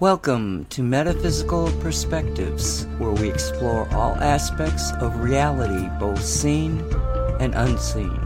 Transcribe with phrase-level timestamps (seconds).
[0.00, 6.80] Welcome to Metaphysical Perspectives, where we explore all aspects of reality, both seen
[7.38, 8.18] and unseen.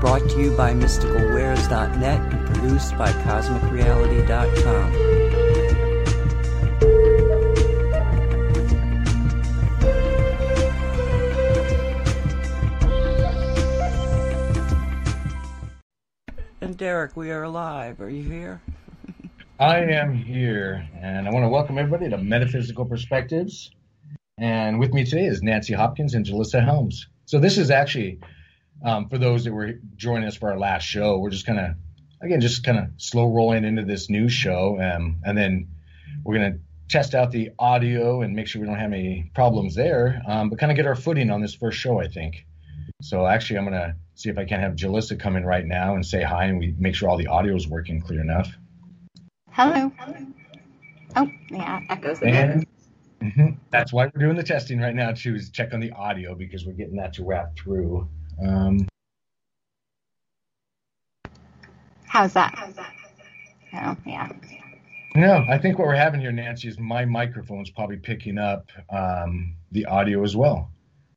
[0.00, 4.92] Brought to you by mysticalwares.net and produced by cosmicreality.com.
[16.60, 18.00] And Derek, we are live.
[18.00, 18.60] Are you here?
[19.60, 23.70] I am here, and I want to welcome everybody to Metaphysical Perspectives.
[24.38, 27.06] And with me today is Nancy Hopkins and Julissa Helms.
[27.26, 28.20] So this is actually,
[28.82, 31.74] um, for those that were joining us for our last show, we're just kind of,
[32.22, 35.68] again, just kind of slow rolling into this new show, um, and then
[36.24, 36.58] we're going to
[36.88, 40.58] test out the audio and make sure we don't have any problems there, um, but
[40.58, 42.46] kind of get our footing on this first show, I think.
[43.02, 45.96] So actually, I'm going to see if I can have Julissa come in right now
[45.96, 48.56] and say hi, and we make sure all the audio is working clear enough.
[49.60, 49.92] Hello.
[51.16, 52.66] Oh, yeah, echoes again.
[53.20, 55.92] And mhm, that's why we're doing the testing right now too, is check on the
[55.92, 58.08] audio because we're getting that to wrap through.
[58.42, 58.88] Um,
[62.06, 62.54] How's that?
[62.56, 62.94] How's that?
[63.74, 64.32] Oh, yeah.
[65.14, 69.56] no, I think what we're having here, Nancy, is my microphone's probably picking up um,
[69.72, 70.70] the audio as well.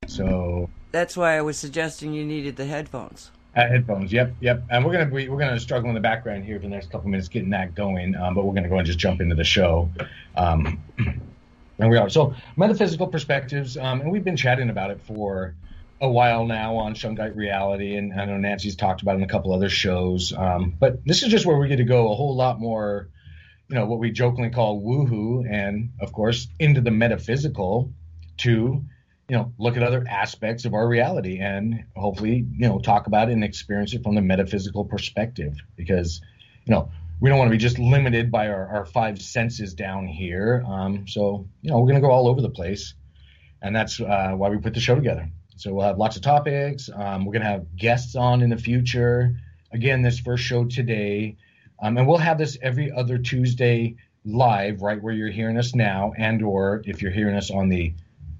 [0.08, 3.32] So That's why I was suggesting you needed the headphones.
[3.56, 4.64] Uh, headphones, yep, yep.
[4.70, 7.10] And we're gonna be, we're gonna struggle in the background here for the next couple
[7.10, 9.90] minutes getting that going, um, but we're gonna go and just jump into the show.
[10.36, 10.84] Um,
[11.80, 15.56] and we are so metaphysical perspectives, um, and we've been chatting about it for
[16.02, 19.28] a while now on Shungite Reality, and I know Nancy's talked about it in a
[19.28, 20.34] couple other shows.
[20.36, 23.10] Um, but this is just where we get to go a whole lot more,
[23.70, 27.94] you know, what we jokingly call woohoo, and of course into the metaphysical
[28.38, 28.84] to
[29.30, 33.30] you know look at other aspects of our reality and hopefully you know talk about
[33.30, 36.22] it and experience it from the metaphysical perspective because
[36.66, 36.90] you know
[37.22, 40.62] we don't want to be just limited by our, our five senses down here.
[40.68, 42.96] Um, so you know we're going to go all over the place
[43.62, 45.30] and that's uh, why we put the show together.
[45.56, 46.90] So we'll have lots of topics.
[46.94, 49.38] Um, we're going to have guests on in the future.
[49.72, 51.38] Again this first show today.
[51.82, 53.96] Um, and we'll have this every other tuesday
[54.26, 57.94] live right where you're hearing us now and or if you're hearing us on the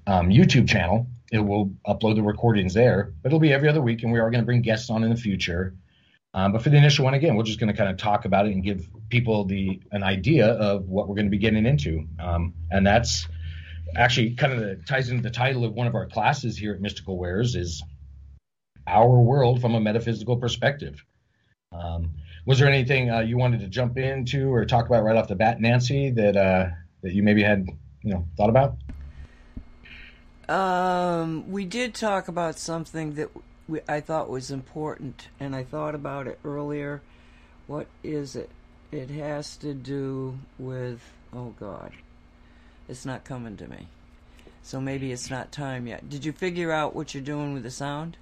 [0.06, 1.06] um, YouTube channel.
[1.32, 4.30] It will upload the recordings there, but it'll be every other week, and we are
[4.30, 5.74] going to bring guests on in the future.
[6.34, 8.46] Um, but for the initial one, again, we're just going to kind of talk about
[8.46, 12.06] it and give people the an idea of what we're going to be getting into,
[12.18, 13.26] um, and that's
[13.96, 16.80] actually kind of the, ties into the title of one of our classes here at
[16.80, 17.82] Mystical Wares is
[18.86, 21.04] our world from a metaphysical perspective.
[21.72, 22.10] Um,
[22.46, 25.34] was there anything uh, you wanted to jump into or talk about right off the
[25.34, 26.66] bat, Nancy, that uh,
[27.02, 27.66] that you maybe had
[28.02, 28.76] you know thought about?
[30.48, 33.30] Um, we did talk about something that
[33.68, 37.00] we, I thought was important, and I thought about it earlier.
[37.66, 38.50] What is it?
[38.92, 41.00] It has to do with,
[41.32, 41.92] oh God,
[42.88, 43.88] it's not coming to me.
[44.62, 46.08] So maybe it's not time yet.
[46.08, 48.16] Did you figure out what you're doing with the sound?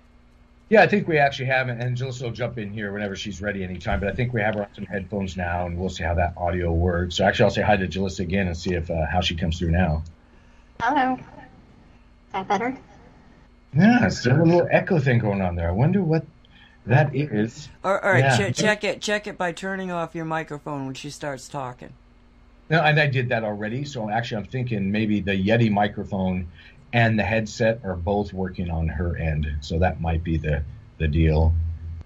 [0.69, 3.43] Yeah, I think we actually have it, and Julissa will jump in here whenever she's
[3.43, 4.01] ready anytime.
[4.01, 6.35] But I think we have her on some headphones now, and we'll see how that
[6.37, 7.17] audio works.
[7.17, 9.59] So actually, I'll say hi to Julissa again and see if uh, how she comes
[9.59, 10.03] through now.
[10.81, 11.19] Hello.
[12.33, 12.77] Is that better?
[13.77, 15.69] Yeah, still a little echo thing going on there.
[15.69, 16.25] I wonder what
[16.87, 17.69] that is.
[17.85, 18.37] All all right, Yeah.
[18.37, 19.03] che- check it.
[19.03, 21.91] Check it by turning off your microphone when she starts talking.
[22.71, 23.85] No, and I did that already.
[23.85, 26.49] So actually, I'm thinking maybe the Yeti microphone
[26.95, 29.47] and the headset are both working on her end.
[29.61, 30.63] So that might be the
[30.99, 31.53] the deal.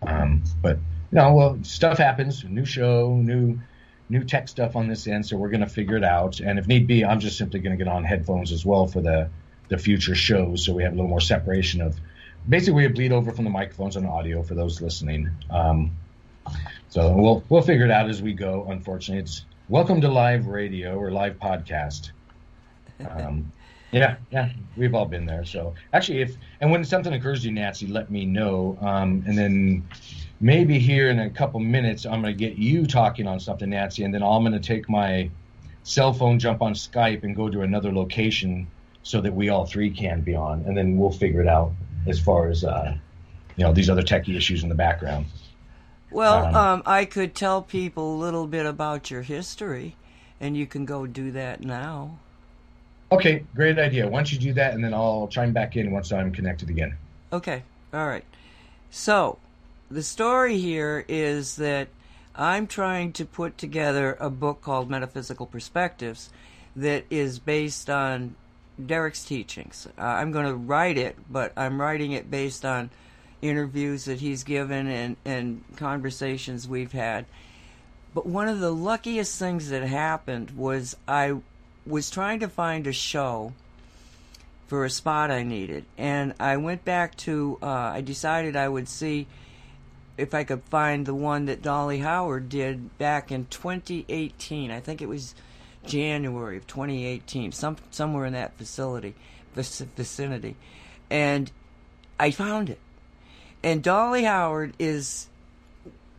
[0.06, 0.78] Um, but
[1.12, 2.42] no, well, stuff happens.
[2.44, 3.60] New show, new
[4.08, 5.24] new tech stuff on this end.
[5.24, 6.40] So we're gonna figure it out.
[6.40, 9.28] And if need be, I'm just simply gonna get on headphones as well for the
[9.68, 10.64] the future shows.
[10.64, 11.96] So we have a little more separation of.
[12.48, 15.30] Basically, we bleed over from the microphones and audio for those listening.
[15.50, 15.96] Um,
[16.88, 18.66] so we'll we'll figure it out as we go.
[18.70, 22.12] Unfortunately, it's welcome to live radio or live podcast.
[23.08, 23.50] Um,
[23.92, 25.44] yeah, yeah, we've all been there.
[25.44, 28.78] So actually, if and when something occurs to you, Nancy, let me know.
[28.80, 29.88] Um, and then
[30.40, 34.04] maybe here in a couple minutes, I'm going to get you talking on something, Nancy,
[34.04, 35.30] and then I'm going to take my
[35.82, 38.66] cell phone, jump on Skype, and go to another location
[39.06, 41.70] so that we all three can be on, and then we'll figure it out
[42.08, 42.92] as far as uh,
[43.56, 45.26] you know these other techie issues in the background.
[46.10, 49.94] Well, Um, um, I could tell people a little bit about your history,
[50.40, 52.18] and you can go do that now.
[53.12, 54.08] Okay, great idea.
[54.08, 56.96] Why don't you do that, and then I'll chime back in once I'm connected again.
[57.32, 57.62] Okay,
[57.94, 58.24] all right.
[58.90, 59.38] So,
[59.88, 61.86] the story here is that
[62.34, 66.30] I'm trying to put together a book called Metaphysical Perspectives
[66.74, 68.34] that is based on
[68.84, 69.88] Derek's teachings.
[69.98, 72.90] Uh, I'm going to write it, but I'm writing it based on
[73.42, 77.26] interviews that he's given and, and conversations we've had.
[78.14, 81.36] But one of the luckiest things that happened was I
[81.86, 83.52] was trying to find a show
[84.66, 87.58] for a spot I needed, and I went back to.
[87.62, 89.26] Uh, I decided I would see
[90.16, 94.70] if I could find the one that Dolly Howard did back in 2018.
[94.70, 95.34] I think it was
[95.86, 99.14] January of 2018, some somewhere in that facility,
[99.54, 100.56] vicinity,
[101.10, 101.50] and
[102.18, 102.78] I found it.
[103.62, 105.28] And Dolly Howard is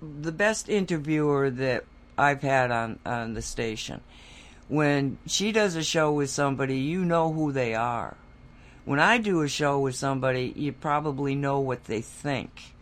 [0.02, 1.86] the best interviewer that
[2.18, 4.02] I've had on on the station.
[4.68, 8.18] When she does a show with somebody, you know who they are.
[8.84, 12.74] When I do a show with somebody, you probably know what they think.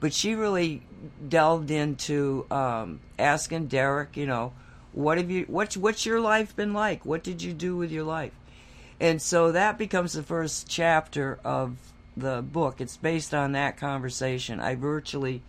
[0.00, 0.82] But she really
[1.26, 4.52] delved into um, asking Derek, you know,
[4.96, 7.04] what have you what's what's your life been like?
[7.04, 8.32] What did you do with your life?
[8.98, 11.76] And so that becomes the first chapter of
[12.16, 12.80] the book.
[12.80, 14.58] It's based on that conversation.
[14.58, 15.42] I virtually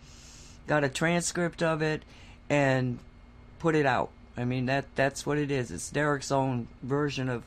[0.66, 2.02] got a transcript of it
[2.50, 2.98] and
[3.58, 4.10] put it out.
[4.36, 5.70] I mean that that's what it is.
[5.70, 7.42] It's Derek's own version of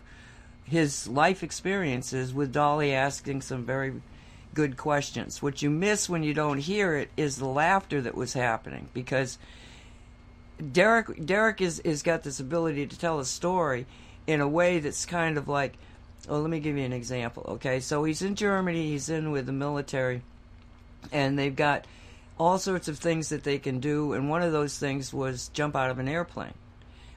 [0.64, 4.02] his life experiences with Dolly asking some very
[4.56, 5.40] good questions.
[5.40, 9.38] What you miss when you don't hear it is the laughter that was happening because
[10.62, 13.86] Derek Derek is is got this ability to tell a story
[14.28, 15.74] in a way that's kind of like
[16.28, 17.80] well let me give you an example okay?
[17.80, 20.22] So he's in Germany he's in with the military
[21.12, 21.86] and they've got
[22.38, 25.76] all sorts of things that they can do and one of those things was jump
[25.76, 26.54] out of an airplane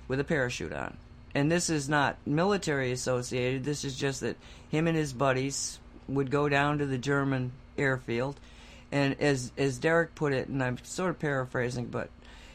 [0.08, 0.96] with a parachute on.
[1.34, 4.36] And this is not military associated this is just that
[4.70, 8.38] him and his buddies would go down to the German airfield.
[8.90, 12.08] And as as Derek put it and I'm sort of paraphrasing but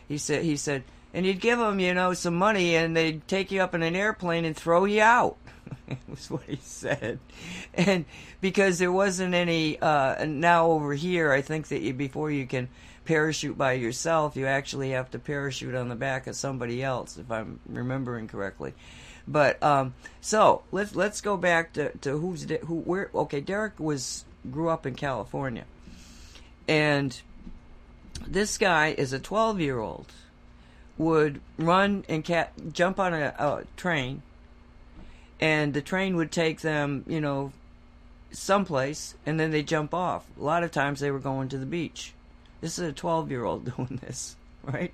[0.09, 0.83] he said he said,
[1.13, 3.95] and you'd give them, you know, some money, and they'd take you up in an
[3.95, 5.37] airplane and throw you out.
[6.09, 7.19] was what he said,
[7.73, 8.05] and
[8.41, 12.67] because there wasn't any uh, now over here, I think that you, before you can
[13.05, 17.31] parachute by yourself, you actually have to parachute on the back of somebody else, if
[17.31, 18.73] I'm remembering correctly.
[19.27, 24.25] But um, so let's let's go back to, to who's who where okay Derek was
[24.49, 25.65] grew up in California,
[26.67, 27.19] and
[28.27, 30.11] this guy is a 12 year old
[30.97, 34.21] would run and cat, jump on a, a train
[35.39, 37.51] and the train would take them you know
[38.31, 40.25] someplace and then they jump off.
[40.39, 42.13] A lot of times they were going to the beach.
[42.61, 44.93] This is a 12 year old doing this right?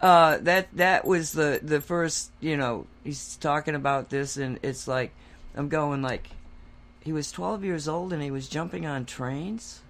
[0.00, 4.88] Uh, that that was the the first you know he's talking about this and it's
[4.88, 5.12] like
[5.54, 6.28] i'm going like
[7.04, 9.80] he was 12 years old and he was jumping on trains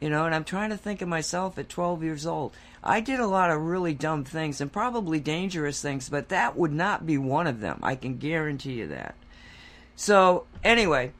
[0.00, 2.52] you know, and I'm trying to think of myself at 12 years old.
[2.82, 6.72] I did a lot of really dumb things and probably dangerous things, but that would
[6.72, 7.80] not be one of them.
[7.82, 9.16] I can guarantee you that.
[9.96, 11.12] So, anyway,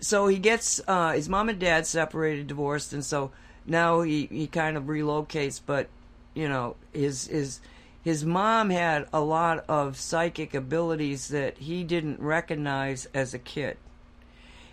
[0.00, 3.30] so he gets uh, his mom and dad separated, divorced, and so
[3.64, 5.88] now he, he kind of relocates, but,
[6.34, 7.60] you know, his, his,
[8.02, 13.76] his mom had a lot of psychic abilities that he didn't recognize as a kid.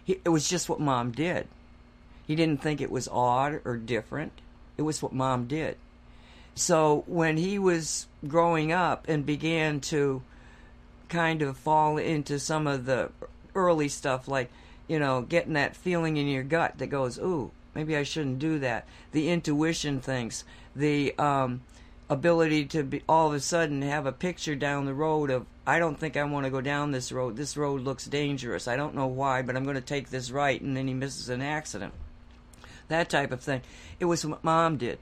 [0.03, 1.47] He, it was just what mom did
[2.25, 4.31] he didn't think it was odd or different.
[4.77, 5.77] It was what mom did.
[6.55, 10.21] So when he was growing up and began to
[11.09, 13.11] kind of fall into some of the
[13.55, 14.51] early stuff, like,
[14.87, 18.59] you know, getting that feeling in your gut that goes, ooh, maybe I shouldn't do
[18.59, 18.85] that.
[19.11, 20.43] The intuition things,
[20.75, 21.61] the um,
[22.09, 25.79] ability to be all of a sudden have a picture down the road of, I
[25.79, 27.35] don't think I want to go down this road.
[27.35, 28.67] This road looks dangerous.
[28.67, 30.61] I don't know why, but I'm going to take this right.
[30.61, 31.93] And then he misses an accident
[32.87, 33.61] that type of thing.
[33.99, 34.99] It was what mom did.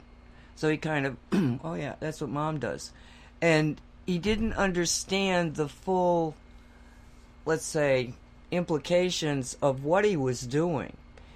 [0.55, 1.17] So he kind of,
[1.63, 2.91] oh yeah, that's what mom does.
[3.41, 6.35] And he didn't understand the full,
[7.45, 8.13] let's say,
[8.51, 10.95] implications of what he was doing.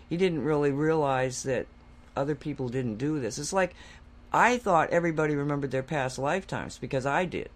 [0.10, 1.68] He didn't really realize that
[2.16, 3.38] other people didn't do this.
[3.40, 3.74] It's like
[4.32, 7.50] I thought everybody remembered their past lifetimes because I did.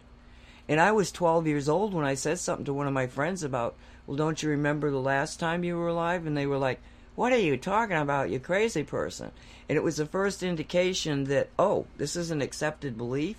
[0.68, 3.44] And I was 12 years old when I said something to one of my friends
[3.44, 6.26] about, well, don't you remember the last time you were alive?
[6.26, 6.80] And they were like,
[7.20, 9.30] what are you talking about, you crazy person?
[9.68, 13.36] And it was the first indication that, oh, this is an accepted belief.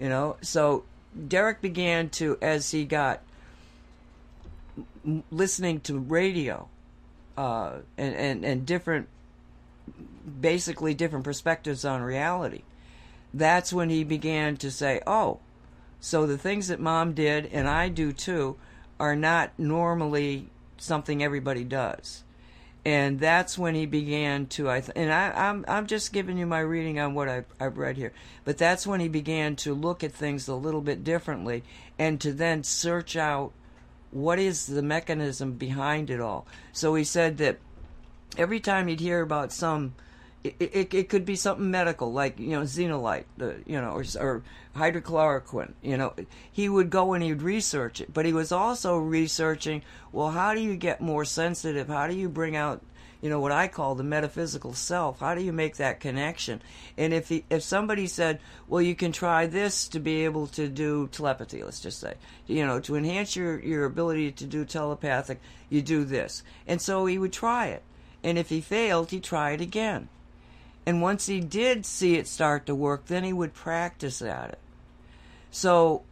[0.00, 0.82] You know, so
[1.28, 3.20] Derek began to, as he got
[5.30, 6.68] listening to radio
[7.36, 9.06] uh, and, and, and different,
[10.40, 12.62] basically different perspectives on reality,
[13.32, 15.38] that's when he began to say, oh,
[16.00, 18.56] so the things that mom did, and I do too,
[18.98, 22.24] are not normally something everybody does
[22.88, 26.46] and that's when he began to I th- and I, I'm I'm just giving you
[26.46, 28.14] my reading on what I've, I've read here,
[28.46, 31.64] but that's when he began to look at things a little bit differently
[31.98, 33.52] and to then search out
[34.10, 36.46] what is the mechanism behind it all.
[36.72, 37.58] So he said that
[38.38, 39.94] every time he'd hear about some,
[40.44, 44.04] It, it, it could be something medical, like you know zeolite, the you know, or,
[44.20, 44.42] or
[44.76, 45.72] hydrochloroquine.
[45.82, 46.14] You know,
[46.52, 49.82] he would go and he'd research it, but he was also researching.
[50.12, 51.88] Well, how do you get more sensitive?
[51.88, 52.82] How do you bring out
[53.20, 55.18] you know what I call the metaphysical self.
[55.18, 56.62] How do you make that connection?
[56.96, 60.68] And if he, if somebody said, "Well, you can try this to be able to
[60.68, 62.14] do telepathy," let's just say,
[62.46, 66.44] you know, to enhance your your ability to do telepathic, you do this.
[66.66, 67.82] And so he would try it.
[68.22, 70.08] And if he failed, he'd try it again.
[70.88, 74.58] And once he did see it start to work, then he would practice at it.
[75.50, 76.02] So,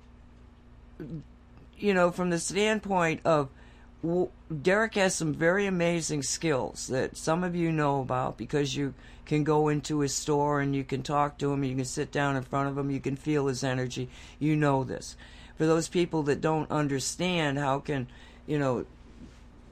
[1.78, 3.48] you know, from the standpoint of
[4.60, 8.92] Derek has some very amazing skills that some of you know about because you
[9.24, 12.36] can go into his store and you can talk to him, you can sit down
[12.36, 14.10] in front of him, you can feel his energy.
[14.38, 15.16] You know this.
[15.56, 18.08] For those people that don't understand, how can,
[18.46, 18.84] you know,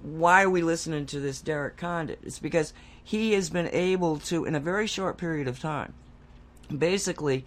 [0.02, 2.20] why are we listening to this Derek Condit?
[2.22, 2.72] It's because
[3.04, 5.94] he has been able to, in a very short period of time,
[6.76, 7.44] basically,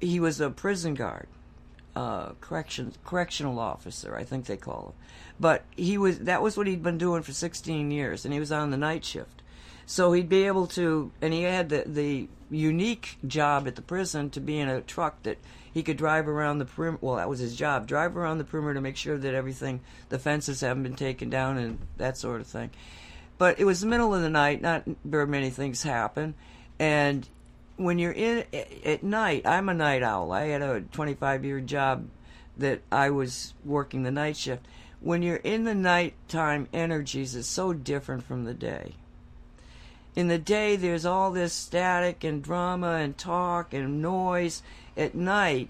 [0.00, 1.26] he was a prison guard,
[1.96, 5.04] uh, correction, correctional officer, I think they call him
[5.38, 8.52] but he was that was what he'd been doing for 16 years, and he was
[8.52, 9.42] on the night shift.
[9.86, 14.30] So he'd be able to, and he had the the unique job at the prison
[14.30, 15.38] to be in a truck that
[15.72, 17.04] he could drive around the perimeter.
[17.04, 20.18] Well, that was his job: drive around the perimeter to make sure that everything, the
[20.18, 22.70] fences haven't been taken down, and that sort of thing.
[23.38, 26.34] But it was the middle of the night; not very many things happen,
[26.78, 27.28] and
[27.76, 28.44] when you're in
[28.84, 30.32] at night, I'm a night owl.
[30.32, 32.08] I had a 25 year job
[32.56, 34.64] that I was working the night shift
[35.04, 38.94] when you're in the nighttime energies is so different from the day.
[40.16, 44.62] In the day, there's all this static and drama and talk and noise.
[44.96, 45.68] At night,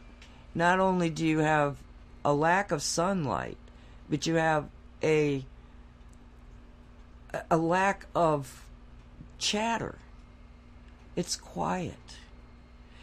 [0.54, 1.78] not only do you have
[2.24, 3.56] a lack of sunlight,
[4.08, 4.68] but you have
[5.02, 5.44] a
[7.50, 8.64] a lack of
[9.38, 9.98] chatter.
[11.16, 11.94] It's quiet.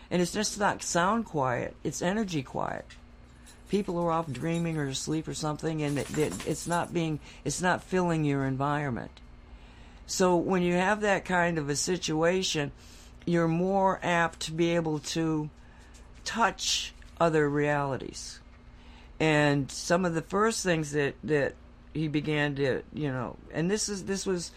[0.09, 2.85] And it's just not sound quiet, it's energy quiet
[3.71, 7.61] people are off dreaming or asleep or something, and it, it, it's not being it's
[7.61, 9.11] not filling your environment.
[10.05, 12.73] So when you have that kind of a situation,
[13.25, 15.49] you're more apt to be able to
[16.25, 18.41] touch other realities.
[19.21, 21.55] And some of the first things that that
[21.93, 24.51] he began to, you know, and this is this was,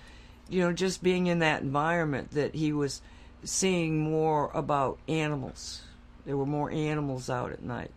[0.49, 3.03] you know, just being in that environment that he was
[3.43, 5.83] seeing more about animals.
[6.27, 7.91] There were more animals out at night.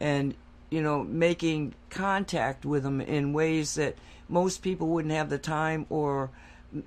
[0.00, 0.34] And
[0.70, 3.96] you know, making contact with them in ways that
[4.28, 6.30] most people wouldn't have the time or,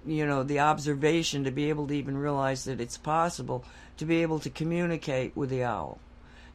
[0.05, 3.65] you know, the observation to be able to even realize that it's possible
[3.97, 5.99] to be able to communicate with the owl,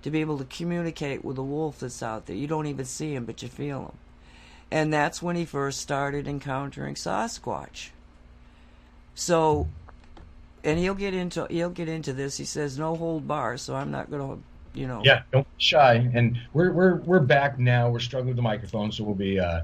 [0.02, 2.36] to be able to communicate with the wolf that's out there.
[2.36, 3.98] You don't even see him, but you feel him.
[4.70, 7.88] And that's when he first started encountering Sasquatch.
[9.14, 9.66] So,
[10.62, 12.36] and he'll get into he'll get into this.
[12.36, 14.42] He says no hold bar, so I'm not going to
[14.78, 15.02] you know.
[15.04, 16.10] Yeah, don't be shy.
[16.14, 17.90] And we're we're we're back now.
[17.90, 19.62] We're struggling with the microphone, so we'll be uh,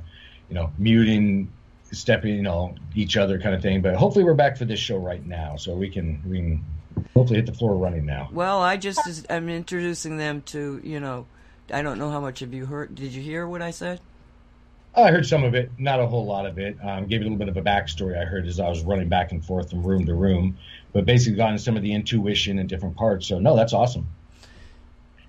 [0.49, 1.50] you know, muting,
[1.92, 3.80] stepping, you know, each other kind of thing.
[3.80, 6.64] But hopefully, we're back for this show right now, so we can we can
[7.14, 8.28] hopefully hit the floor running now.
[8.32, 11.26] Well, I just I'm introducing them to you know,
[11.73, 12.94] I don't know how much have you heard.
[12.94, 14.00] Did you hear what I said?
[14.96, 16.76] I heard some of it, not a whole lot of it.
[16.82, 18.20] Um, gave you a little bit of a backstory.
[18.20, 20.56] I heard as I was running back and forth from room to room,
[20.92, 23.26] but basically got into some of the intuition and different parts.
[23.26, 24.06] So no, that's awesome.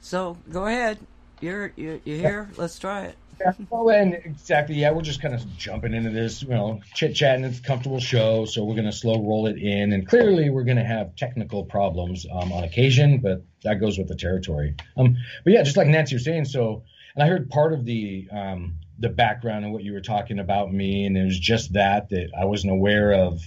[0.01, 1.00] So go ahead.
[1.41, 2.50] You're you're, you're here.
[2.57, 3.15] Let's try it.
[3.39, 7.15] Yeah, well, and exactly, yeah, we're just kind of jumping into this, you know, chit
[7.15, 7.43] chatting.
[7.43, 9.91] It's a comfortable show, so we're going to slow roll it in.
[9.91, 14.07] And clearly, we're going to have technical problems um, on occasion, but that goes with
[14.07, 14.75] the territory.
[14.95, 16.84] Um, but yeah, just like Nancy was saying, so,
[17.15, 20.72] and I heard part of the um, the background and what you were talking about
[20.72, 23.42] me, and it was just that that I wasn't aware of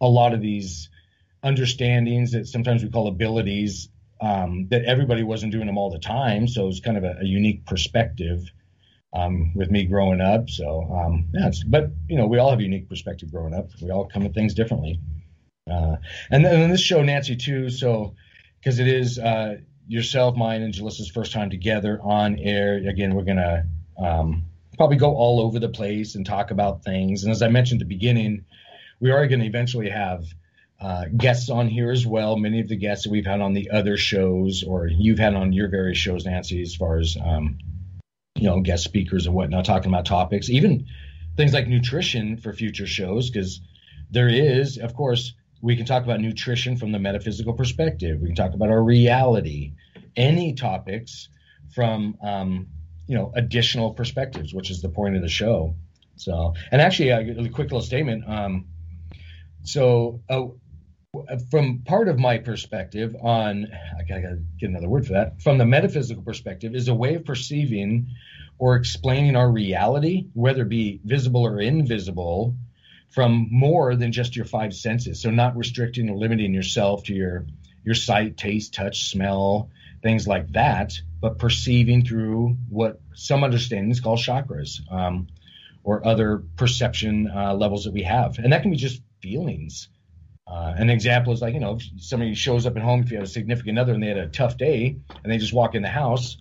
[0.00, 0.88] a lot of these
[1.42, 3.88] understandings that sometimes we call abilities
[4.20, 6.46] um, that everybody wasn't doing them all the time.
[6.46, 8.40] So it was kind of a, a unique perspective
[9.12, 10.48] um, with me growing up.
[10.48, 13.70] So um, yeah, but you know, we all have a unique perspective growing up.
[13.80, 15.00] We all come at things differently.
[15.70, 15.96] Uh,
[16.30, 17.70] and then this show, Nancy, too.
[17.70, 18.14] So
[18.58, 19.56] because it is uh,
[19.88, 22.76] yourself, mine, and Julissa's first time together on air.
[22.76, 23.66] Again, we're gonna
[23.98, 24.44] um,
[24.76, 27.24] probably go all over the place and talk about things.
[27.24, 28.44] And as I mentioned at the beginning,
[29.00, 30.24] we are going to eventually have
[30.80, 32.36] uh, guests on here as well.
[32.36, 35.52] Many of the guests that we've had on the other shows, or you've had on
[35.52, 37.58] your various shows, Nancy, as far as um,
[38.34, 40.86] you know, guest speakers and whatnot, talking about topics, even
[41.36, 43.60] things like nutrition for future shows, because
[44.10, 48.20] there is, of course, we can talk about nutrition from the metaphysical perspective.
[48.20, 49.74] We can talk about our reality,
[50.16, 51.28] any topics
[51.72, 52.66] from um,
[53.12, 55.76] you know additional perspectives, which is the point of the show.
[56.16, 58.24] So, and actually, a quick little statement.
[58.26, 58.68] Um,
[59.64, 60.46] so, uh,
[61.50, 65.58] from part of my perspective on I gotta, gotta get another word for that from
[65.58, 68.08] the metaphysical perspective is a way of perceiving
[68.58, 72.56] or explaining our reality whether it be visible or invisible
[73.10, 77.44] from more than just your five senses so not restricting or limiting yourself to your
[77.84, 79.68] your sight taste touch smell
[80.02, 85.28] things like that but perceiving through what some understandings call chakras um,
[85.82, 89.88] or other perception uh, levels that we have and that can be just feelings
[90.46, 93.16] uh, an example is like, you know, if somebody shows up at home, if you
[93.16, 95.82] have a significant other and they had a tough day and they just walk in
[95.82, 96.36] the house,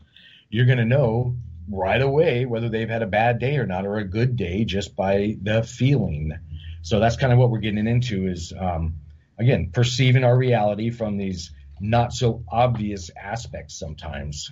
[0.50, 1.36] you're going to know
[1.70, 4.96] right away whether they've had a bad day or not or a good day just
[4.96, 6.38] by the feeling.
[6.82, 8.96] So that's kind of what we're getting into is, um,
[9.38, 14.52] again, perceiving our reality from these not so obvious aspects sometimes.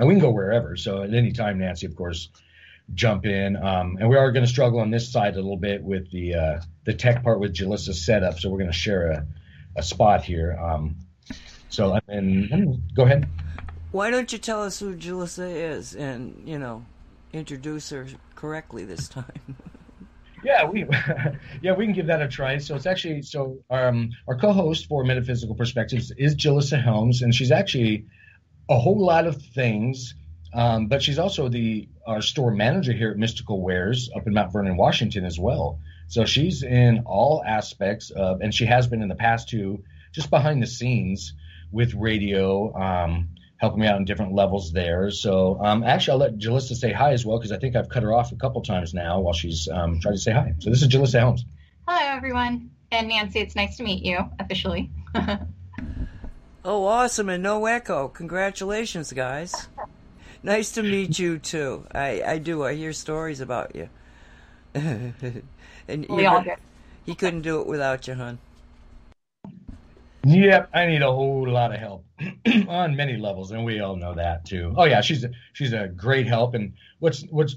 [0.00, 0.76] And we can go wherever.
[0.76, 2.30] So at any time, Nancy, of course,
[2.94, 3.54] jump in.
[3.54, 6.34] Um, and we are going to struggle on this side a little bit with the
[6.34, 8.40] uh, the tech part with Julissa's setup.
[8.40, 9.26] So we're going to share a,
[9.76, 10.58] a spot here.
[10.58, 10.96] Um,
[11.68, 13.28] so and, go ahead.
[13.92, 16.86] Why don't you tell us who Julissa is and you know
[17.34, 19.56] introduce her correctly this time?
[20.42, 20.86] yeah, we
[21.60, 22.56] yeah we can give that a try.
[22.56, 27.52] So it's actually so um, our co-host for Metaphysical Perspectives is Julissa Helms, and she's
[27.52, 28.06] actually
[28.70, 30.14] a whole lot of things
[30.52, 34.52] um, but she's also the our store manager here at Mystical Wares up in Mount
[34.52, 35.78] Vernon, Washington, as well.
[36.08, 40.28] So she's in all aspects of, and she has been in the past too, just
[40.28, 41.34] behind the scenes
[41.70, 45.10] with radio, um, helping me out on different levels there.
[45.12, 48.02] So um, actually, I'll let Julissa say hi as well because I think I've cut
[48.02, 50.54] her off a couple times now while she's um, trying to say hi.
[50.58, 51.44] So this is Julissa Helms.
[51.86, 53.38] Hello, everyone, and Nancy.
[53.38, 54.90] It's nice to meet you officially.
[56.64, 57.28] oh, awesome!
[57.28, 58.08] And no echo.
[58.08, 59.68] Congratulations, guys
[60.42, 61.86] nice to meet you too.
[61.92, 62.64] I, I do.
[62.64, 63.88] I hear stories about you.
[64.74, 66.44] and we all
[67.04, 68.38] He couldn't do it without you, hon.
[70.24, 72.04] Yep, I need a whole lot of help
[72.68, 74.74] on many levels, and we all know that too.
[74.76, 77.56] Oh yeah, she's a, she's a great help, and what's what's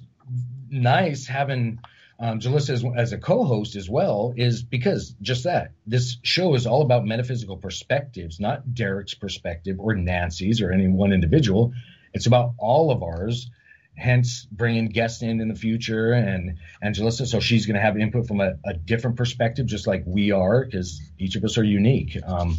[0.70, 1.80] nice having
[2.24, 6.66] um, Julissa as, as a co-host as well is because just that this show is
[6.66, 11.74] all about metaphysical perspectives, not Derek's perspective or Nancy's or any one individual.
[12.14, 13.52] It's about all of ours,
[13.98, 17.28] hence bringing guests in in the future and Angelissa.
[17.28, 20.64] So she's going to have input from a, a, different perspective, just like we are,
[20.64, 22.18] because each of us are unique.
[22.26, 22.58] Um,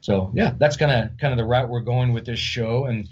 [0.00, 2.86] so yeah, that's kind of kind of the route we're going with this show.
[2.86, 3.06] And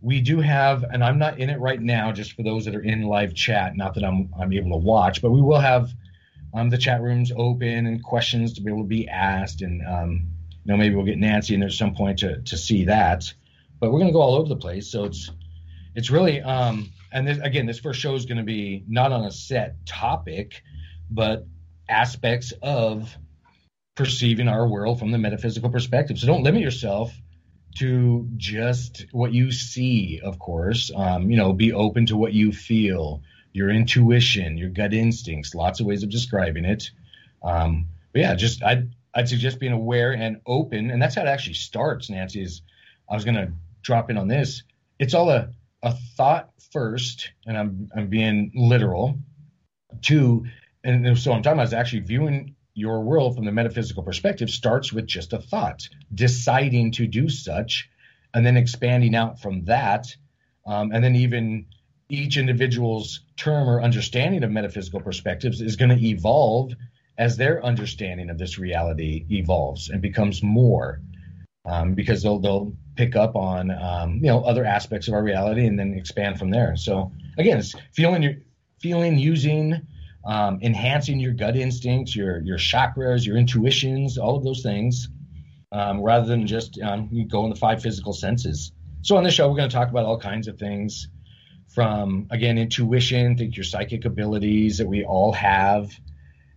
[0.00, 2.82] we do have, and I'm not in it right now, just for those that are
[2.82, 3.76] in live chat.
[3.76, 5.90] Not that I'm I'm able to watch, but we will have
[6.54, 10.28] um, the chat rooms open and questions to be able to be asked, and um,
[10.64, 13.32] you know maybe we'll get Nancy in there at some point to to see that
[13.80, 14.90] but we're going to go all over the place.
[14.90, 15.30] So it's
[15.94, 19.24] it's really um, and this, again, this first show is going to be not on
[19.24, 20.62] a set topic,
[21.10, 21.46] but
[21.88, 23.16] aspects of
[23.94, 26.18] perceiving our world from the metaphysical perspective.
[26.18, 27.12] So don't limit yourself
[27.76, 30.20] to just what you see.
[30.22, 34.92] Of course, um, you know, be open to what you feel, your intuition, your gut
[34.92, 35.54] instincts.
[35.54, 36.90] Lots of ways of describing it.
[37.42, 41.28] Um, but yeah, just I'd I'd suggest being aware and open, and that's how it
[41.28, 42.10] actually starts.
[42.10, 42.62] Nancy is
[43.08, 43.52] I was going to
[43.82, 44.62] drop in on this.
[44.98, 45.50] It's all a,
[45.82, 49.18] a thought first, and I'm I'm being literal.
[50.02, 50.46] Two,
[50.84, 54.92] and so I'm talking about is actually viewing your world from the metaphysical perspective starts
[54.92, 57.90] with just a thought, deciding to do such,
[58.32, 60.14] and then expanding out from that,
[60.64, 61.66] um, and then even
[62.08, 66.72] each individual's term or understanding of metaphysical perspectives is going to evolve
[67.18, 71.00] as their understanding of this reality evolves and becomes more
[71.64, 75.66] um, because they'll they'll pick up on um, you know other aspects of our reality
[75.66, 76.76] and then expand from there.
[76.76, 78.42] So again, it's feeling
[78.80, 79.86] feeling using
[80.28, 85.08] um, enhancing your gut instincts, your your chakras, your intuitions, all of those things,
[85.72, 88.72] um, rather than just um, you go in the five physical senses.
[89.00, 91.08] So on this show, we're going to talk about all kinds of things,
[91.74, 95.90] from again intuition, think your psychic abilities that we all have.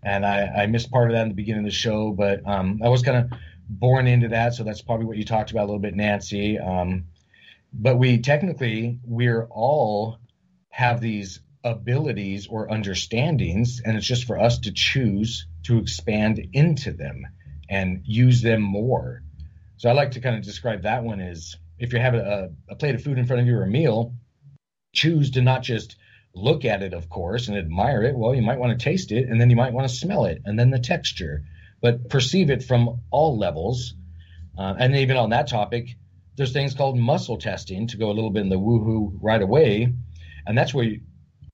[0.04, 2.82] And I, I missed part of that in the beginning of the show, but um,
[2.84, 5.68] I was kind of born into that, so that's probably what you talked about a
[5.68, 6.60] little bit, Nancy.
[6.60, 7.06] Um,
[7.72, 10.18] but we technically we're all
[10.72, 16.92] have these abilities or understandings, and it's just for us to choose to expand into
[16.92, 17.28] them
[17.70, 19.24] and use them more.
[19.78, 22.76] So I like to kind of describe that one as if you have a, a
[22.76, 24.14] plate of food in front of you or a meal,
[24.94, 25.96] choose to not just
[26.34, 28.16] look at it, of course, and admire it.
[28.16, 30.42] Well, you might want to taste it, and then you might want to smell it,
[30.46, 31.44] and then the texture
[31.82, 33.96] but perceive it from all levels.
[34.58, 35.96] Uh, and even on that topic,
[36.36, 39.92] there's things called muscle testing to go a little bit in the woohoo right away,
[40.46, 40.96] and that's where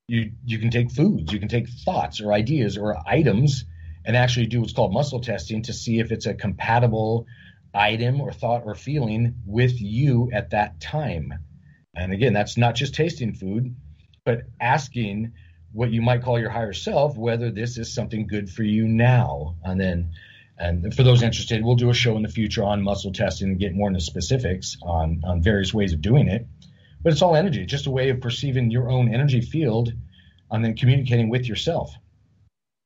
[0.07, 3.65] you you can take foods, you can take thoughts or ideas or items,
[4.05, 7.25] and actually do what's called muscle testing to see if it's a compatible
[7.73, 11.33] item or thought or feeling with you at that time.
[11.93, 13.75] And again, that's not just tasting food,
[14.23, 15.33] but asking
[15.73, 19.57] what you might call your higher self whether this is something good for you now.
[19.63, 20.11] And then,
[20.57, 23.59] and for those interested, we'll do a show in the future on muscle testing and
[23.59, 26.47] get more into specifics on, on various ways of doing it.
[27.07, 29.93] But it's all energy, just a way of perceiving your own energy field
[30.51, 31.95] and then communicating with yourself.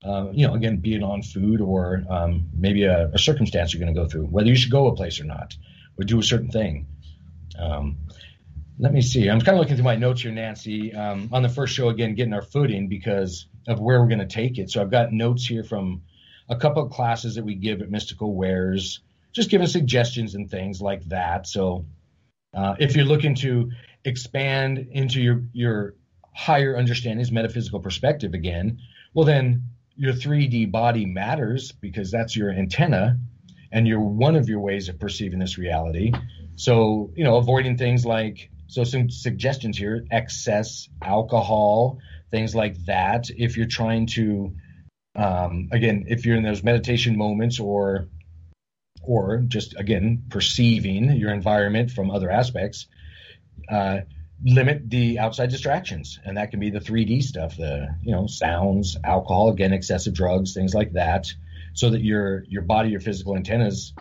[0.05, 3.83] Uh, you know, again, be it on food or um, maybe a, a, circumstance you're
[3.83, 5.55] going to go through, whether you should go a place or not,
[5.97, 6.85] or do a certain thing.
[7.57, 7.97] Um,
[8.77, 9.27] let me see.
[9.27, 12.13] I'm kind of looking through my notes here, Nancy, um, on the first show again,
[12.13, 14.69] getting our footing because of where we're going to take it.
[14.69, 16.03] So I've got notes here from
[16.47, 18.99] a couple of classes that we give at Mystical Wares,
[19.33, 21.47] just giving suggestions and things like that.
[21.47, 21.87] So
[22.53, 23.71] uh, if you're looking to
[24.03, 25.95] expand into your your
[26.33, 28.79] higher understandings, metaphysical perspective again,
[29.13, 29.63] well then
[29.95, 33.17] your 3D body matters because that's your antenna
[33.71, 36.11] and you're one of your ways of perceiving this reality.
[36.55, 43.29] So, you know, avoiding things like so some suggestions here: excess alcohol, things like that.
[43.29, 44.55] If you're trying to,
[45.15, 48.07] um, again, if you're in those meditation moments, or
[49.03, 52.87] or just again perceiving your environment from other aspects,
[53.69, 54.01] uh,
[54.43, 58.97] limit the outside distractions, and that can be the 3D stuff, the you know sounds,
[59.03, 61.31] alcohol, again, excessive drugs, things like that,
[61.73, 63.93] so that your your body, your physical antennas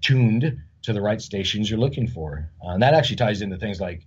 [0.00, 2.50] tuned to the right stations you're looking for.
[2.64, 4.02] Uh, and that actually ties into things like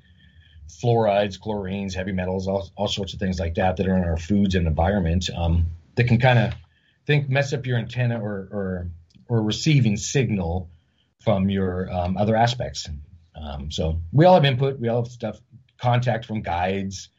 [0.70, 4.18] fluorides, chlorines, heavy metals, all, all sorts of things like that that are in our
[4.18, 6.54] foods and environment um, that can kind of
[7.06, 8.92] think mess up your antenna or or,
[9.28, 10.70] or receiving signal
[11.24, 12.88] from your um, other aspects.
[13.42, 14.80] Um, so we all have input.
[14.80, 15.40] We all have stuff,
[15.80, 17.10] contact from guides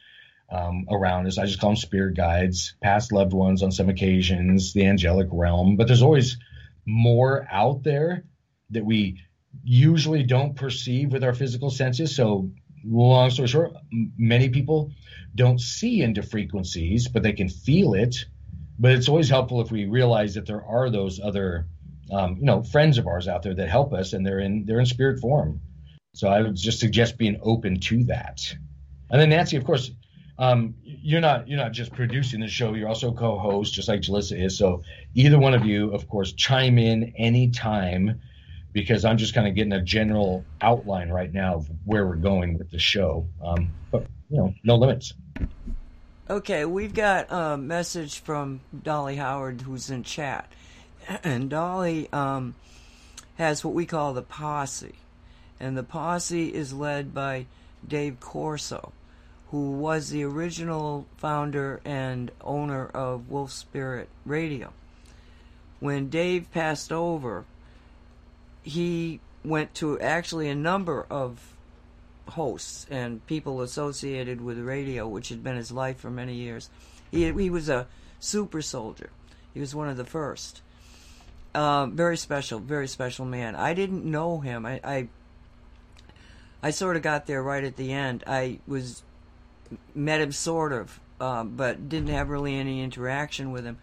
[0.50, 1.38] um, around us.
[1.38, 5.76] I just call them spirit guides, past loved ones on some occasions, the angelic realm.
[5.76, 6.38] But there's always
[6.86, 8.24] more out there
[8.70, 9.20] that we
[9.62, 12.14] usually don't perceive with our physical senses.
[12.14, 12.50] So
[12.84, 14.92] long story short, many people
[15.34, 18.16] don't see into frequencies, but they can feel it.
[18.78, 21.66] But it's always helpful if we realize that there are those other,
[22.10, 24.80] um, you know, friends of ours out there that help us, and they're in they're
[24.80, 25.60] in spirit form.
[26.12, 28.54] So I would just suggest being open to that.
[29.10, 29.90] And then Nancy, of course,
[30.38, 34.42] um, you're not you're not just producing the show; you're also co-host, just like Julissa
[34.42, 34.56] is.
[34.56, 34.82] So
[35.14, 38.20] either one of you, of course, chime in anytime
[38.72, 42.56] because I'm just kind of getting a general outline right now of where we're going
[42.56, 43.26] with the show.
[43.44, 45.12] Um, but you know, no limits.
[46.28, 50.50] Okay, we've got a message from Dolly Howard who's in chat,
[51.24, 52.54] and Dolly um,
[53.36, 54.94] has what we call the posse,
[55.60, 57.46] and the posse is led by
[57.86, 58.92] Dave Corso,
[59.50, 64.72] who was the original founder and owner of Wolf Spirit Radio.
[65.78, 67.44] When Dave passed over,
[68.62, 71.54] he went to actually a number of
[72.28, 76.70] hosts and people associated with radio, which had been his life for many years.
[77.10, 77.86] He, he was a
[78.18, 79.10] super soldier.
[79.52, 80.62] He was one of the first.
[81.54, 83.56] Uh, very special, very special man.
[83.56, 84.64] I didn't know him.
[84.64, 85.08] I, I,
[86.62, 88.24] I sort of got there right at the end.
[88.26, 89.02] I was
[89.94, 93.78] met him sort of, uh, but didn't have really any interaction with him.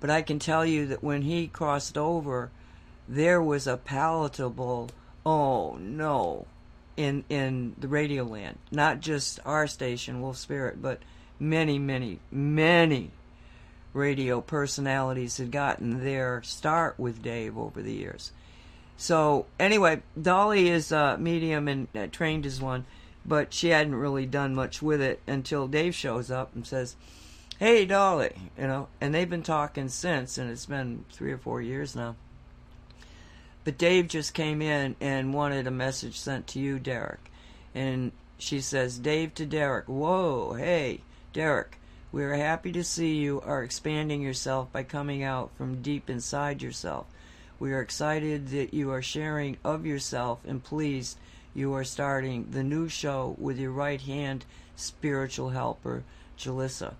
[0.00, 2.50] But I can tell you that when he crossed over
[3.08, 4.90] there was a palatable
[5.26, 6.46] oh no
[6.96, 11.00] in in the radio land not just our station wolf spirit but
[11.38, 13.10] many many many
[13.92, 18.32] radio personalities had gotten their start with dave over the years
[18.96, 22.84] so anyway dolly is a medium and uh, trained as one
[23.24, 26.96] but she hadn't really done much with it until dave shows up and says
[27.58, 31.60] hey dolly you know and they've been talking since and it's been three or four
[31.60, 32.14] years now
[33.64, 37.30] but Dave just came in and wanted a message sent to you, Derek.
[37.74, 41.00] And she says, Dave to Derek, Whoa, hey,
[41.32, 41.78] Derek,
[42.10, 46.60] we are happy to see you are expanding yourself by coming out from deep inside
[46.60, 47.06] yourself.
[47.62, 51.16] We are excited that you are sharing of yourself and pleased
[51.54, 54.44] you are starting the new show with your right hand
[54.74, 56.02] spiritual helper,
[56.36, 56.94] Julissa.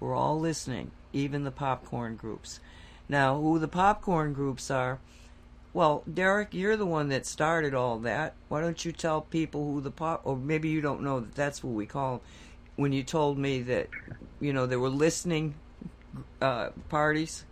[0.00, 2.60] We're all listening, even the popcorn groups.
[3.10, 5.00] Now, who the popcorn groups are,
[5.74, 8.36] well, Derek, you're the one that started all that.
[8.48, 11.62] Why don't you tell people who the pop, or maybe you don't know that that's
[11.62, 12.20] what we call them.
[12.76, 13.90] When you told me that,
[14.40, 15.56] you know, there were listening
[16.40, 17.44] uh, parties.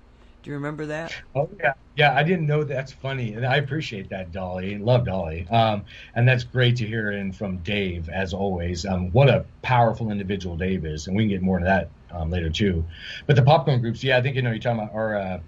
[0.45, 1.15] Do you remember that?
[1.35, 2.15] Oh yeah, yeah.
[2.15, 4.77] I didn't know that's funny, and I appreciate that, Dolly.
[4.77, 8.85] Love Dolly, um, and that's great to hear in from Dave as always.
[8.85, 12.29] Um, what a powerful individual Dave is, and we can get more into that um,
[12.31, 12.87] later too.
[13.27, 15.41] But the popcorn groups, yeah, I think you know you're talking about our uh,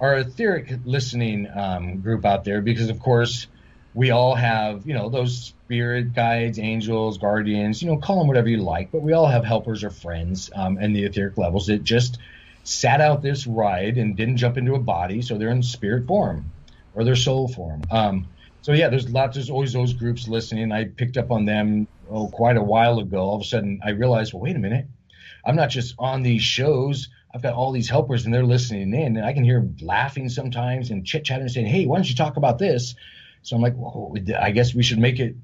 [0.00, 3.48] our etheric listening um, group out there because, of course,
[3.94, 8.48] we all have, you know, those spirit guides, angels, guardians, you know, call them whatever
[8.48, 11.82] you like, but we all have helpers or friends um, in the etheric levels that
[11.82, 12.18] just
[12.66, 16.50] sat out this ride and didn't jump into a body, so they're in spirit form
[16.94, 17.82] or their soul form.
[17.90, 18.26] Um,
[18.60, 19.36] so yeah, there's lots.
[19.36, 20.72] There's always those groups listening.
[20.72, 23.18] I picked up on them oh quite a while ago.
[23.18, 24.86] All of a sudden, I realized, well, wait a minute,
[25.44, 27.08] I'm not just on these shows.
[27.32, 30.28] I've got all these helpers and they're listening in, and I can hear them laughing
[30.28, 32.96] sometimes and chit chatting and saying, "Hey, why don't you talk about this?"
[33.42, 35.36] So I'm like, well, I guess we should make it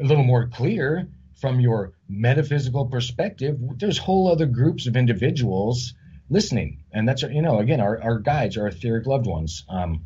[0.00, 1.08] a little more clear
[1.40, 3.58] from your metaphysical perspective.
[3.78, 5.94] There's whole other groups of individuals
[6.30, 9.64] listening, and that's you know again our our guides, our etheric loved ones.
[9.68, 10.02] Um,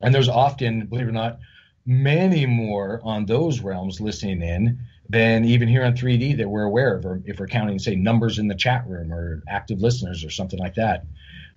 [0.00, 1.38] and there's often, believe it or not,
[1.86, 6.96] many more on those realms listening in than even here on 3D that we're aware
[6.96, 10.30] of, or if we're counting, say, numbers in the chat room or active listeners or
[10.30, 11.04] something like that.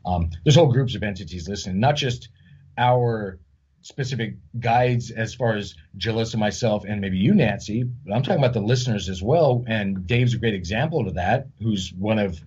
[0.06, 2.30] Um, there's whole groups of entities listening, not just
[2.78, 3.40] our
[3.82, 8.40] specific guides as far as Gillis and myself and maybe you, Nancy, but I'm talking
[8.40, 9.64] about the listeners as well.
[9.68, 12.40] And Dave's a great example of that, who's one of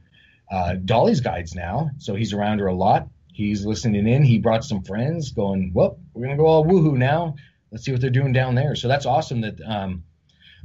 [0.50, 1.90] uh, Dolly's guides now.
[1.98, 3.08] So he's around her a lot.
[3.32, 4.22] He's listening in.
[4.22, 7.36] He brought some friends going, well, we're to go all woohoo now.
[7.70, 8.74] Let's see what they're doing down there.
[8.74, 10.04] So that's awesome that um,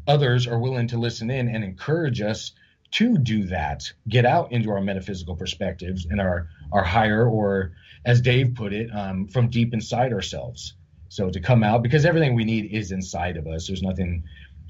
[0.07, 2.51] others are willing to listen in and encourage us
[2.91, 7.73] to do that, get out into our metaphysical perspectives and our, our higher, or
[8.05, 10.75] as Dave put it, um, from deep inside ourselves.
[11.09, 13.67] So to come out, because everything we need is inside of us.
[13.67, 14.23] There's nothing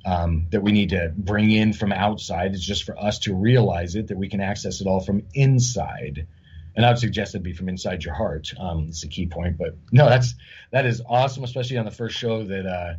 [0.05, 2.53] um, that we need to bring in from outside.
[2.53, 6.27] It's just for us to realize it, that we can access it all from inside
[6.75, 8.51] and I would suggest it'd be from inside your heart.
[8.59, 10.35] Um, it's a key point, but no, that's
[10.71, 12.93] that is awesome, especially on the first show that uh,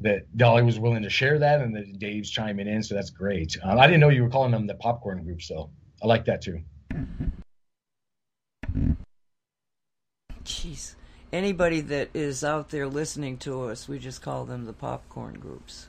[0.00, 3.56] that Dolly was willing to share that, and that Dave's chiming in, so that's great.
[3.62, 5.70] Um, I didn't know you were calling them the popcorn group, so
[6.02, 6.60] I like that too.
[10.44, 10.94] Jeez,
[11.32, 15.88] anybody that is out there listening to us, we just call them the popcorn groups.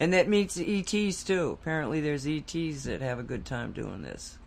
[0.00, 1.58] And that means ETs too.
[1.60, 4.38] Apparently, there's ETs that have a good time doing this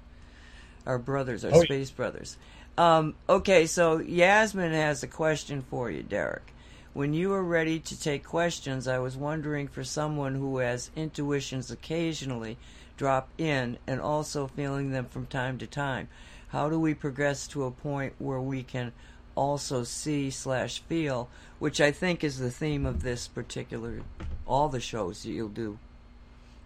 [0.86, 2.38] our brothers, our oh, space brothers.
[2.78, 6.54] Um, okay, so Yasmin has a question for you, Derek.
[6.94, 11.70] When you are ready to take questions, I was wondering for someone who has intuitions
[11.70, 12.58] occasionally
[12.98, 16.10] drop in and also feeling them from time to time,
[16.50, 18.92] how do we progress to a point where we can
[19.39, 24.02] also see slash feel, which I think is the theme of this particular,
[24.45, 25.80] all the shows that you'll do,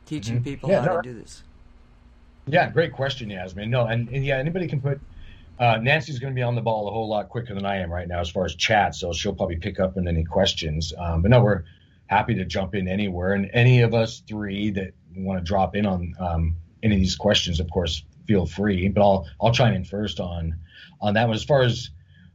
[0.07, 0.43] teaching mm-hmm.
[0.43, 1.43] people yeah, how no, to do this.
[2.47, 3.69] Yeah, great question, Yasmin.
[3.69, 4.99] No, and, and yeah, anybody can put.
[5.59, 7.93] Uh, Nancy's going to be on the ball a whole lot quicker than I am
[7.93, 10.93] right now as far as chat, so she'll probably pick up on any questions.
[10.97, 11.63] Um, but no, we're
[12.07, 15.85] happy to jump in anywhere, and any of us three that want to drop in
[15.85, 18.89] on um, any of these questions, of course, feel free.
[18.89, 20.57] But I'll I'll chime in first on
[20.99, 21.35] on that one.
[21.35, 21.91] As far as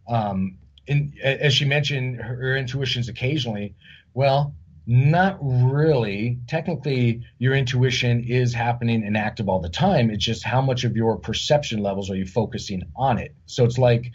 [0.09, 3.75] um, in, as she mentioned, her, her intuitions occasionally.
[4.15, 4.55] Well,
[4.87, 6.39] not really.
[6.47, 10.11] Technically, your intuition is happening and active all the time.
[10.11, 13.35] It's just how much of your perception levels are you focusing on it.
[13.45, 14.11] So it's like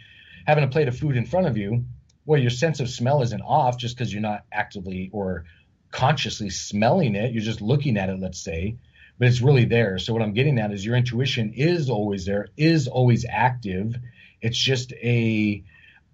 [0.47, 1.85] having a plate of food in front of you.
[2.25, 5.45] Well, your sense of smell isn't off just because you're not actively or
[5.91, 7.33] consciously smelling it.
[7.33, 8.77] You're just looking at it, let's say,
[9.19, 9.99] but it's really there.
[9.99, 13.95] So what I'm getting at is your intuition is always there, is always active.
[14.41, 15.63] It's just a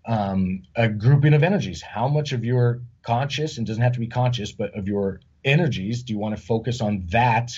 [0.05, 1.81] um, a grouping of energies.
[1.81, 6.03] How much of your conscious and doesn't have to be conscious, but of your energies,
[6.03, 7.51] do you want to focus on that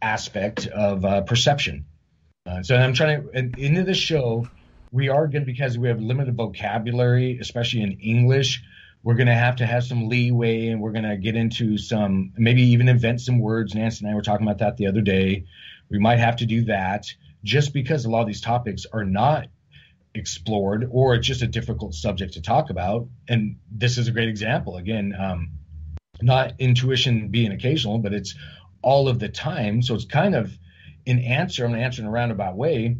[0.00, 1.86] aspect of uh, perception?
[2.46, 4.48] Uh, so I'm trying to and into the show.
[4.92, 8.62] We are going because we have limited vocabulary, especially in English.
[9.02, 12.32] We're going to have to have some leeway, and we're going to get into some
[12.36, 13.74] maybe even invent some words.
[13.74, 15.46] Nancy and I were talking about that the other day.
[15.90, 17.06] We might have to do that
[17.42, 19.48] just because a lot of these topics are not
[20.14, 23.08] explored or it's just a difficult subject to talk about.
[23.28, 24.76] And this is a great example.
[24.76, 25.50] Again um,
[26.22, 28.34] not intuition being occasional but it's
[28.82, 29.82] all of the time.
[29.82, 30.56] So it's kind of
[31.06, 32.96] an answer i'm going to answer in a roundabout way.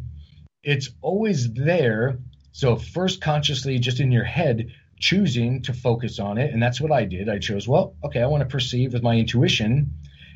[0.63, 2.19] It's always there.
[2.51, 4.67] So first consciously just in your head
[4.99, 6.53] choosing to focus on it.
[6.53, 7.29] And that's what i did.
[7.29, 9.91] I chose well okay i want to perceive with my intuition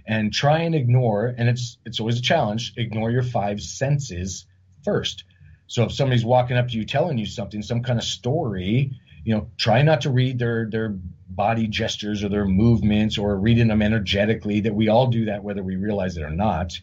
[0.07, 4.45] and try and ignore and it's it's always a challenge ignore your five senses
[4.83, 5.23] first
[5.69, 8.91] so if somebody's walking up to you telling you something, some kind of story,
[9.23, 10.95] you know, try not to read their their
[11.29, 14.61] body gestures or their movements or reading them energetically.
[14.61, 16.73] That we all do that whether we realize it or not.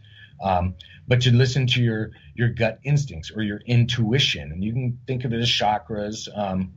[0.41, 0.77] Um,
[1.09, 5.25] but to listen to your your gut instincts or your intuition, and you can think
[5.25, 6.29] of it as chakras.
[6.33, 6.75] Um,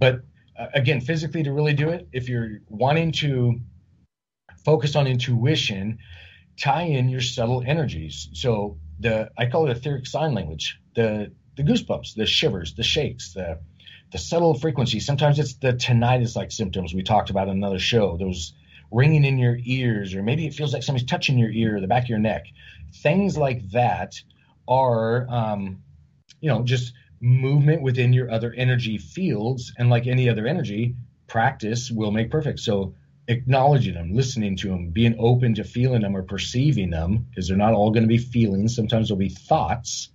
[0.00, 0.22] but
[0.58, 3.60] uh, again, physically to really do it, if you're wanting to
[4.64, 5.98] focus on intuition,
[6.60, 8.30] tie in your subtle energies.
[8.32, 10.80] So the I call it etheric sign language.
[10.96, 13.58] The the goosebumps, the shivers, the shakes, the
[14.12, 15.06] the subtle frequencies.
[15.06, 18.16] Sometimes it's the tinnitus like symptoms we talked about in another show.
[18.18, 18.52] Those
[18.90, 21.86] ringing in your ears, or maybe it feels like somebody's touching your ear or the
[21.86, 22.44] back of your neck.
[22.96, 24.20] Things like that
[24.68, 25.82] are, um,
[26.40, 29.72] you know, just movement within your other energy fields.
[29.78, 30.94] And like any other energy,
[31.26, 32.60] practice will make perfect.
[32.60, 32.94] So
[33.28, 37.56] acknowledging them, listening to them, being open to feeling them or perceiving them, because they're
[37.56, 38.76] not all going to be feelings.
[38.76, 40.10] Sometimes they'll be thoughts,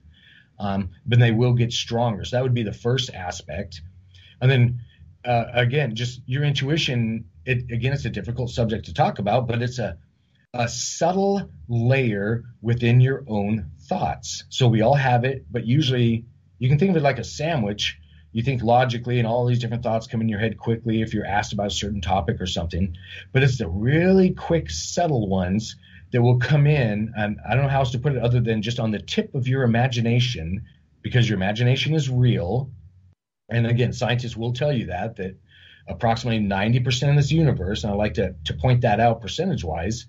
[0.59, 2.25] um, but they will get stronger.
[2.25, 3.81] So that would be the first aspect.
[4.41, 4.81] And then
[5.25, 7.25] uh, again, just your intuition.
[7.45, 9.97] It, again, it's a difficult subject to talk about, but it's a
[10.53, 14.45] a subtle layer within your own thoughts.
[14.49, 16.25] So we all have it, but usually
[16.57, 17.99] you can think of it like a sandwich.
[18.31, 21.25] You think logically, and all these different thoughts come in your head quickly if you're
[21.25, 22.95] asked about a certain topic or something.
[23.33, 25.75] But it's the really quick, subtle ones
[26.11, 28.61] that will come in, and I don't know how else to put it other than
[28.61, 30.63] just on the tip of your imagination,
[31.01, 32.71] because your imagination is real.
[33.49, 35.37] And again, scientists will tell you that that
[35.87, 40.05] approximately 90% of this universe, and I like to, to point that out percentage wise,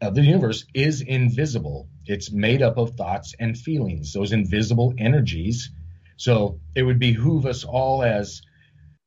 [0.00, 1.88] of the universe is invisible.
[2.06, 5.70] It's made up of thoughts and feelings, those invisible energies.
[6.16, 8.42] So it would behoove us all as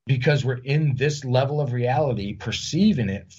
[0.05, 3.33] because we're in this level of reality, perceiving it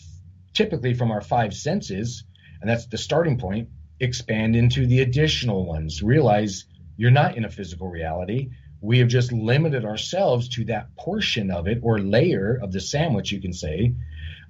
[0.55, 2.25] typically from our five senses,
[2.65, 3.69] and that's the starting point,
[4.01, 6.03] expand into the additional ones.
[6.03, 6.65] Realize
[6.97, 8.53] you're not in a physical reality.
[8.81, 13.31] We have just limited ourselves to that portion of it or layer of the sandwich,
[13.33, 13.93] you can say,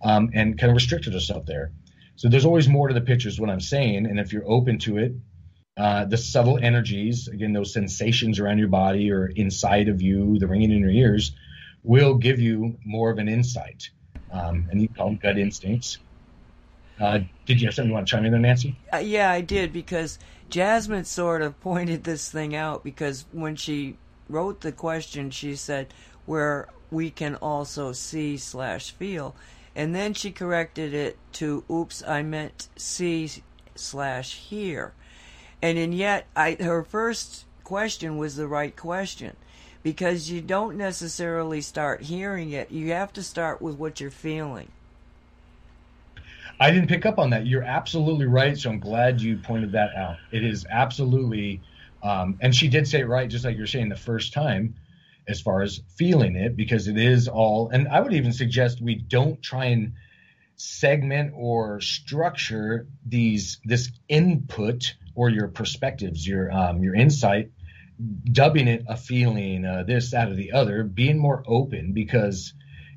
[0.00, 1.72] um, and kind of restricted ourselves there.
[2.14, 4.07] So there's always more to the picture, is what I'm saying.
[4.07, 5.14] And if you're open to it,
[5.77, 10.46] uh, the subtle energies, again, those sensations around your body or inside of you, the
[10.46, 11.33] ringing in your ears,
[11.83, 13.90] will give you more of an insight.
[14.31, 15.98] Um, and you call them gut instincts.
[17.01, 18.77] Uh, did you have something you want to chime in there, Nancy?
[18.93, 23.97] Uh, yeah, I did because Jasmine sort of pointed this thing out because when she
[24.29, 25.93] wrote the question, she said
[26.27, 29.35] where we can also see slash feel,
[29.75, 33.29] and then she corrected it to oops i meant see
[33.75, 34.93] slash hear.
[35.61, 39.37] And and yet i her first question was the right question
[39.83, 42.71] because you don't necessarily start hearing it.
[42.71, 44.69] You have to start with what you're feeling
[46.61, 47.47] i didn't pick up on that.
[47.47, 50.17] You're absolutely right so i'm glad you pointed that out.
[50.31, 51.62] It is absolutely
[52.03, 54.75] um, and she did say it right just like you're saying the first time
[55.27, 58.95] as far as feeling it because it is all and i would even suggest we
[58.95, 59.95] don't try and
[60.57, 67.51] segment or structure these this input or your perspectives your um, your insight
[68.33, 72.55] dubbing it a feeling uh, this that or the other being more open because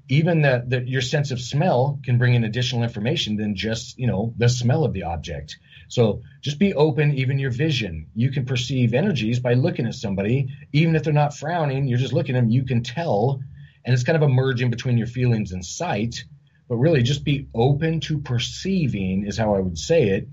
[0.09, 4.07] even that that your sense of smell can bring in additional information than just you
[4.07, 5.57] know the smell of the object
[5.89, 8.07] so just be open, even your vision.
[8.13, 12.13] You can perceive energies by looking at somebody, even if they're not frowning, you're just
[12.13, 13.41] looking at them, you can tell.
[13.85, 16.25] And it's kind of a merging between your feelings and sight.
[16.67, 20.27] But really, just be open to perceiving, is how I would say it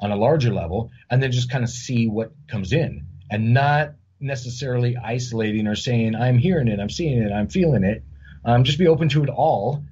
[0.00, 3.94] on a larger level, and then just kind of see what comes in and not
[4.20, 8.04] necessarily isolating or saying, I'm hearing it, I'm seeing it, I'm feeling it.
[8.44, 9.84] Um, just be open to it all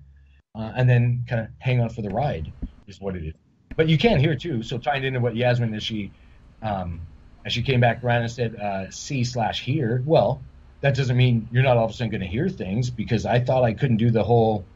[0.55, 2.53] uh, and then kind of hang on for the ride,
[2.87, 3.35] is what it is
[3.77, 4.63] but you can hear too.
[4.63, 6.13] So tying into what Yasmin as she
[6.61, 7.01] um,
[7.47, 10.03] as she came back around and said uh, see slash hear.
[10.05, 10.43] Well,
[10.83, 13.41] that doesn't mean you're not all of a sudden going to hear things because I
[13.41, 14.67] thought I couldn't do the whole.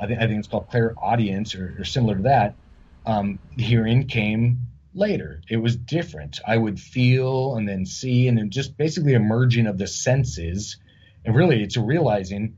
[0.00, 2.54] I think I think it's called clairaudience or, or similar to that.
[3.04, 4.60] Um, hearing came
[4.94, 5.42] later.
[5.50, 6.40] It was different.
[6.46, 10.78] I would feel and then see and then just basically a merging of the senses.
[11.26, 12.56] And really, it's realizing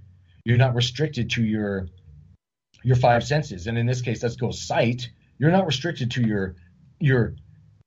[0.49, 1.89] you're not restricted to your
[2.83, 3.67] your five senses.
[3.67, 6.57] And in this case, let's go sight you're not restricted to your
[6.99, 7.35] your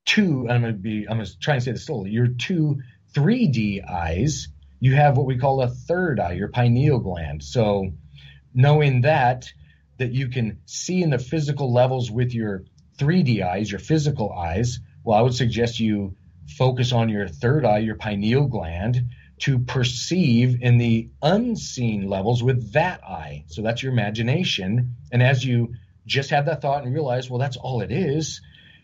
[0.05, 0.47] two.
[0.49, 1.05] I'm going to be.
[1.07, 2.11] I'm going to try and say this slowly.
[2.11, 2.79] Your two
[3.13, 4.47] 3D eyes.
[4.79, 7.43] You have what we call a third eye, your pineal gland.
[7.43, 7.91] So
[8.53, 9.51] knowing that
[9.97, 12.63] that you can see in the physical levels with your
[12.97, 16.15] 3D eyes, your physical eyes, well, I would suggest you
[16.57, 19.09] focus on your third eye, your pineal gland,
[19.41, 23.43] to perceive in the unseen levels with that eye.
[23.47, 24.95] So that's your imagination.
[25.11, 25.73] And as you
[26.05, 28.41] just have that thought and realize, well, that's all it is.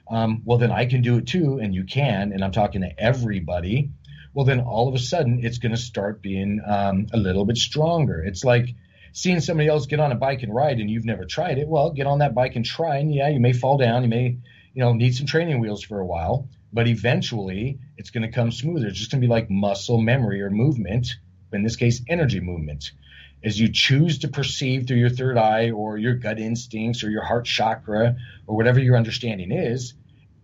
[0.10, 2.32] Um, well, then I can do it too, and you can.
[2.32, 3.92] And I'm talking to everybody.
[4.34, 7.58] Well, then all of a sudden it's going to start being um, a little bit
[7.58, 8.24] stronger.
[8.24, 8.70] It's like
[9.12, 11.68] seeing somebody else get on a bike and ride, and you've never tried it.
[11.68, 14.38] Well, get on that bike and try, and yeah, you may fall down, you may,
[14.74, 18.52] you know, need some training wheels for a while, but eventually it's going to come
[18.52, 18.88] smoother.
[18.88, 21.16] It's just going to be like muscle memory or movement.
[21.54, 22.92] In this case, energy movement
[23.44, 27.24] as you choose to perceive through your third eye or your gut instincts or your
[27.24, 28.16] heart chakra
[28.48, 29.94] or whatever your understanding is,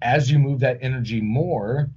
[0.01, 1.89] as you move that energy more,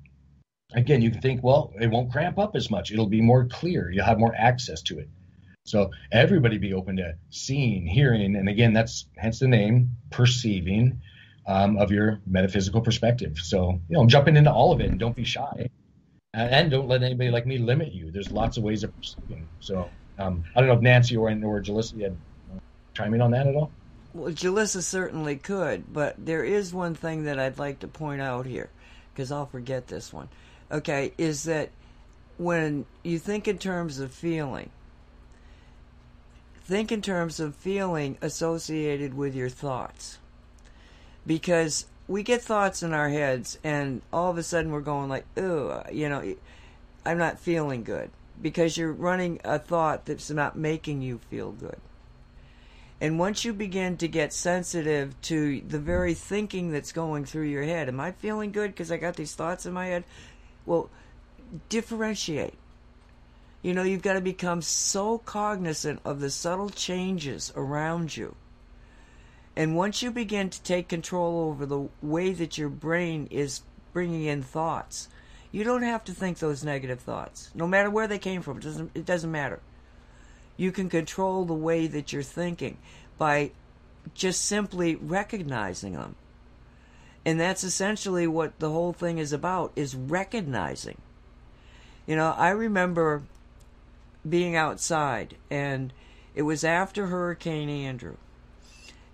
[0.72, 2.92] again, you can think, well, it won't cramp up as much.
[2.92, 3.90] It'll be more clear.
[3.90, 5.08] You'll have more access to it.
[5.64, 11.00] So everybody be open to seeing, hearing, and again, that's hence the name, perceiving
[11.46, 13.38] um, of your metaphysical perspective.
[13.38, 15.68] So you know, jumping into all of it and don't be shy,
[16.34, 18.10] and, don't let anybody like me limit you.
[18.10, 19.48] There's lots of ways of perceiving.
[19.60, 19.88] So
[20.18, 22.16] um, I don't know if Nancy or or Julissa had
[22.52, 22.58] uh,
[22.94, 23.70] chime in on that at all.
[24.12, 28.46] Well, Julissa certainly could, but there is one thing that I'd like to point out
[28.46, 28.70] here,
[29.12, 30.28] because I'll forget this one.
[30.72, 31.70] Okay, is that
[32.38, 34.70] when you think in terms of feeling,
[36.64, 40.18] think in terms of feeling associated with your thoughts.
[41.26, 45.24] Because we get thoughts in our heads, and all of a sudden we're going like,
[45.36, 46.34] "Oh, you know,
[47.04, 48.10] I'm not feeling good,"
[48.40, 51.80] because you're running a thought that's not making you feel good.
[53.00, 57.64] And once you begin to get sensitive to the very thinking that's going through your
[57.64, 60.04] head, am I feeling good because I got these thoughts in my head?
[60.64, 60.88] Well,
[61.68, 62.54] differentiate.
[63.62, 68.34] You know, you've got to become so cognizant of the subtle changes around you.
[69.56, 73.62] And once you begin to take control over the way that your brain is
[73.94, 75.08] bringing in thoughts,
[75.50, 78.58] you don't have to think those negative thoughts, no matter where they came from.
[78.58, 79.60] It doesn't, it doesn't matter.
[80.58, 82.76] You can control the way that you're thinking
[83.16, 83.52] by
[84.14, 86.16] just simply recognizing them.
[87.24, 90.98] And that's essentially what the whole thing is about is recognizing.
[92.06, 93.22] You know, I remember
[94.28, 95.92] being outside, and
[96.34, 98.16] it was after Hurricane Andrew.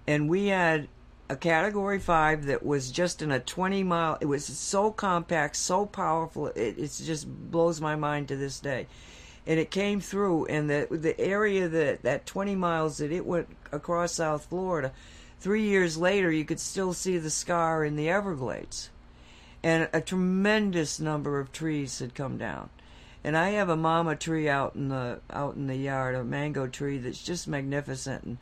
[0.07, 0.89] And we had
[1.29, 5.87] a category five that was just in a 20 mile, it was so compact, so
[5.87, 8.87] powerful, it, just blows my mind to this day.
[9.47, 13.49] And it came through, and the, the area that, that 20 miles that it went
[13.73, 14.93] across South Florida,
[15.41, 18.91] three years later, you could still see the scar in the Everglades.
[19.63, 22.69] And a tremendous number of trees had come down
[23.25, 26.67] and I have a mama tree out in the out in the yard, a mango
[26.67, 28.39] tree that's just magnificent, and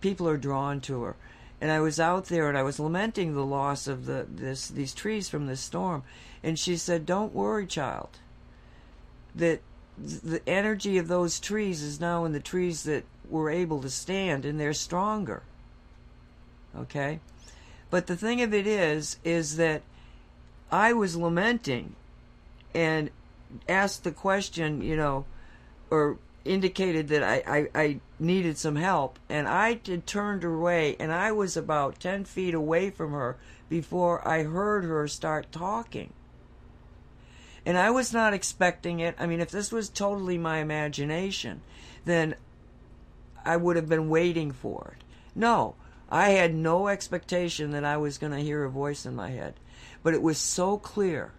[0.00, 1.16] people are drawn to her.
[1.60, 4.94] And I was out there and I was lamenting the loss of the this these
[4.94, 6.04] trees from this storm,
[6.42, 8.10] and she said, "Don't worry, child.
[9.34, 9.60] That
[9.98, 14.44] the energy of those trees is now in the trees that were able to stand,
[14.44, 15.42] and they're stronger."
[16.76, 17.18] Okay,
[17.90, 19.82] but the thing of it is, is that
[20.70, 21.96] I was lamenting,
[22.72, 23.10] and
[23.68, 25.24] asked the question, you know,
[25.90, 26.18] or
[26.48, 31.32] indicated that I, I, I needed some help, and I did, turned away, and I
[31.32, 33.36] was about 10 feet away from her
[33.68, 36.12] before I heard her start talking.
[37.66, 39.14] And I was not expecting it.
[39.18, 41.60] I mean, if this was totally my imagination,
[42.04, 42.34] then
[43.44, 45.04] I would have been waiting for it.
[45.34, 45.74] No,
[46.10, 49.54] I had no expectation that I was going to hear a voice in my head.
[50.02, 51.32] But it was so clear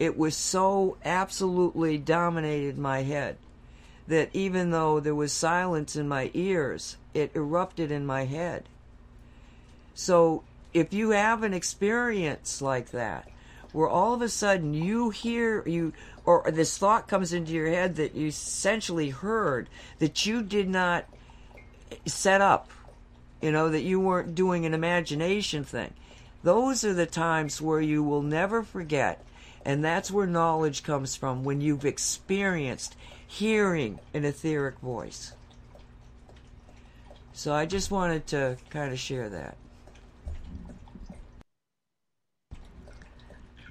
[0.00, 3.36] it was so absolutely dominated my head
[4.08, 8.64] that even though there was silence in my ears, it erupted in my head.
[9.94, 10.42] So
[10.72, 13.28] if you have an experience like that,
[13.72, 15.92] where all of a sudden you hear you
[16.24, 21.06] or this thought comes into your head that you essentially heard that you did not
[22.06, 22.70] set up,
[23.40, 25.92] you know, that you weren't doing an imagination thing.
[26.42, 29.24] Those are the times where you will never forget
[29.64, 32.96] and that's where knowledge comes from when you've experienced
[33.30, 35.32] hearing an etheric voice.
[37.32, 39.56] So I just wanted to kind of share that.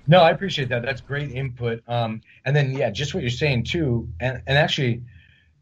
[0.08, 0.82] No, I appreciate that.
[0.82, 1.84] That's great input.
[1.88, 4.08] Um, and then, yeah, just what you're saying too.
[4.20, 5.04] And, and actually,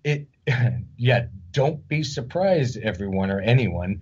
[0.03, 0.27] it,
[0.97, 4.01] yeah, don't be surprised, everyone or anyone,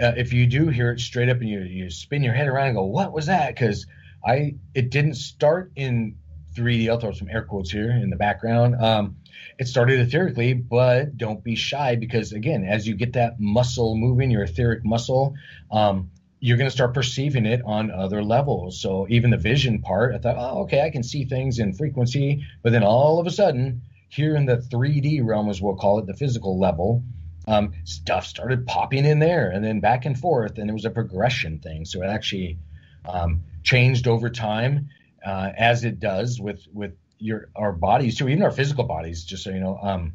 [0.00, 2.68] uh, if you do hear it straight up and you, you spin your head around
[2.68, 3.54] and go, what was that?
[3.54, 3.86] Because
[4.26, 6.16] I it didn't start in
[6.54, 6.88] 3D.
[6.88, 8.74] I'll throw some air quotes here in the background.
[8.82, 9.16] Um,
[9.58, 14.30] it started etherically, but don't be shy because again, as you get that muscle moving,
[14.30, 15.34] your etheric muscle,
[15.70, 18.80] um, you're going to start perceiving it on other levels.
[18.80, 22.44] So even the vision part, I thought, oh, okay, I can see things in frequency,
[22.62, 26.06] but then all of a sudden, here in the 3D realm, as we'll call it,
[26.06, 27.02] the physical level,
[27.46, 30.90] um, stuff started popping in there, and then back and forth, and it was a
[30.90, 31.84] progression thing.
[31.84, 32.58] So it actually
[33.04, 34.88] um, changed over time,
[35.24, 36.94] uh, as it does with with
[37.24, 39.24] your our bodies too, even our physical bodies.
[39.24, 40.12] Just so you know, um,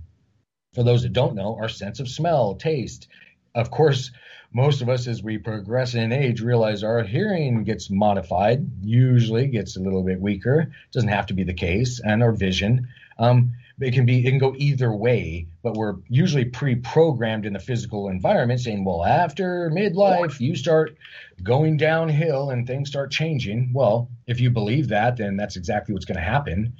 [0.73, 3.07] for those that don't know, our sense of smell, taste,
[3.55, 4.11] of course.
[4.51, 9.77] Most of us, as we progress in age, realize our hearing gets modified, usually gets
[9.77, 10.71] a little bit weaker.
[10.91, 12.87] Doesn't have to be the case, and our vision.
[13.19, 17.59] Um, it can be it can go either way but we're usually pre-programmed in the
[17.59, 20.97] physical environment saying well after midlife you start
[21.41, 26.05] going downhill and things start changing well if you believe that then that's exactly what's
[26.05, 26.73] going to happen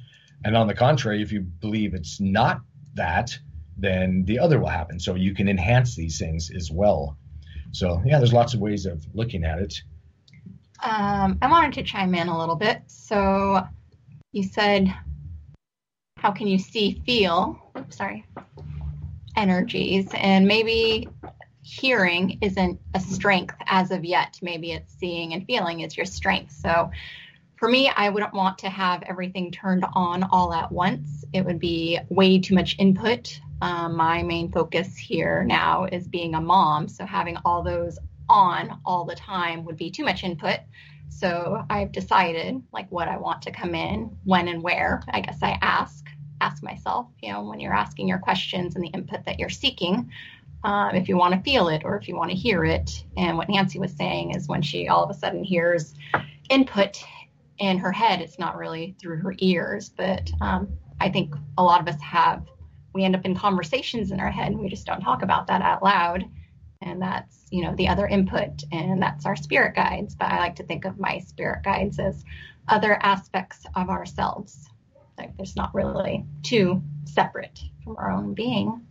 [0.44, 2.60] and on the contrary if you believe it's not
[2.94, 3.38] that
[3.76, 5.00] then the other will happen.
[5.00, 7.16] So you can enhance these things as well.
[7.72, 9.82] So yeah there's lots of ways of looking at it.
[10.82, 12.82] Um, i wanted to chime in a little bit.
[12.86, 13.66] So
[14.32, 14.94] you said
[16.16, 18.26] how can you see feel sorry
[19.36, 20.08] energies?
[20.14, 21.08] And maybe
[21.62, 24.38] hearing isn't a strength as of yet.
[24.42, 26.52] Maybe it's seeing and feeling is your strength.
[26.52, 26.90] So
[27.60, 31.60] for me i wouldn't want to have everything turned on all at once it would
[31.60, 36.88] be way too much input um, my main focus here now is being a mom
[36.88, 37.98] so having all those
[38.28, 40.60] on all the time would be too much input
[41.10, 45.02] so I've decided like what I want to come in, when and where.
[45.10, 46.06] I guess I ask
[46.40, 50.10] ask myself, you know, when you're asking your questions and the input that you're seeking,
[50.64, 53.04] um, if you want to feel it or if you want to hear it.
[53.18, 55.92] And what Nancy was saying is when she all of a sudden hears
[56.48, 57.04] input
[57.60, 59.90] in her head, it's not really through her ears.
[59.90, 62.46] But um, I think a lot of us have,
[62.94, 65.62] we end up in conversations in our head and we just don't talk about that
[65.62, 66.24] out loud.
[66.82, 70.54] And that's you know the other input and that's our spirit guides but i like
[70.54, 72.24] to think of my spirit guides as
[72.70, 74.70] other aspects of ourselves.
[75.18, 78.86] Like there's not really two separate from our own being.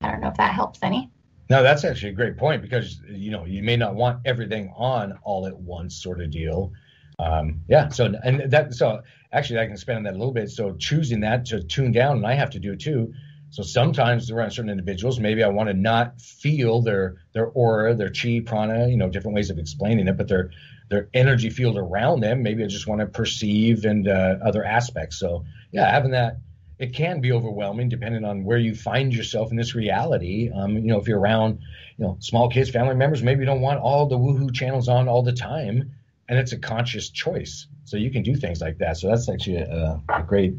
[0.00, 1.10] I don't know if that helps any.
[1.50, 5.18] No that's actually a great point because you know you may not want everything on
[5.24, 6.72] all at once sort of deal
[7.18, 9.00] um, yeah so and that so
[9.32, 12.16] actually i can spend on that a little bit so choosing that to tune down
[12.16, 13.12] and i have to do it too
[13.54, 18.10] so sometimes around certain individuals, maybe I want to not feel their their aura, their
[18.10, 20.50] chi, prana, you know, different ways of explaining it, but their
[20.90, 22.42] their energy field around them.
[22.42, 25.20] Maybe I just want to perceive and uh, other aspects.
[25.20, 26.38] So yeah, having that
[26.80, 30.50] it can be overwhelming depending on where you find yourself in this reality.
[30.52, 31.60] Um, you know, if you're around,
[31.96, 35.06] you know, small kids, family members, maybe you don't want all the woohoo channels on
[35.06, 35.92] all the time,
[36.28, 37.66] and it's a conscious choice.
[37.84, 38.96] So you can do things like that.
[38.96, 40.54] So that's actually a, a great,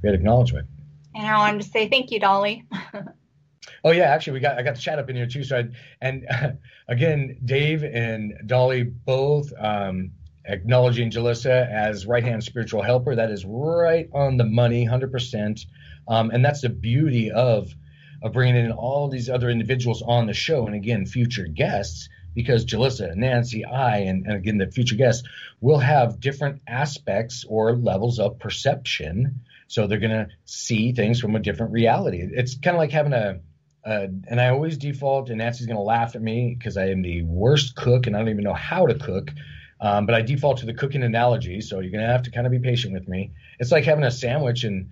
[0.00, 0.68] great acknowledgement.
[1.14, 2.64] And I wanted to say thank you, Dolly.
[3.84, 5.44] oh yeah, actually, we got I got the chat up in here too.
[5.44, 5.64] So I,
[6.00, 6.50] and uh,
[6.88, 10.12] again, Dave and Dolly both um,
[10.44, 13.14] acknowledging Julissa as right hand spiritual helper.
[13.14, 15.66] That is right on the money, hundred um, percent.
[16.08, 17.74] And that's the beauty of
[18.22, 22.08] of bringing in all these other individuals on the show, and again, future guests.
[22.36, 25.26] Because Julissa, Nancy, I, and, and again the future guests
[25.60, 31.34] will have different aspects or levels of perception so they're going to see things from
[31.34, 32.20] a different reality.
[32.22, 33.40] It's kind of like having a,
[33.84, 37.02] a, and I always default, and Nancy's going to laugh at me because I am
[37.02, 39.30] the worst cook and I don't even know how to cook.
[39.78, 42.46] Um, but I default to the cooking analogy, so you're going to have to kind
[42.46, 43.32] of be patient with me.
[43.58, 44.90] It's like having a sandwich and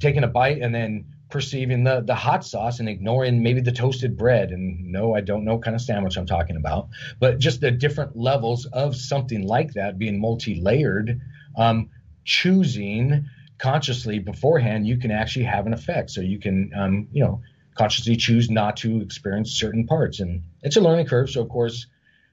[0.00, 4.16] taking a bite and then perceiving the the hot sauce and ignoring maybe the toasted
[4.16, 4.50] bread.
[4.50, 8.16] And no, I don't know kind of sandwich I'm talking about, but just the different
[8.16, 11.20] levels of something like that being multi-layered,
[11.56, 11.90] um,
[12.24, 13.26] choosing
[13.58, 16.10] consciously beforehand, you can actually have an effect.
[16.10, 17.40] So you can, um, you know,
[17.74, 21.30] consciously choose not to experience certain parts, and it's a learning curve.
[21.30, 21.86] So of course,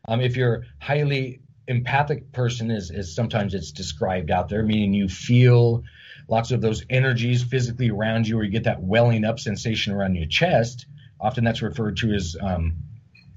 [0.08, 5.08] um, if you're highly empathic person, is is sometimes it's described out there, meaning you
[5.08, 5.84] feel
[6.32, 10.16] lots of those energies physically around you, or you get that welling up sensation around
[10.16, 10.88] your chest.
[11.20, 12.78] Often that's referred to as um,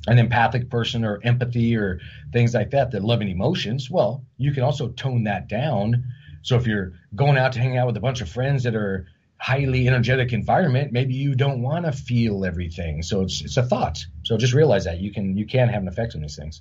[0.06, 2.00] an empathic person or empathy or
[2.32, 3.90] things like that, that loving emotions.
[3.90, 6.04] Well, you can also tone that down
[6.44, 9.06] so if you're going out to hang out with a bunch of friends that are
[9.38, 13.02] highly energetic environment, maybe you don't want to feel everything.
[13.02, 14.04] So it's it's a thought.
[14.24, 16.60] So just realize that you can you can have an effect on these things.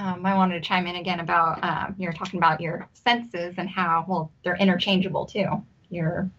[0.00, 3.68] Um, I wanted to chime in again about um, you're talking about your senses and
[3.68, 5.62] how well they're interchangeable too.
[5.90, 6.30] You're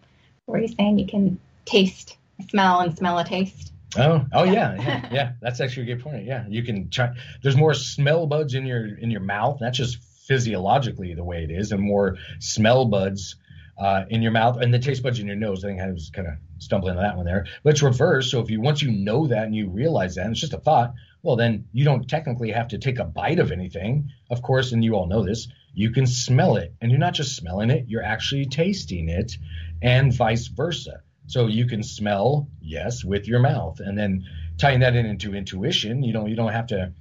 [0.46, 0.98] what are you saying?
[0.98, 2.16] You can taste,
[2.50, 3.72] smell, and smell a taste.
[3.96, 5.32] Oh, oh yeah, yeah, yeah.
[5.40, 6.24] That's actually a good point.
[6.24, 7.10] Yeah, you can try.
[7.40, 9.58] There's more smell buds in your in your mouth.
[9.60, 13.36] That's just physiologically the way it is, and more smell buds
[13.78, 15.64] uh, in your mouth and the taste buds in your nose.
[15.64, 17.46] I think I was kind of stumbling on that one there.
[17.62, 18.30] But it's reverse.
[18.30, 20.58] So if you once you know that and you realize that, and it's just a
[20.58, 20.94] thought.
[21.22, 24.84] Well, then you don't technically have to take a bite of anything, of course, and
[24.84, 25.48] you all know this.
[25.74, 29.36] You can smell it, and you're not just smelling it; you're actually tasting it,
[29.80, 31.02] and vice versa.
[31.26, 34.24] So you can smell, yes, with your mouth, and then
[34.58, 36.02] tying that in into intuition.
[36.02, 36.92] You know, you don't have to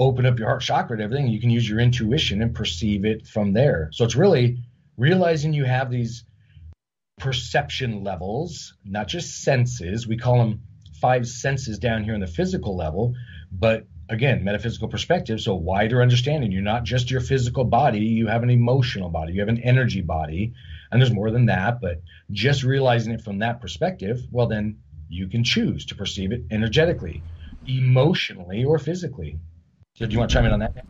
[0.00, 3.26] open up your heart chakra and everything, you can use your intuition and perceive it
[3.26, 3.90] from there.
[3.92, 4.58] So it's really
[4.96, 6.24] realizing you have these
[7.18, 10.06] perception levels, not just senses.
[10.06, 10.62] We call them
[11.00, 13.14] five senses down here in the physical level,
[13.50, 16.52] but again, metaphysical perspective, so wider understanding.
[16.52, 20.00] You're not just your physical body, you have an emotional body, you have an energy
[20.00, 20.52] body,
[20.90, 24.78] and there's more than that, but just realizing it from that perspective, well, then
[25.08, 27.22] you can choose to perceive it energetically,
[27.66, 29.38] emotionally, or physically.
[29.94, 30.84] So, do you want to chime in on that?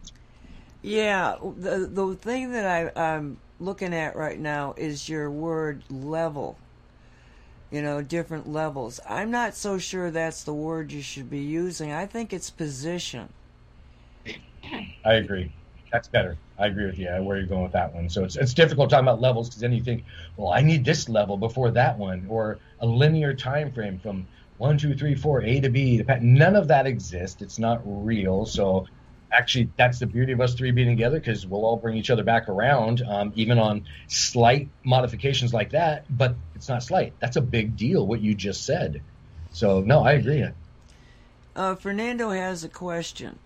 [0.82, 6.56] Yeah, the the thing that I, I'm looking at right now is your word level.
[7.70, 8.98] You know, different levels.
[9.08, 11.92] I'm not so sure that's the word you should be using.
[11.92, 13.28] I think it's position.
[15.04, 15.52] I agree.
[15.92, 16.36] That's better.
[16.58, 17.08] I agree with you.
[17.08, 18.08] Where you're going with that one.
[18.08, 20.04] So it's it's difficult talking about levels because then you think,
[20.36, 24.26] well, I need this level before that one, or a linear time frame from
[24.58, 26.04] one, two, three, four, A to B.
[26.20, 27.40] None of that exists.
[27.40, 28.44] It's not real.
[28.46, 28.86] So
[29.32, 32.24] actually, that's the beauty of us three being together because we'll all bring each other
[32.24, 36.04] back around, um, even on slight modifications like that.
[36.16, 37.12] But it's not slight.
[37.20, 38.06] That's a big deal.
[38.06, 39.02] What you just said.
[39.52, 40.46] So no, I agree.
[41.56, 43.38] Uh, Fernando has a question.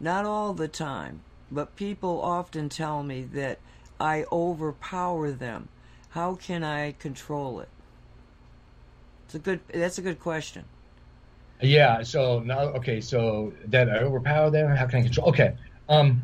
[0.00, 1.20] Not all the time,
[1.50, 3.58] but people often tell me that
[4.00, 5.68] I overpower them.
[6.10, 7.68] How can I control it?
[9.26, 9.60] It's a good.
[9.72, 10.64] That's a good question.
[11.62, 12.02] Yeah.
[12.02, 13.00] So now, okay.
[13.00, 14.74] So that I overpower them.
[14.74, 15.28] How can I control?
[15.28, 15.54] Okay.
[15.88, 16.22] Um.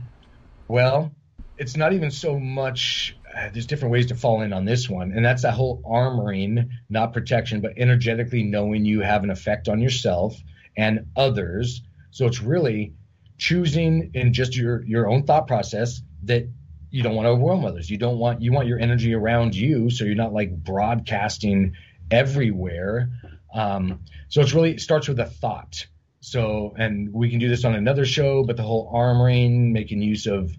[0.68, 1.12] Well,
[1.57, 3.16] it's not even so much.
[3.34, 6.68] Uh, there's different ways to fall in on this one, and that's that whole armoring,
[6.89, 10.36] not protection, but energetically knowing you have an effect on yourself
[10.76, 11.82] and others.
[12.11, 12.95] So it's really
[13.39, 16.49] choosing in just your your own thought process that
[16.91, 17.91] you don't want to overwhelm others.
[17.91, 21.74] You don't want you want your energy around you, so you're not like broadcasting
[22.11, 23.11] everywhere.
[23.55, 25.86] Um, so it's really it starts with a thought.
[26.20, 30.26] So and we can do this on another show, but the whole armoring, making use
[30.26, 30.53] of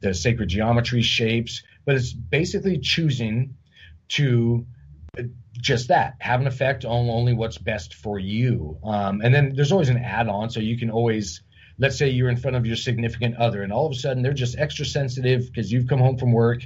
[0.00, 3.56] the sacred geometry shapes, but it's basically choosing
[4.08, 4.66] to
[5.52, 8.78] just that have an effect on only what's best for you.
[8.84, 11.42] Um, and then there's always an add-on, so you can always
[11.78, 14.32] let's say you're in front of your significant other and all of a sudden they're
[14.32, 16.64] just extra sensitive because you've come home from work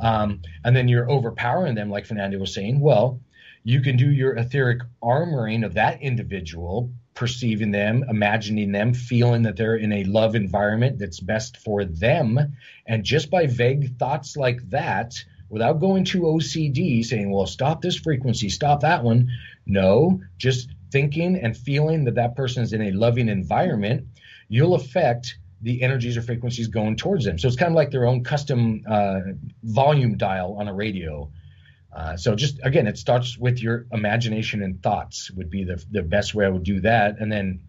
[0.00, 3.20] um, and then you're overpowering them like fernando was saying well
[3.66, 9.56] you can do your etheric armoring of that individual perceiving them imagining them feeling that
[9.56, 12.38] they're in a love environment that's best for them
[12.86, 15.16] and just by vague thoughts like that
[15.48, 19.28] without going to ocd saying well stop this frequency stop that one
[19.66, 24.06] no just thinking and feeling that that person is in a loving environment
[24.48, 27.38] you'll affect the energies or frequencies going towards them.
[27.38, 29.20] So it's kind of like their own custom uh,
[29.62, 31.30] volume dial on a radio.
[31.96, 36.02] Uh, so just again, it starts with your imagination and thoughts would be the the
[36.02, 37.62] best way I would do that, and then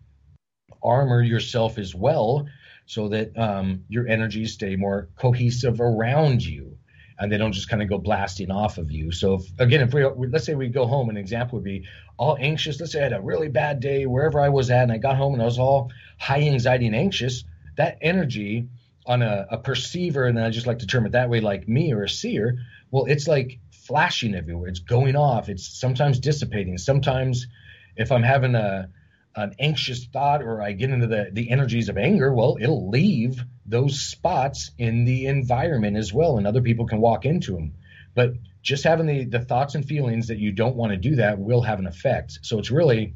[0.83, 2.45] armor yourself as well,
[2.85, 6.77] so that um, your energies stay more cohesive around you,
[7.17, 9.13] and they don't just kind of go blasting off of you.
[9.13, 11.85] So if, again, if we let's say we go home, an example would be
[12.17, 12.81] all anxious.
[12.81, 15.15] Let's say I had a really bad day wherever I was at, and I got
[15.15, 17.45] home and I was all high anxiety and anxious,
[17.77, 18.67] that energy
[19.05, 21.93] on a, a perceiver, and I just like to term it that way, like me
[21.93, 22.57] or a seer,
[22.91, 24.69] well, it's like flashing everywhere.
[24.69, 25.49] It's going off.
[25.49, 26.77] It's sometimes dissipating.
[26.77, 27.47] Sometimes,
[27.95, 28.89] if I'm having a
[29.35, 33.43] an anxious thought or I get into the, the energies of anger, well, it'll leave
[33.67, 37.73] those spots in the environment as well, and other people can walk into them.
[38.15, 38.33] But
[38.63, 41.61] just having the, the thoughts and feelings that you don't want to do that will
[41.61, 42.39] have an effect.
[42.41, 43.13] So it's really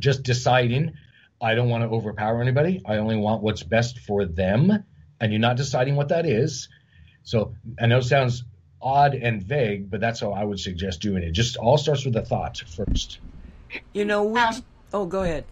[0.00, 0.94] just deciding
[1.40, 2.80] I don't want to overpower anybody.
[2.86, 4.84] I only want what's best for them.
[5.20, 6.68] And you're not deciding what that is.
[7.24, 8.44] So I know it sounds
[8.80, 11.32] odd and vague, but that's how I would suggest doing it.
[11.32, 13.20] Just all starts with a thought first.
[13.92, 15.46] You know, we, um, oh, go ahead.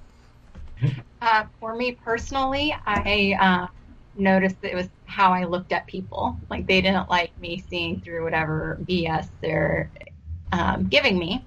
[1.21, 3.67] Uh, for me personally, I uh,
[4.15, 6.39] noticed that it was how I looked at people.
[6.51, 9.91] Like they didn't like me seeing through whatever BS they're
[10.53, 11.45] um, giving me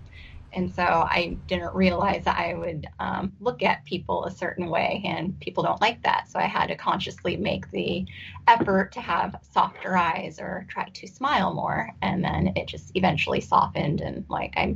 [0.57, 5.03] and so I didn't realize that I would um, look at people a certain way,
[5.05, 6.31] and people don't like that.
[6.31, 8.07] So I had to consciously make the
[8.47, 13.39] effort to have softer eyes or try to smile more, and then it just eventually
[13.39, 14.01] softened.
[14.01, 14.75] And like I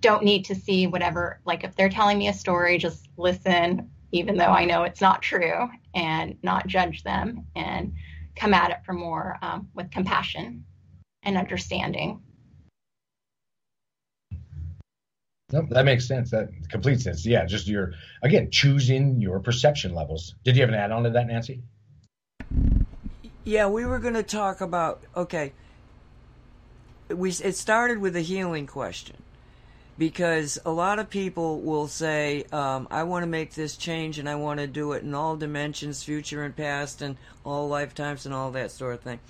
[0.00, 1.40] don't need to see whatever.
[1.46, 5.22] Like if they're telling me a story, just listen, even though I know it's not
[5.22, 7.94] true, and not judge them, and
[8.36, 10.66] come at it from more um, with compassion
[11.22, 12.20] and understanding
[15.52, 16.30] No, that makes sense.
[16.32, 17.24] That complete sense.
[17.24, 17.92] Yeah, just your
[18.22, 20.34] again choosing your perception levels.
[20.42, 21.62] Did you have an add-on to that, Nancy?
[23.44, 25.02] Yeah, we were going to talk about.
[25.16, 25.52] Okay,
[27.08, 29.22] we it started with a healing question
[29.96, 34.28] because a lot of people will say, um, "I want to make this change and
[34.28, 38.34] I want to do it in all dimensions, future and past, and all lifetimes and
[38.34, 39.20] all that sort of thing."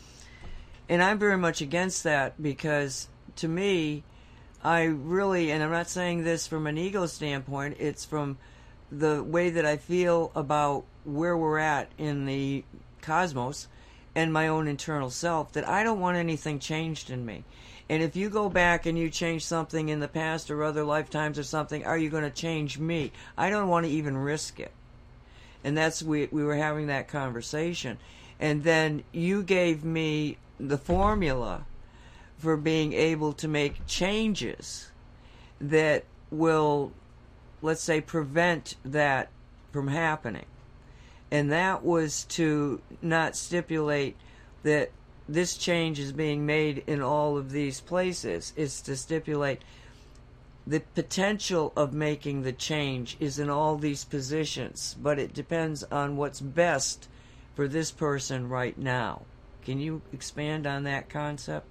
[0.89, 4.03] And I'm very much against that because to me
[4.65, 8.39] I really, and I'm not saying this from an ego standpoint, it's from
[8.91, 12.65] the way that I feel about where we're at in the
[13.03, 13.69] cosmos
[14.15, 17.45] and my own internal self that I don't want anything changed in me.
[17.89, 21.39] And if you go back and you change something in the past or other lifetimes
[21.39, 23.13] or something, are you going to change me?
[23.39, 24.73] I don't want to even risk it.
[25.63, 27.99] And that's we we were having that conversation.
[28.41, 31.67] And then you gave me the formula
[32.39, 34.91] for being able to make changes
[35.61, 36.93] that will
[37.63, 39.29] let's say prevent that
[39.73, 40.47] from happening.
[41.31, 44.17] And that was to not stipulate
[44.63, 44.91] that
[45.29, 48.53] this change is being made in all of these places.
[48.57, 49.63] It's to stipulate
[50.67, 56.17] the potential of making the change is in all these positions, but it depends on
[56.17, 57.09] what's best
[57.55, 59.23] for this person right now.
[59.65, 61.67] Can you expand on that concept?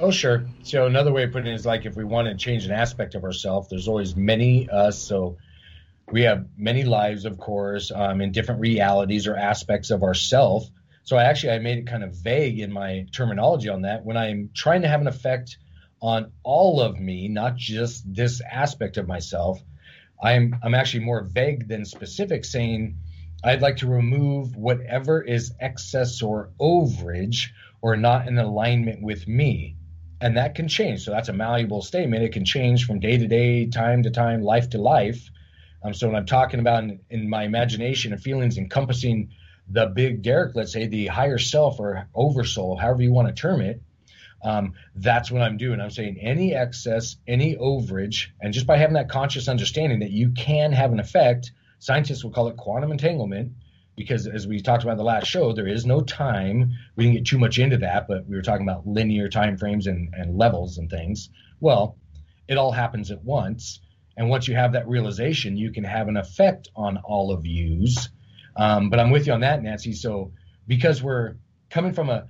[0.00, 0.46] Oh, sure.
[0.62, 3.16] So another way of putting it is like if we want to change an aspect
[3.16, 4.96] of ourselves, there's always many us.
[4.96, 5.38] So
[6.12, 10.64] we have many lives, of course, um, in different realities or aspects of ourself.
[11.02, 14.04] So I actually I made it kind of vague in my terminology on that.
[14.04, 15.58] When I'm trying to have an effect
[16.00, 19.60] on all of me, not just this aspect of myself,
[20.22, 22.98] I'm I'm actually more vague than specific, saying
[23.42, 27.48] I'd like to remove whatever is excess or overage
[27.80, 29.76] or not in alignment with me.
[30.20, 31.04] And that can change.
[31.04, 32.24] So that's a malleable statement.
[32.24, 35.30] It can change from day to day, time to time, life to life.
[35.82, 39.30] Um, so when I'm talking about in, in, my imagination and feelings encompassing
[39.68, 43.60] the big Derek, let's say the higher self or oversoul, however you want to term
[43.60, 43.80] it,
[44.42, 45.80] um, that's what I'm doing.
[45.80, 50.30] I'm saying any excess, any overage, and just by having that conscious understanding that you
[50.30, 53.52] can have an effect, scientists will call it quantum entanglement,
[53.98, 56.72] because as we talked about in the last show, there is no time.
[56.96, 59.86] We didn't get too much into that, but we were talking about linear time frames
[59.86, 61.28] and, and levels and things.
[61.60, 61.98] Well,
[62.46, 63.80] it all happens at once.
[64.16, 68.08] And once you have that realization, you can have an effect on all of yous.
[68.56, 69.92] Um, but I'm with you on that, Nancy.
[69.92, 70.32] So
[70.66, 71.36] because we're
[71.70, 72.28] coming from a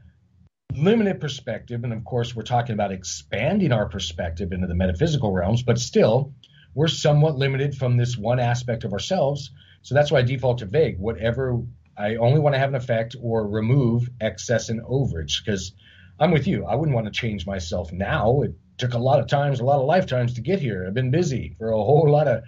[0.75, 5.63] limited perspective, and of course we're talking about expanding our perspective into the metaphysical realms,
[5.63, 6.35] but still
[6.75, 9.51] we're somewhat limited from this one aspect of ourselves.
[9.89, 10.99] So that's why I default to vague.
[10.99, 11.63] Whatever
[11.97, 15.73] I only want to have an effect or remove excess and overage because
[16.21, 16.67] I'm with you.
[16.67, 18.43] I wouldn't want to change myself now.
[18.43, 20.85] It took a lot of times, a lot of lifetimes to get here.
[20.87, 22.43] I've been busy for a whole lot of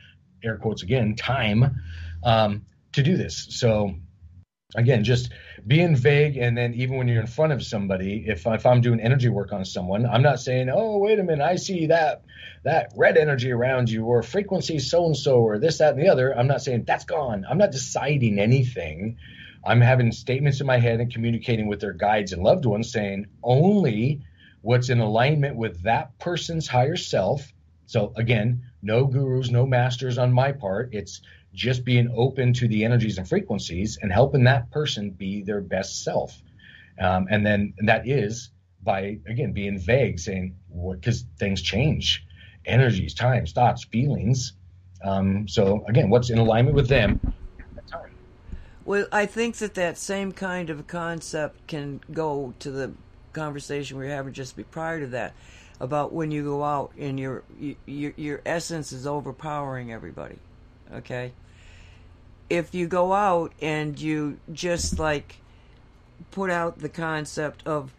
[0.45, 1.81] air quotes again time
[2.23, 3.47] um, to do this.
[3.49, 3.95] So
[4.77, 5.33] again, just
[5.67, 9.01] being vague, and then even when you're in front of somebody, if if I'm doing
[9.01, 12.23] energy work on someone, I'm not saying, "Oh, wait a minute, I see that
[12.65, 16.09] that red energy around you, or frequency so and so, or this, that, and the
[16.09, 17.45] other." I'm not saying that's gone.
[17.49, 19.17] I'm not deciding anything.
[19.65, 23.27] I'm having statements in my head and communicating with their guides and loved ones, saying
[23.43, 24.23] only
[24.63, 27.53] what's in alignment with that person's higher self.
[27.87, 30.95] So again, no gurus, no masters on my part.
[30.95, 31.21] It's
[31.53, 36.05] just being open to the energies and frequencies and helping that person be their best
[36.05, 36.41] self.
[36.99, 38.51] Um, and then that is
[38.83, 40.57] by again being vague, saying
[40.93, 42.25] because things change,
[42.65, 44.55] energies, times, thoughts, feelings.
[45.03, 47.21] Um, so again, what's in alignment with them
[48.85, 52.93] Well, I think that that same kind of concept can go to the
[53.33, 55.33] conversation we were having just prior to that
[55.79, 57.43] about when you go out and your
[57.87, 60.37] your your essence is overpowering everybody.
[60.95, 61.33] Okay?
[62.49, 65.37] If you go out and you just like
[66.31, 67.93] put out the concept of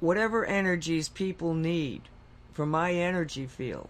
[0.00, 2.02] whatever energies people need
[2.52, 3.88] from my energy field,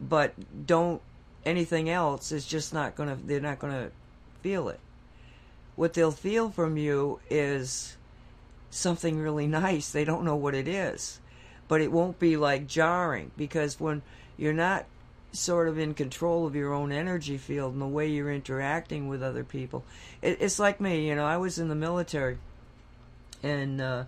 [0.00, 0.34] but
[0.66, 1.00] don't
[1.44, 3.90] anything else is just not going to they're not going to
[4.42, 4.80] feel it.
[5.76, 7.96] What they'll feel from you is
[8.70, 9.90] something really nice.
[9.90, 11.20] They don't know what it is.
[11.66, 14.02] But it won't be like jarring because when
[14.36, 14.84] you're not
[15.34, 19.22] sort of in control of your own energy field and the way you're interacting with
[19.22, 19.84] other people,
[20.22, 21.08] it, it's like me.
[21.08, 22.38] You know, I was in the military
[23.42, 24.04] and uh,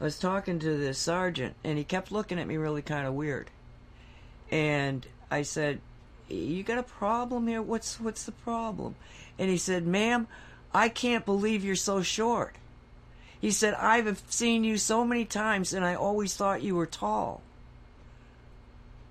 [0.00, 3.14] I was talking to this sergeant and he kept looking at me really kind of
[3.14, 3.50] weird.
[4.50, 5.80] And I said,
[6.28, 7.62] "You got a problem here?
[7.62, 8.94] What's what's the problem?"
[9.38, 10.28] And he said, "Ma'am,
[10.72, 12.56] I can't believe you're so short."
[13.40, 17.42] He said, I've seen you so many times and I always thought you were tall.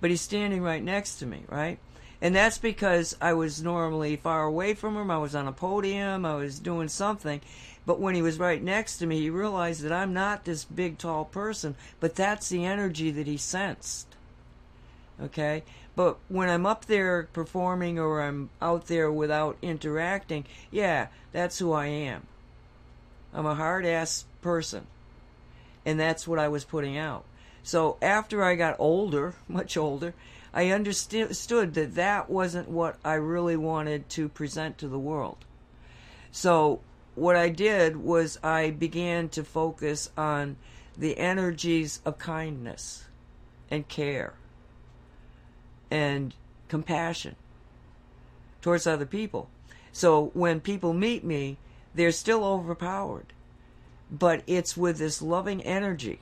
[0.02, 1.80] But he's standing right next to me, right?
[2.22, 5.12] And that's because I was normally far away from him.
[5.12, 6.26] I was on a podium.
[6.26, 7.42] I was doing something.
[7.86, 10.98] But when he was right next to me, he realized that I'm not this big,
[10.98, 14.08] tall person, but that's the energy that he sensed.
[15.22, 15.64] Okay?
[15.96, 21.72] But when I'm up there performing or I'm out there without interacting, yeah, that's who
[21.74, 22.24] I am.
[23.34, 24.88] I'm a hard ass person.
[25.86, 27.24] And that's what I was putting out.
[27.66, 30.14] So after I got older, much older,
[30.54, 35.38] I understood that that wasn't what I really wanted to present to the world.
[36.32, 36.80] So
[37.16, 40.58] what I did was I began to focus on
[40.98, 43.06] the energies of kindness
[43.70, 44.36] and care
[45.90, 46.34] and
[46.70, 47.36] compassion
[48.62, 49.50] towards other people.
[49.92, 51.58] So when people meet me,
[51.96, 53.34] they're still overpowered,
[54.12, 56.20] but it's with this loving energy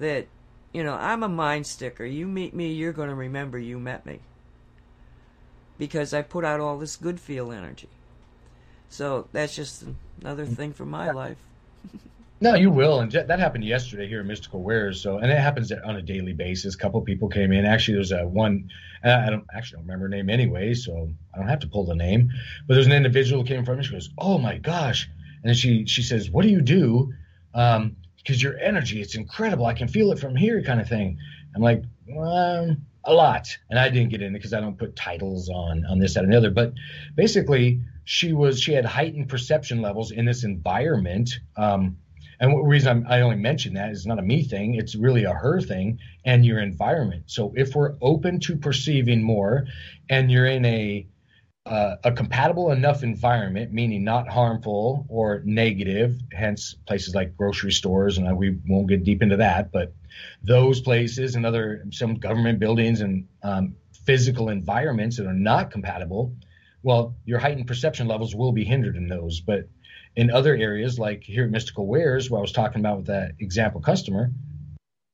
[0.00, 0.26] that,
[0.72, 2.04] you know, I'm a mind sticker.
[2.04, 4.20] You meet me, you're going to remember you met me
[5.78, 7.88] because I put out all this good feel energy.
[8.88, 9.84] So that's just
[10.20, 11.38] another thing for my life.
[12.42, 14.98] No, you will, and that happened yesterday here at Mystical Wares.
[14.98, 16.74] So, and it happens on a daily basis.
[16.74, 17.66] A couple people came in.
[17.66, 18.70] Actually, there's a one.
[19.04, 21.94] I don't actually don't remember her name anyway, so I don't have to pull the
[21.94, 22.30] name.
[22.66, 23.74] But there's an individual who came from.
[23.74, 23.84] front.
[23.84, 25.06] She goes, "Oh my gosh!"
[25.44, 27.12] And she she says, "What do you do?"
[27.52, 29.66] Um, because your energy, it's incredible.
[29.66, 31.18] I can feel it from here, kind of thing.
[31.54, 31.82] I'm like,
[32.18, 35.98] um, a lot, and I didn't get in because I don't put titles on on
[35.98, 36.50] this, that, and the other.
[36.50, 36.74] But
[37.14, 41.40] basically, she was she had heightened perception levels in this environment.
[41.56, 41.96] Um,
[42.40, 45.24] and the reason I'm, i only mention that is not a me thing; it's really
[45.24, 47.24] a her thing and your environment.
[47.26, 49.66] So if we're open to perceiving more,
[50.08, 51.06] and you're in a
[51.70, 58.18] uh, a compatible enough environment, meaning not harmful or negative, hence places like grocery stores,
[58.18, 59.94] and we won't get deep into that, but
[60.42, 66.34] those places and other some government buildings and um, physical environments that are not compatible,
[66.82, 69.40] well, your heightened perception levels will be hindered in those.
[69.40, 69.68] But
[70.16, 73.34] in other areas, like here at Mystical Wares, where I was talking about with that
[73.38, 74.32] example customer,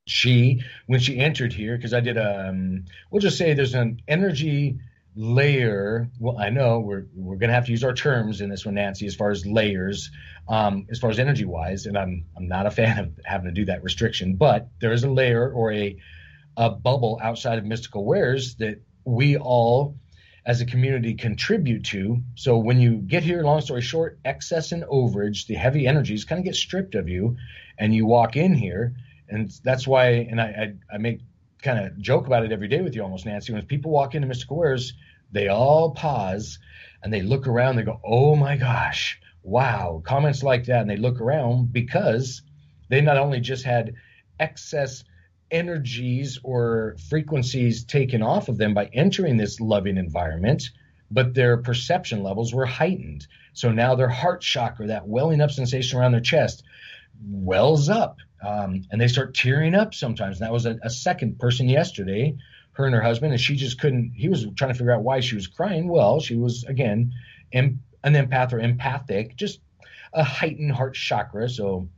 [0.07, 4.01] she, when she entered here, because I did a, um, we'll just say there's an
[4.09, 4.79] energy
[5.17, 6.11] layer.
[6.21, 9.07] Well, I know we're we're gonna have to use our terms in this one, Nancy,
[9.07, 10.11] as far as layers,
[10.49, 13.53] um, as far as energy wise, and I'm I'm not a fan of having to
[13.53, 15.97] do that restriction, but there is a layer or a
[16.57, 19.97] a bubble outside of Mystical Wares that we all
[20.45, 22.23] as a community contribute to.
[22.37, 26.39] So when you get here, long story short, excess and overage, the heavy energies kind
[26.39, 27.37] of get stripped of you,
[27.79, 28.95] and you walk in here,
[29.29, 30.11] and that's why.
[30.31, 31.21] And I I, I make
[31.67, 33.53] kind of joke about it every day with you, almost Nancy.
[33.53, 34.51] When people walk into Mr.
[34.51, 34.95] Wares,
[35.33, 36.59] they all pause
[37.03, 37.77] and they look around.
[37.77, 42.43] They go, "Oh my gosh, wow!" Comments like that, and they look around because
[42.89, 43.95] they not only just had
[44.39, 45.05] excess
[45.51, 50.71] energies or frequencies taken off of them by entering this loving environment,
[51.11, 53.27] but their perception levels were heightened.
[53.53, 56.63] So now their heart chakra, that welling up sensation around their chest,
[57.29, 58.19] wells up.
[58.43, 60.41] Um, and they start tearing up sometimes.
[60.41, 62.37] And that was a, a second person yesterday,
[62.73, 64.13] her and her husband, and she just couldn't.
[64.15, 65.89] He was trying to figure out why she was crying.
[65.89, 67.13] Well, she was again
[67.53, 69.61] em, an empath or empathic, just
[70.13, 71.49] a heightened heart chakra.
[71.49, 71.89] So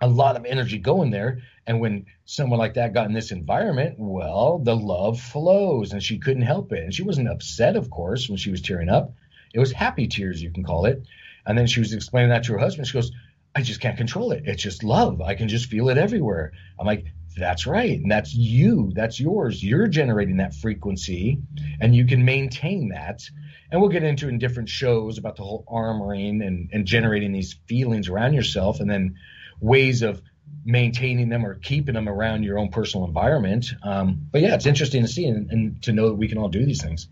[0.00, 1.42] a lot of energy going there.
[1.66, 6.18] And when someone like that got in this environment, well, the love flows and she
[6.18, 6.82] couldn't help it.
[6.82, 9.14] And she wasn't upset, of course, when she was tearing up.
[9.54, 11.02] It was happy tears, you can call it.
[11.46, 12.86] And then she was explaining that to her husband.
[12.86, 13.12] She goes,
[13.54, 14.42] I just can't control it.
[14.46, 15.20] It's just love.
[15.20, 16.52] I can just feel it everywhere.
[16.78, 18.00] I'm like, that's right.
[18.00, 18.92] And that's you.
[18.94, 19.62] That's yours.
[19.62, 21.38] You're generating that frequency
[21.80, 23.22] and you can maintain that.
[23.70, 27.56] And we'll get into in different shows about the whole armoring and, and generating these
[27.66, 29.16] feelings around yourself and then
[29.60, 30.20] ways of
[30.64, 33.66] maintaining them or keeping them around your own personal environment.
[33.82, 36.48] Um, but yeah, it's interesting to see and, and to know that we can all
[36.48, 37.08] do these things.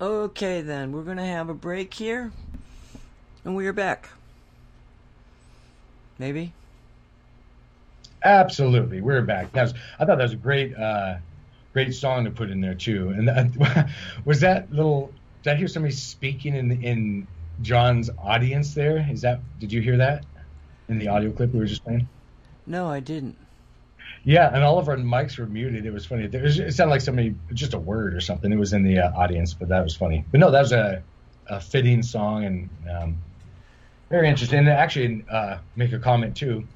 [0.00, 2.32] Okay, then we're going to have a break here,
[3.44, 4.08] and we are back.
[6.18, 6.52] Maybe.
[8.22, 9.52] Absolutely, we're back.
[9.52, 11.16] That was, I thought that was a great, uh,
[11.72, 13.08] great song to put in there too.
[13.10, 13.88] And that,
[14.24, 15.12] was that little?
[15.42, 17.26] Did I hear somebody speaking in in
[17.62, 19.06] John's audience there.
[19.10, 19.40] Is that?
[19.58, 20.24] Did you hear that
[20.88, 22.08] in the audio clip we were just playing?
[22.66, 23.36] No, I didn't.
[24.24, 25.86] Yeah, and all of our mics were muted.
[25.86, 26.24] It was funny.
[26.24, 28.52] It, was, it sounded like somebody, just a word or something.
[28.52, 30.24] It was in the uh, audience, but that was funny.
[30.30, 31.02] But no, that was a,
[31.48, 33.18] a fitting song and um,
[34.10, 34.60] very interesting.
[34.60, 36.66] And actually, uh, make a comment too.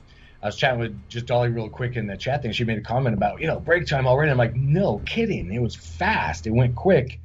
[0.42, 2.52] I was chatting with just Dolly real quick in the chat thing.
[2.52, 4.30] She made a comment about, you know, break time already.
[4.30, 5.52] I'm like, no kidding.
[5.52, 6.46] It was fast.
[6.46, 7.18] It went quick.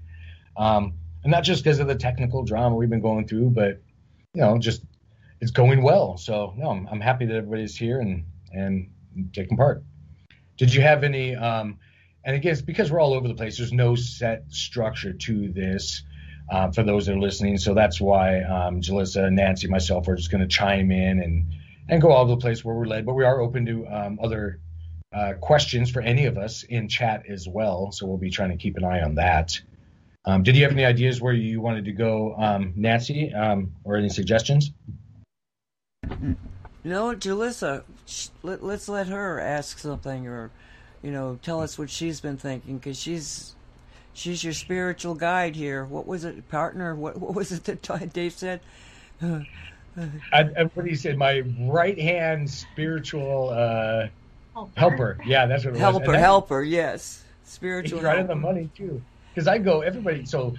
[0.55, 0.93] Um,
[1.23, 3.81] and not just because of the technical drama we've been going through, but
[4.33, 4.83] you know, just
[5.41, 6.17] it's going well.
[6.17, 8.89] So no, I'm, I'm happy that everybody's here and and
[9.33, 9.83] taking part.
[10.57, 11.35] Did you have any?
[11.35, 11.79] Um,
[12.23, 13.57] and again, it's because we're all over the place.
[13.57, 16.03] There's no set structure to this.
[16.51, 20.31] Uh, for those that are listening, so that's why um, Julissa, Nancy, myself are just
[20.31, 21.45] going to chime in and
[21.89, 23.05] and go all over the place where we're led.
[23.05, 24.59] But we are open to um, other
[25.13, 27.91] uh, questions for any of us in chat as well.
[27.91, 29.59] So we'll be trying to keep an eye on that.
[30.25, 33.95] Um, did you have any ideas where you wanted to go, um, Nancy, um, or
[33.95, 34.71] any suggestions?
[36.83, 37.83] No, Julissa,
[38.43, 40.51] let, us let her ask something or,
[41.01, 43.55] you know, tell us what she's been thinking because she's
[44.19, 45.85] she's your spiritual guide here.
[45.85, 46.93] What was it, partner?
[46.93, 48.59] What what was it that Dave said?
[49.21, 49.45] I,
[50.33, 54.07] I, what he said, my right hand spiritual uh,
[54.53, 54.79] helper.
[54.79, 55.17] helper.
[55.25, 56.05] Yeah, that's what it helper, was.
[56.05, 58.01] Helper, helper, yes, spiritual.
[58.01, 59.01] Right in the money too,
[59.33, 60.25] because I go everybody.
[60.25, 60.55] So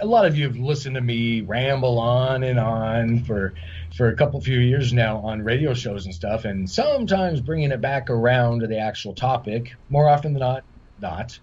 [0.00, 3.52] a lot of you have listened to me ramble on and on for
[3.96, 7.80] for a couple few years now on radio shows and stuff, and sometimes bringing it
[7.80, 9.74] back around to the actual topic.
[9.90, 10.64] More often than not,
[11.00, 11.38] not.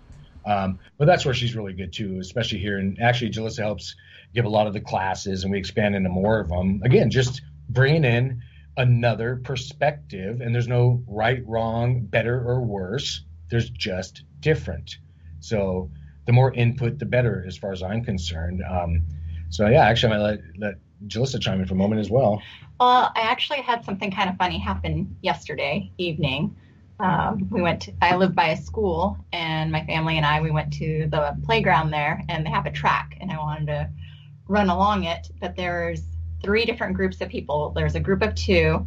[0.46, 2.78] Um, but that's where she's really good too, especially here.
[2.78, 3.96] And actually, Julissa helps
[4.34, 6.82] give a lot of the classes, and we expand into more of them.
[6.84, 8.42] Again, just bringing in
[8.78, 13.24] another perspective, and there's no right, wrong, better or worse.
[13.50, 14.98] There's just different.
[15.40, 15.92] So
[16.26, 18.64] the more input, the better, as far as I'm concerned.
[18.70, 19.04] Um,
[19.50, 20.76] so yeah, actually, I might let, let
[21.08, 22.42] Julissa chime in for a moment as well.
[22.80, 26.56] Well, I actually had something kind of funny happen yesterday evening.
[27.00, 27.84] Um, we went.
[27.84, 31.38] To, I live by a school, and my family and I we went to the
[31.46, 33.90] playground there, and they have a track, and I wanted to
[34.48, 35.30] run along it.
[35.40, 36.02] But there's
[36.44, 37.72] three different groups of people.
[37.76, 38.86] There's a group of two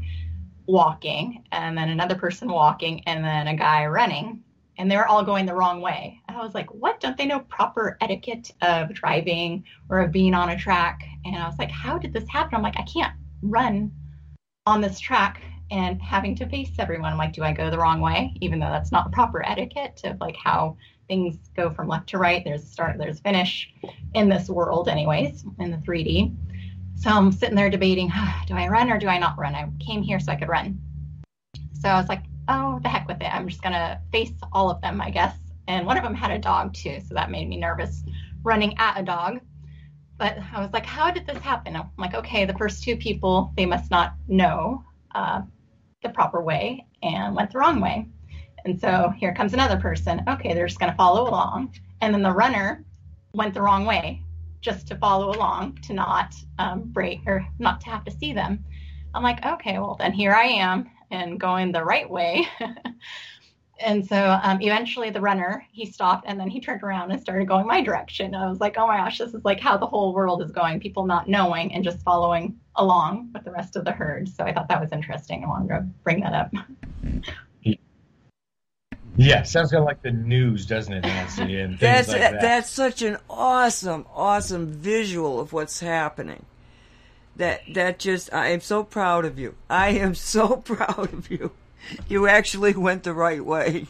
[0.66, 4.42] walking, and then another person walking, and then a guy running
[4.78, 6.20] and they were all going the wrong way.
[6.28, 7.00] And I was like, what?
[7.00, 11.02] Don't they know proper etiquette of driving or of being on a track?
[11.24, 12.54] And I was like, how did this happen?
[12.54, 13.92] I'm like, I can't run
[14.66, 15.42] on this track
[15.72, 17.12] and having to face everyone.
[17.12, 18.34] I'm like, do I go the wrong way?
[18.42, 20.76] Even though that's not proper etiquette of like how
[21.08, 22.44] things go from left to right.
[22.44, 23.72] There's a start, there's a finish
[24.12, 26.36] in this world, anyways, in the 3D.
[26.96, 28.12] So I'm sitting there debating,
[28.46, 29.54] do I run or do I not run?
[29.54, 30.78] I came here so I could run.
[31.80, 33.34] So I was like, oh, the heck with it.
[33.34, 35.34] I'm just going to face all of them, I guess.
[35.68, 38.02] And one of them had a dog too, so that made me nervous
[38.42, 39.40] running at a dog.
[40.18, 41.76] But I was like, how did this happen?
[41.76, 45.42] I'm like, okay, the first two people, they must not know uh,
[46.02, 48.06] the proper way and went the wrong way.
[48.64, 50.22] And so here comes another person.
[50.28, 51.74] Okay, they're just going to follow along.
[52.00, 52.84] And then the runner
[53.34, 54.22] went the wrong way
[54.60, 58.64] just to follow along, to not um, break or not to have to see them.
[59.14, 62.46] I'm like, okay, well, then here I am and going the right way.
[63.82, 67.46] and so um, eventually the runner he stopped and then he turned around and started
[67.46, 70.14] going my direction i was like oh my gosh this is like how the whole
[70.14, 73.92] world is going people not knowing and just following along with the rest of the
[73.92, 76.50] herd so i thought that was interesting i wanted to bring that up
[79.16, 82.40] yeah sounds kind of like the news doesn't it nancy and that's like that.
[82.40, 86.46] that's such an awesome awesome visual of what's happening
[87.36, 89.54] that that just I am so proud of you.
[89.68, 91.52] I am so proud of you.
[92.08, 93.86] You actually went the right way.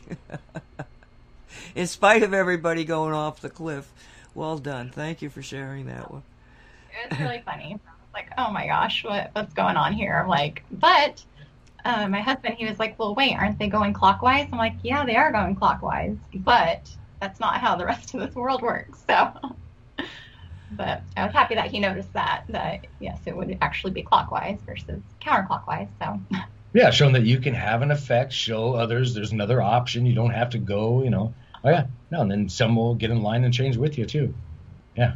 [1.74, 3.92] In spite of everybody going off the cliff.
[4.34, 4.90] Well done.
[4.90, 6.22] Thank you for sharing that one.
[7.04, 7.78] It was really funny.
[8.12, 10.20] Like, oh my gosh, what what's going on here?
[10.22, 11.22] I'm like, but
[11.84, 14.48] uh, my husband, he was like, well, wait, aren't they going clockwise?
[14.52, 16.90] I'm like, yeah, they are going clockwise, but
[17.20, 19.02] that's not how the rest of this world works.
[19.06, 19.32] So
[20.76, 24.58] but I was happy that he noticed that that yes, it would actually be clockwise
[24.66, 25.88] versus counterclockwise.
[26.00, 26.20] So
[26.74, 30.06] yeah, showing that you can have an effect, show others there's another option.
[30.06, 31.34] You don't have to go, you know.
[31.64, 34.34] Oh yeah, no, and then some will get in line and change with you too.
[34.96, 35.14] Yeah.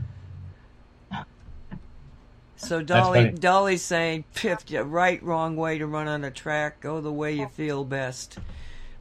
[2.58, 6.80] So Dolly, Dolly's saying, "Piff, you right, wrong way to run on a track.
[6.80, 8.38] Go the way you feel best."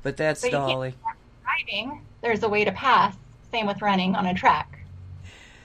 [0.03, 0.95] But that's but Dolly.
[1.43, 3.15] Driving, there's a way to pass.
[3.51, 4.75] Same with running on a track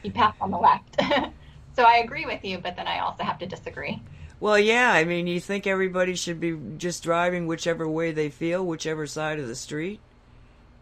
[0.03, 1.01] you pass on the left.
[1.77, 4.03] so I agree with you, but then I also have to disagree.
[4.41, 8.65] Well, yeah, I mean, you think everybody should be just driving whichever way they feel,
[8.65, 10.01] whichever side of the street?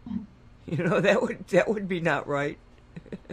[0.65, 2.55] You know, that would that would be not right.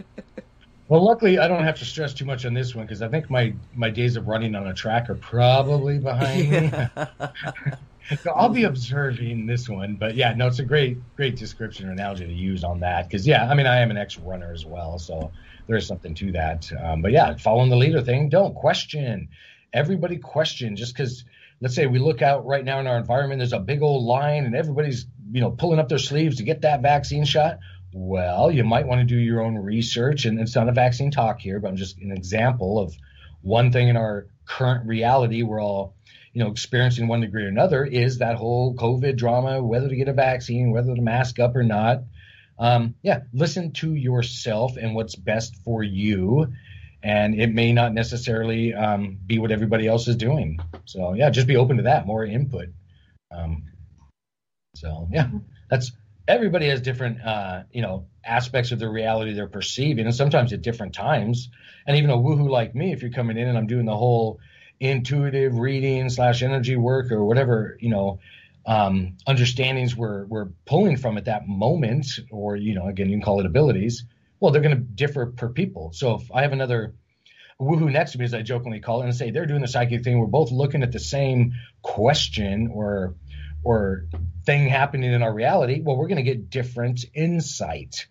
[0.87, 3.29] well, luckily, I don't have to stress too much on this one because I think
[3.29, 6.89] my my days of running on a track are probably behind yeah.
[6.97, 8.15] me.
[8.23, 11.91] so I'll be observing this one, but yeah, no, it's a great great description or
[11.91, 14.65] analogy to use on that because yeah, I mean, I am an ex runner as
[14.65, 15.31] well, so
[15.67, 16.71] there is something to that.
[16.81, 19.29] Um, but yeah, following the leader thing, don't question.
[19.73, 21.25] Everybody question just because
[21.61, 24.45] let's say we look out right now in our environment, there's a big old line
[24.45, 27.59] and everybody's, you know, pulling up their sleeves to get that vaccine shot.
[27.93, 30.25] Well, you might want to do your own research.
[30.25, 32.95] And it's not a vaccine talk here, but I'm just an example of
[33.41, 35.95] one thing in our current reality we're all,
[36.33, 40.07] you know, experiencing one degree or another is that whole COVID drama, whether to get
[40.07, 42.03] a vaccine, whether to mask up or not
[42.59, 46.53] um, yeah, listen to yourself and what's best for you.
[47.03, 50.59] And it may not necessarily um, be what everybody else is doing.
[50.85, 52.69] So yeah, just be open to that, more input.
[53.31, 53.63] Um,
[54.75, 55.29] so yeah,
[55.69, 55.91] that's
[56.27, 60.61] everybody has different uh, you know aspects of the reality they're perceiving, and sometimes at
[60.61, 61.49] different times.
[61.85, 64.39] And even a woohoo like me, if you're coming in and I'm doing the whole
[64.79, 68.19] intuitive reading slash energy work or whatever, you know,
[68.65, 73.23] um, understandings we're we're pulling from at that moment, or you know, again, you can
[73.23, 74.03] call it abilities.
[74.39, 75.91] Well, they're going to differ per people.
[75.93, 76.93] So if I have another
[77.59, 80.03] woohoo next to me, as I jokingly call it, and say they're doing the psychic
[80.03, 83.15] thing, we're both looking at the same question or
[83.63, 84.05] or
[84.45, 85.81] thing happening in our reality.
[85.83, 88.07] Well, we're going to get different insight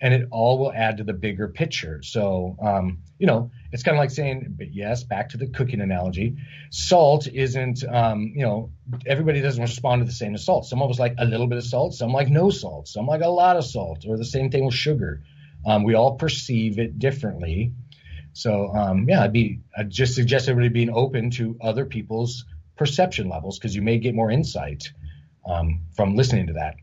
[0.00, 2.02] and it all will add to the bigger picture.
[2.02, 5.80] So, um, you know, it's kind of like saying, but yes, back to the cooking
[5.80, 6.36] analogy.
[6.70, 8.70] Salt isn't, um, you know,
[9.06, 10.66] everybody doesn't respond to the same as salt.
[10.66, 13.22] Some of us like a little bit of salt, some like no salt, some like
[13.22, 15.22] a lot of salt, or the same thing with sugar.
[15.66, 17.72] Um, we all perceive it differently.
[18.32, 22.44] So, um, yeah, I'd be, I'd just suggest everybody being open to other people's
[22.76, 24.92] perception levels because you may get more insight
[25.48, 26.74] um, from listening to that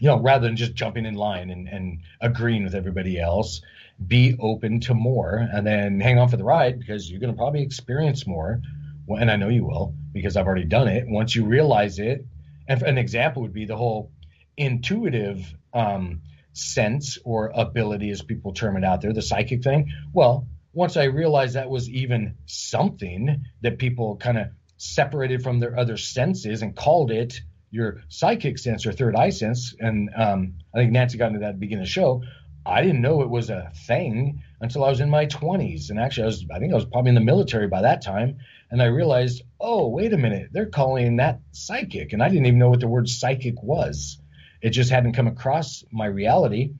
[0.00, 3.62] you know, rather than just jumping in line and, and agreeing with everybody else,
[4.06, 7.36] be open to more and then hang on for the ride because you're going to
[7.36, 8.60] probably experience more.
[9.08, 11.04] And I know you will because I've already done it.
[11.08, 12.24] Once you realize it,
[12.68, 14.12] and an example would be the whole
[14.56, 16.20] intuitive um,
[16.58, 19.92] sense or ability, as people term it out there, the psychic thing.
[20.12, 25.78] Well, once I realized that was even something that people kind of separated from their
[25.78, 27.40] other senses and called it
[27.70, 29.74] your psychic sense or third eye sense.
[29.78, 32.22] And um, I think Nancy got into that at the beginning of the show.
[32.64, 35.90] I didn't know it was a thing until I was in my 20s.
[35.90, 38.38] And actually, I was, I think I was probably in the military by that time.
[38.70, 42.12] And I realized, oh, wait a minute, they're calling that psychic.
[42.12, 44.18] And I didn't even know what the word psychic was.
[44.60, 46.72] It just hadn't come across my reality.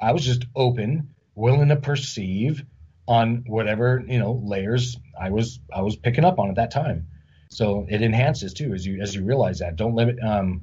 [0.00, 2.64] I was just open, willing to perceive
[3.06, 7.08] on whatever, you know, layers I was I was picking up on at that time.
[7.50, 9.76] So it enhances too as you as you realize that.
[9.76, 10.22] Don't limit.
[10.22, 10.62] Um,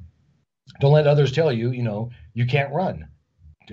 [0.80, 3.08] don't let others tell you, you know, you can't run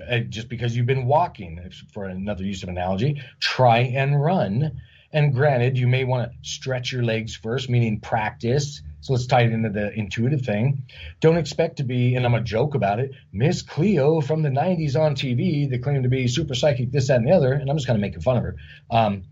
[0.08, 1.70] uh, just because you've been walking.
[1.92, 4.80] For another use of analogy, try and run.
[5.12, 8.82] And granted, you may want to stretch your legs first, meaning practice.
[9.00, 10.84] So let's tie it into the intuitive thing.
[11.20, 14.96] Don't expect to be, and I'm a joke about it, Miss Cleo from the 90s
[14.96, 17.52] on TV that claimed to be super psychic, this, that, and the other.
[17.52, 18.56] And I'm just kind of making fun of her.
[18.90, 19.24] Um,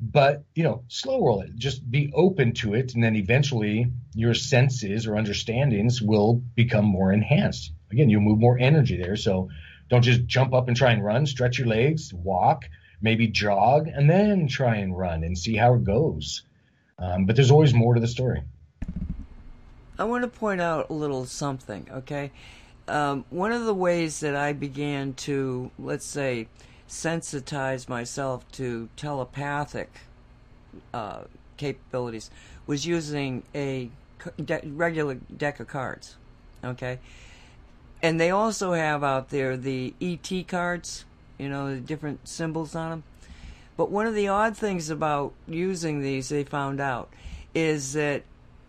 [0.00, 4.34] but you know slow roll it just be open to it and then eventually your
[4.34, 9.48] senses or understandings will become more enhanced again you'll move more energy there so
[9.88, 12.64] don't just jump up and try and run stretch your legs walk
[13.00, 16.42] maybe jog and then try and run and see how it goes
[16.98, 18.42] um, but there's always more to the story
[19.98, 22.30] i want to point out a little something okay
[22.86, 26.46] um, one of the ways that i began to let's say
[26.88, 30.00] sensitize myself to telepathic
[30.92, 31.22] uh,
[31.56, 32.30] capabilities
[32.66, 33.90] was using a
[34.42, 36.16] de- regular deck of cards.
[36.62, 36.98] Okay.
[38.02, 41.04] And they also have out there the ET cards,
[41.38, 43.02] you know, the different symbols on them.
[43.76, 47.12] But one of the odd things about using these, they found out,
[47.54, 48.22] is that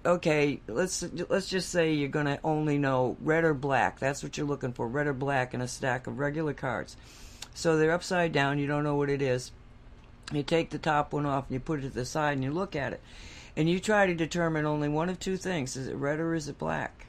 [0.06, 3.99] okay, let's let's just say you're going to only know red or black.
[3.99, 6.95] That's what you're looking for, red or black in a stack of regular cards.
[7.53, 9.51] So they're upside down, you don't know what it is.
[10.34, 12.51] You take the top one off and you put it to the side and you
[12.51, 13.01] look at it.
[13.56, 16.49] And you try to determine only one of two things is it red or is
[16.49, 17.08] it black?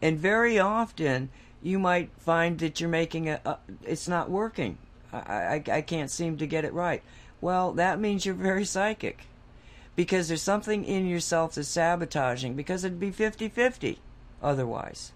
[0.00, 1.30] And very often
[1.62, 4.78] you might find that you're making a, a it's not working.
[5.12, 7.02] I, I, I can't seem to get it right.
[7.40, 9.26] Well, that means you're very psychic
[9.96, 13.98] because there's something in yourself that's sabotaging because it'd be 50 50
[14.42, 15.12] otherwise.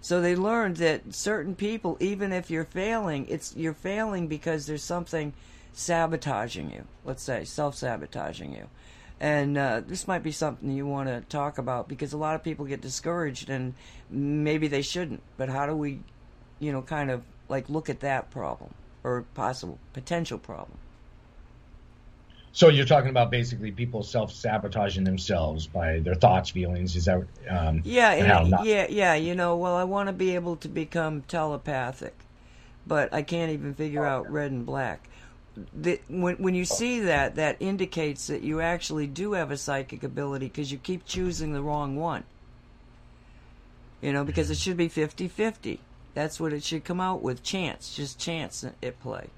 [0.00, 4.82] So they learned that certain people, even if you're failing, it's you're failing because there's
[4.82, 5.34] something
[5.72, 6.84] sabotaging you.
[7.04, 8.68] Let's say self sabotaging you.
[9.20, 12.42] And uh, this might be something you want to talk about because a lot of
[12.42, 13.74] people get discouraged and
[14.08, 15.22] maybe they shouldn't.
[15.36, 16.00] But how do we,
[16.58, 18.72] you know, kind of like look at that problem
[19.04, 20.78] or possible potential problem?
[22.52, 26.96] So you're talking about basically people self sabotaging themselves by their thoughts, feelings.
[26.96, 27.22] Is that?
[27.48, 29.14] Um, yeah, and, yeah, yeah.
[29.14, 32.16] You know, well, I want to be able to become telepathic,
[32.86, 35.08] but I can't even figure out red and black.
[35.74, 40.02] The, when when you see that, that indicates that you actually do have a psychic
[40.02, 42.24] ability because you keep choosing the wrong one.
[44.00, 45.78] You know, because it should be 50-50.
[46.14, 47.42] That's what it should come out with.
[47.42, 49.28] Chance, just chance at play.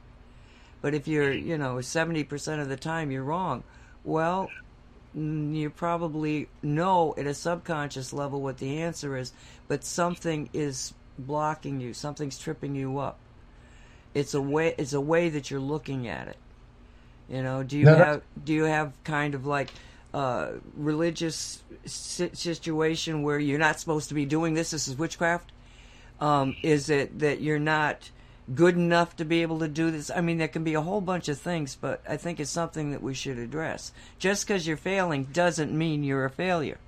[0.83, 3.63] But if you're, you know, 70% of the time you're wrong,
[4.05, 4.51] well,
[5.15, 9.33] you probably know at a subconscious level what the answer is,
[9.69, 13.19] but something is blocking you, something's tripping you up.
[14.15, 16.37] It's a way it's a way that you're looking at it.
[17.29, 19.71] You know, do you no, have do you have kind of like
[20.13, 24.71] a religious situation where you're not supposed to be doing this?
[24.71, 25.51] This is witchcraft.
[26.21, 28.11] Um, is it that you're not
[28.55, 30.11] good enough to be able to do this?
[30.11, 32.91] I mean, there can be a whole bunch of things, but I think it's something
[32.91, 33.93] that we should address.
[34.19, 36.79] Just because you're failing doesn't mean you're a failure.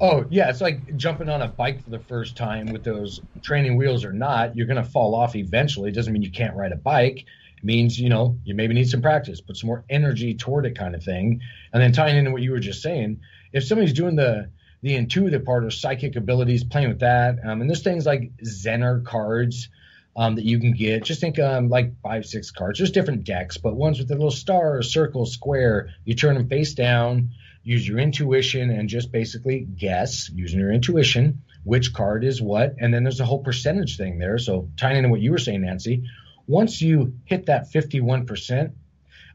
[0.00, 3.76] Oh yeah, it's like jumping on a bike for the first time with those training
[3.76, 4.56] wheels or not.
[4.56, 5.90] You're gonna fall off eventually.
[5.90, 7.26] It doesn't mean you can't ride a bike.
[7.58, 10.74] It means you know you maybe need some practice, put some more energy toward it,
[10.74, 11.42] kind of thing.
[11.74, 13.20] And then tying into what you were just saying,
[13.52, 14.48] if somebody's doing the
[14.82, 19.04] the intuitive part or psychic abilities, playing with that, um, and there's things like Zener
[19.04, 19.68] cards
[20.16, 21.04] um, that you can get.
[21.04, 22.78] Just think um, like five, six cards.
[22.78, 25.90] There's different decks, but ones with a little star, circle, square.
[26.04, 27.30] You turn them face down
[27.62, 32.76] use your intuition and just basically guess using your intuition which card is what.
[32.78, 34.38] And then there's a whole percentage thing there.
[34.38, 36.04] So tying into what you were saying, Nancy,
[36.46, 38.72] once you hit that 51%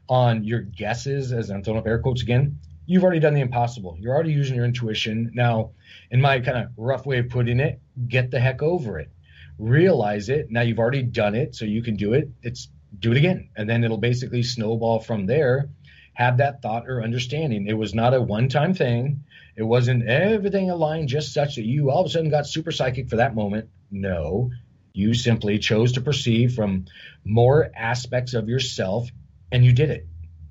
[0.08, 3.96] on your guesses, as I'm throwing up air quotes again, you've already done the impossible.
[4.00, 5.32] You're already using your intuition.
[5.34, 5.72] Now,
[6.10, 9.10] in my kind of rough way of putting it, get the heck over it.
[9.58, 10.50] Realize it.
[10.50, 12.30] Now you've already done it, so you can do it.
[12.42, 12.68] It's
[12.98, 13.50] do it again.
[13.56, 15.68] And then it'll basically snowball from there
[16.14, 17.66] have that thought or understanding.
[17.66, 19.24] It was not a one time thing.
[19.56, 23.10] It wasn't everything aligned just such that you all of a sudden got super psychic
[23.10, 23.68] for that moment.
[23.90, 24.50] No,
[24.92, 26.86] you simply chose to perceive from
[27.24, 29.08] more aspects of yourself
[29.52, 30.06] and you did it.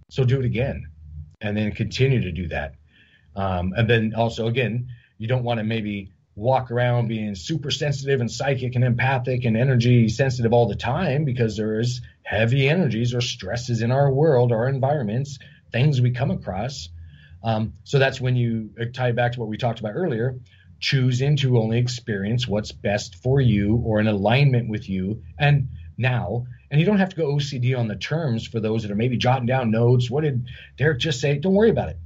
[0.09, 0.87] So do it again
[1.45, 2.75] and then continue to do that.
[3.35, 8.19] Um, and then also, again, you don't want to maybe walk around being super sensitive
[8.19, 13.13] and psychic and empathic and energy sensitive all the time because there is heavy energies
[13.13, 15.39] or stresses in our world, our environments
[15.75, 16.87] things we come across.
[17.43, 20.39] Um, so that's when you uh, tie back to what we talked about earlier.
[20.79, 25.23] Choosing to only experience what's best for you or in alignment with you.
[25.37, 28.91] And now, and you don't have to go OCD on the terms for those that
[28.91, 30.09] are maybe jotting down notes.
[30.09, 30.47] What did
[30.77, 31.37] Derek just say?
[31.37, 31.97] Don't worry about it.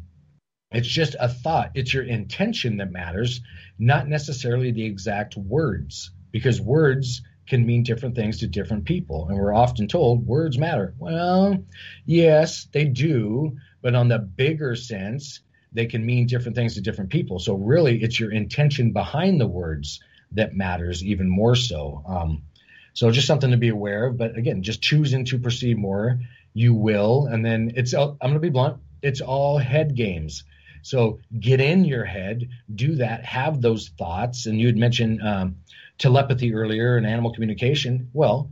[0.72, 1.72] It's just a thought.
[1.74, 3.42] It's your intention that matters,
[3.80, 9.28] not necessarily the exact words, because words can mean different things to different people.
[9.28, 10.94] And we're often told words matter.
[11.00, 11.66] Well,
[12.06, 15.40] yes, they do, but on the bigger sense,
[15.74, 17.40] they can mean different things to different people.
[17.40, 20.00] So really, it's your intention behind the words
[20.34, 22.04] that matters even more so.
[22.06, 22.44] Um,
[23.00, 24.18] so just something to be aware of.
[24.18, 26.20] But again, just choosing to perceive more,
[26.54, 27.28] you will.
[27.28, 30.44] And then it's, I'm going to be blunt, it's all head games.
[30.82, 34.48] So get in your head, do that, have those thoughts.
[34.48, 35.56] And you had mentioned um,
[35.98, 38.10] telepathy earlier and animal communication.
[38.12, 38.52] Well,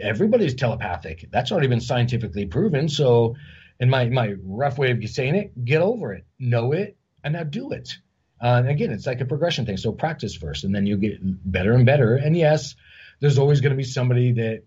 [0.00, 1.28] everybody's telepathic.
[1.30, 2.88] That's already been scientifically proven.
[2.88, 3.36] So,
[3.80, 7.42] in my my rough way of saying it, get over it, know it, and now
[7.44, 7.98] do it.
[8.40, 9.76] Uh, and again, it's like a progression thing.
[9.76, 12.16] So practice first, and then you get better and better.
[12.16, 12.74] And yes,
[13.20, 14.62] there's always going to be somebody that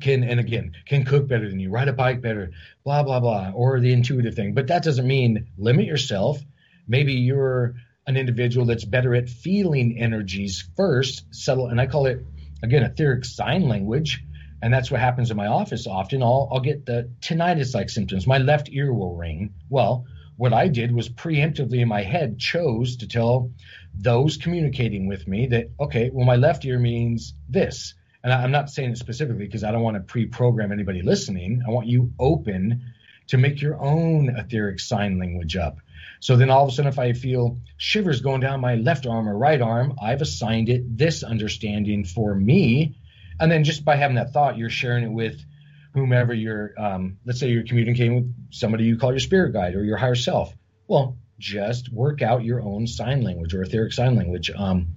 [0.00, 2.50] can, and again, can cook better than you, ride a bike better,
[2.84, 4.54] blah blah blah, or the intuitive thing.
[4.54, 6.40] But that doesn't mean limit yourself.
[6.86, 7.74] Maybe you're
[8.06, 12.24] an individual that's better at feeling energies first, subtle, and I call it
[12.62, 14.22] again etheric sign language.
[14.62, 16.22] And that's what happens in my office often.
[16.22, 18.26] I'll, I'll get the tinnitus like symptoms.
[18.26, 19.52] My left ear will ring.
[19.68, 23.50] Well, what I did was preemptively in my head chose to tell
[23.96, 27.94] those communicating with me that, okay, well, my left ear means this.
[28.22, 31.62] And I'm not saying it specifically because I don't want to pre program anybody listening.
[31.66, 32.92] I want you open
[33.28, 35.78] to make your own etheric sign language up.
[36.20, 39.28] So then all of a sudden, if I feel shivers going down my left arm
[39.28, 42.96] or right arm, I've assigned it this understanding for me.
[43.38, 45.44] And then just by having that thought, you're sharing it with
[45.92, 49.84] whomever you're, um, let's say you're communicating with somebody you call your spirit guide or
[49.84, 50.54] your higher self.
[50.88, 54.50] Well, just work out your own sign language or etheric sign language.
[54.50, 54.94] Um,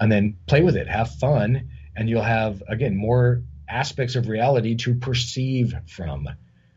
[0.00, 4.76] and then play with it, have fun, and you'll have, again, more aspects of reality
[4.76, 6.28] to perceive from.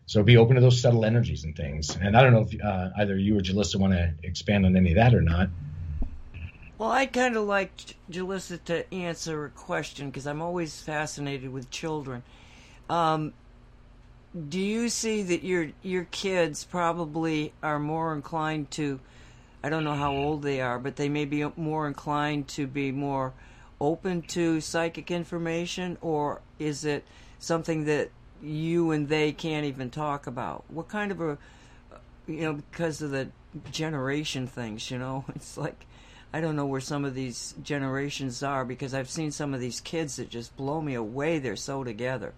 [0.06, 1.96] So be open to those subtle energies and things.
[1.96, 4.92] And I don't know if uh, either you or Julissa want to expand on any
[4.92, 5.50] of that or not.
[6.80, 7.72] Well, I'd kind of like
[8.10, 12.24] Julissa to answer a question because I'm always fascinated with children.
[12.90, 13.34] Um,
[14.48, 19.00] do you see that your your kids probably are more inclined to?
[19.64, 22.92] I don't know how old they are, but they may be more inclined to be
[22.92, 23.34] more
[23.82, 27.04] open to psychic information, or is it
[27.40, 28.12] something that
[28.42, 30.64] you and they can't even talk about?
[30.70, 31.38] What kind of a,
[32.28, 33.30] you know, because of the
[33.72, 35.86] generation things, you know, it's like,
[36.32, 39.82] I don't know where some of these generations are because I've seen some of these
[39.82, 41.40] kids that just blow me away.
[41.40, 42.34] They're so together.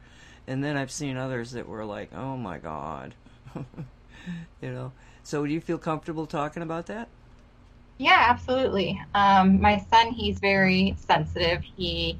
[0.47, 3.13] And then I've seen others that were like, oh my God.
[4.61, 4.91] you know,
[5.23, 7.07] so do you feel comfortable talking about that?
[7.97, 8.99] Yeah, absolutely.
[9.13, 11.61] Um, my son, he's very sensitive.
[11.61, 12.17] He,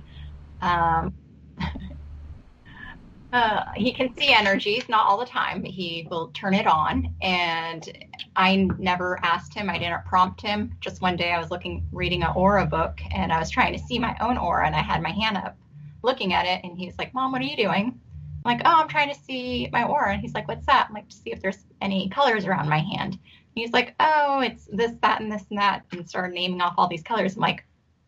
[0.62, 1.14] um,
[3.34, 7.16] uh, he can see energies, not all the time, he will turn it on.
[7.22, 7.90] And
[8.36, 10.72] I never asked him, I didn't prompt him.
[10.82, 13.80] Just one day I was looking, reading an aura book, and I was trying to
[13.80, 15.58] see my own aura, and I had my hand up
[16.04, 18.00] looking at it, and he's like, Mom, what are you doing?
[18.44, 20.14] I'm like, oh, I'm trying to see my aura.
[20.14, 20.88] And he's like, what's that?
[20.90, 23.20] I'm like, to see if there's any colors around my hand.
[23.56, 26.88] He's like, oh, it's this, that, and this and that, and started naming off all
[26.88, 27.36] these colors.
[27.36, 27.66] I'm like,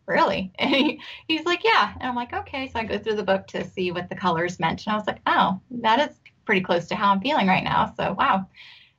[0.07, 0.51] really?
[0.59, 1.93] And he, he's like, yeah.
[1.99, 2.69] And I'm like, okay.
[2.69, 5.07] So I go through the book to see what the colors meant, and I was
[5.07, 7.93] like, oh, that is pretty close to how I'm feeling right now.
[7.97, 8.47] So wow.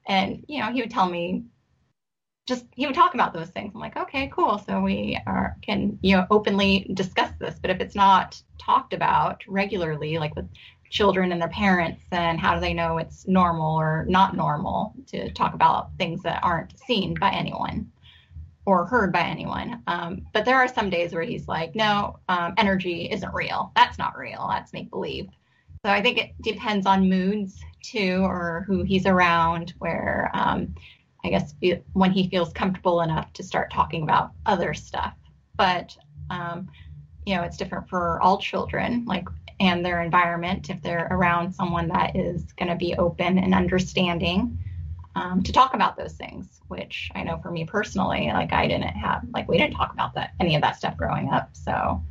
[0.07, 1.45] And you know, he would tell me
[2.47, 3.73] just he would talk about those things.
[3.75, 4.59] I'm like, okay, cool.
[4.59, 7.59] So we are can you know openly discuss this.
[7.61, 10.49] But if it's not talked about regularly, like with
[10.95, 15.29] children and their parents, then how do they know it's normal or not normal to
[15.33, 17.91] talk about things that aren't seen by anyone
[18.65, 19.83] or heard by anyone?
[19.89, 23.73] Um, but there are some days where he's like, no, um, energy isn't real.
[23.75, 24.47] That's not real.
[24.49, 25.29] That's make believe.
[25.85, 29.75] So I think it depends on moods too, or who he's around.
[29.79, 30.77] Where um,
[31.25, 31.55] I guess
[31.93, 35.15] when he feels comfortable enough to start talking about other stuff.
[35.57, 35.97] But
[36.31, 36.69] um,
[37.27, 39.29] you know, it's different for all children, like
[39.61, 40.71] and their environment.
[40.71, 44.59] If they're around someone that is going to be open and understanding
[45.15, 48.97] um, to talk about those things, which I know for me personally, like I didn't
[48.97, 51.51] have, like we didn't talk about that any of that stuff growing up.
[51.53, 52.03] So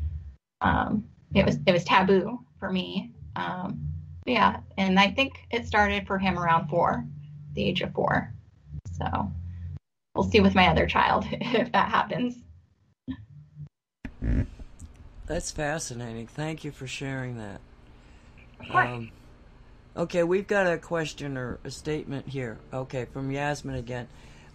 [0.62, 3.12] um, it was it was taboo for me.
[3.36, 3.88] Um,
[4.26, 7.06] yeah, and I think it started for him around four,
[7.54, 8.34] the age of four.
[8.98, 9.32] So
[10.16, 12.38] we'll see with my other child if that happens.
[15.26, 16.28] That's fascinating.
[16.28, 17.62] Thank you for sharing that.
[18.70, 19.12] Um,
[19.96, 22.58] okay, we've got a question or a statement here.
[22.74, 24.08] Okay, from Yasmin again.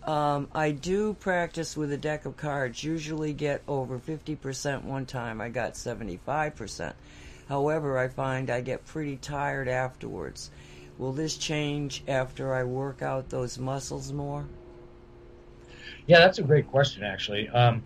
[0.04, 2.82] Um, I do practice with a deck of cards.
[2.82, 5.40] Usually get over 50% one time.
[5.40, 6.94] I got 75%.
[7.48, 10.50] However, I find I get pretty tired afterwards.
[10.98, 14.46] Will this change after I work out those muscles more?
[16.06, 17.48] Yeah, that's a great question, actually.
[17.48, 17.82] Um,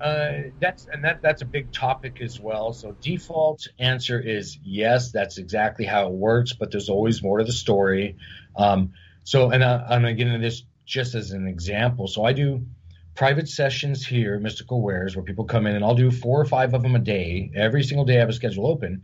[0.00, 2.72] uh, that's and that that's a big topic as well.
[2.72, 5.12] So default answer is yes.
[5.12, 6.52] That's exactly how it works.
[6.52, 8.16] But there's always more to the story.
[8.56, 8.92] Um,
[9.24, 12.08] so and I, I'm gonna get into this just as an example.
[12.08, 12.66] So I do
[13.14, 16.74] private sessions here, Mystical Wares, where people come in and I'll do four or five
[16.74, 17.50] of them a day.
[17.54, 19.02] Every single day I have a schedule open.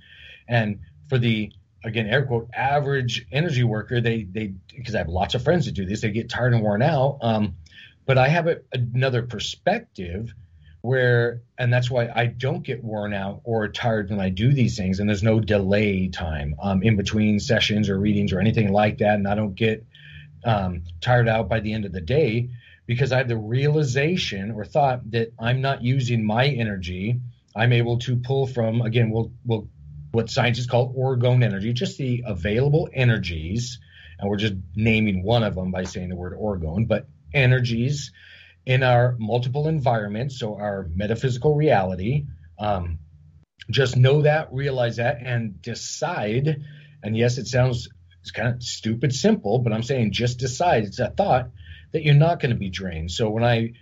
[0.49, 1.53] And for the
[1.85, 5.73] again air quote average energy worker they they because i have lots of friends that
[5.73, 7.57] do this they get tired and worn out um,
[8.07, 10.35] but i have a, another perspective
[10.83, 14.77] where and that's why i don't get worn out or tired when i do these
[14.77, 18.99] things and there's no delay time um, in between sessions or readings or anything like
[18.99, 19.85] that and i don't get
[20.43, 22.49] um, tired out by the end of the day
[22.87, 27.21] because i have the realization or thought that i'm not using my energy.
[27.55, 29.69] I'm able to pull from again we'll we'll
[30.13, 33.79] what scientists call orgone energy, just the available energies,
[34.19, 38.13] and we're just naming one of them by saying the word orgone, but energies
[38.67, 42.27] in our multiple environments, so our metaphysical reality.
[42.59, 42.99] Um,
[43.71, 46.63] just know that, realize that, and decide.
[47.03, 47.89] And yes, it sounds
[48.21, 50.85] it's kind of stupid simple, but I'm saying just decide.
[50.85, 51.51] It's a thought
[51.93, 53.11] that you're not going to be drained.
[53.11, 53.73] So when I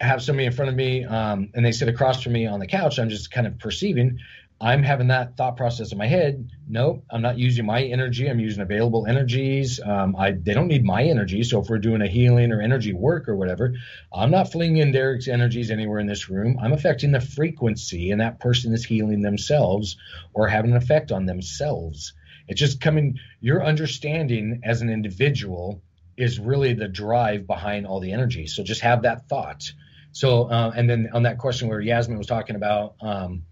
[0.00, 2.66] have somebody in front of me um, and they sit across from me on the
[2.66, 4.18] couch, I'm just kind of perceiving
[4.58, 6.50] I'm having that thought process in my head.
[6.66, 8.26] No, I'm not using my energy.
[8.26, 9.80] I'm using available energies.
[9.84, 11.42] Um, I they don't need my energy.
[11.42, 13.74] So if we're doing a healing or energy work or whatever,
[14.12, 16.58] I'm not flinging in Derek's energies anywhere in this room.
[16.60, 19.98] I'm affecting the frequency, and that person is healing themselves
[20.32, 22.14] or having an effect on themselves.
[22.48, 23.18] It's just coming.
[23.40, 25.82] Your understanding as an individual
[26.16, 28.46] is really the drive behind all the energy.
[28.46, 29.70] So just have that thought.
[30.12, 32.94] So uh, and then on that question where Yasmin was talking about.
[33.02, 33.42] Um,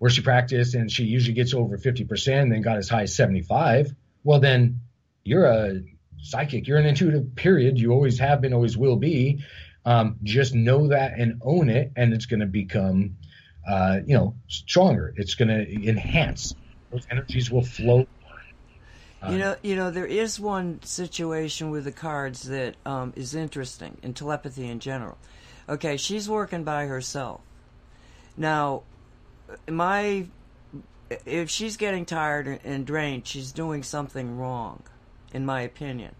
[0.00, 3.14] where she practiced and she usually gets over 50% and then got as high as
[3.14, 3.94] 75
[4.24, 4.80] well then
[5.24, 5.82] you're a
[6.22, 6.66] psychic.
[6.66, 7.78] You're an intuitive period.
[7.78, 9.42] You always have been always will be.
[9.84, 13.16] Um, just know that and own it and it's going to become
[13.66, 15.14] uh, you know stronger.
[15.16, 16.54] It's going to enhance.
[16.90, 18.06] Those energies will flow.
[19.28, 23.98] You know, you know, there is one situation with the cards that um, is interesting
[24.02, 25.18] in telepathy in general.
[25.68, 27.42] Okay, she's working by herself.
[28.38, 28.84] Now,
[29.68, 30.26] my
[31.26, 34.82] if she's getting tired and drained, she's doing something wrong,
[35.32, 36.14] in my opinion.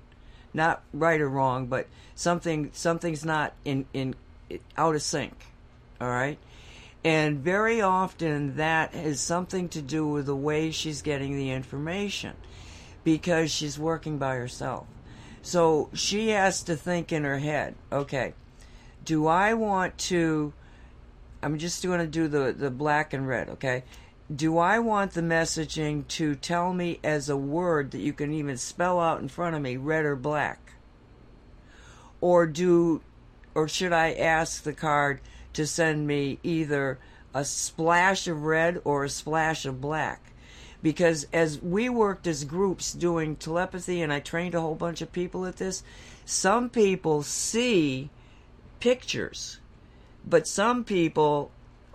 [0.53, 4.15] Not right or wrong, but something something's not in in
[4.77, 5.35] out of sync.
[6.01, 6.39] All right.
[7.03, 12.35] And very often that has something to do with the way she's getting the information
[13.05, 14.87] because she's working by herself.
[15.41, 18.35] So she has to think in her head, okay,
[19.05, 20.53] do I want to
[21.43, 23.85] I'm just going to do the, the black and red, okay?
[24.35, 28.57] Do I want the messaging to tell me as a word that you can even
[28.57, 30.75] spell out in front of me, red or black?
[32.21, 33.03] Or do
[33.55, 35.21] or should I ask the card
[35.55, 36.99] to send me either
[37.35, 40.31] a splash of red or a splash of black?
[40.83, 45.13] because as we worked as groups doing telepathy and I trained a whole bunch of
[45.13, 45.83] people at this,
[46.25, 48.11] some people see
[48.79, 49.59] pictures,
[50.25, 51.51] but some people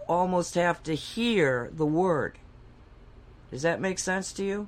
[0.07, 2.38] almost have to hear the word.
[3.52, 4.68] Does that make sense to you?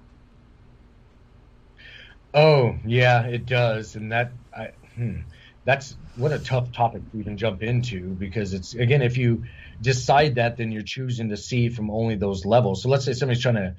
[2.34, 5.22] Oh yeah, it does, and that I, hmm,
[5.66, 9.44] that's what a tough topic to even jump into because it's again if you
[9.82, 12.84] decide that then you're choosing to see from only those levels.
[12.84, 13.76] So let's say somebody's trying to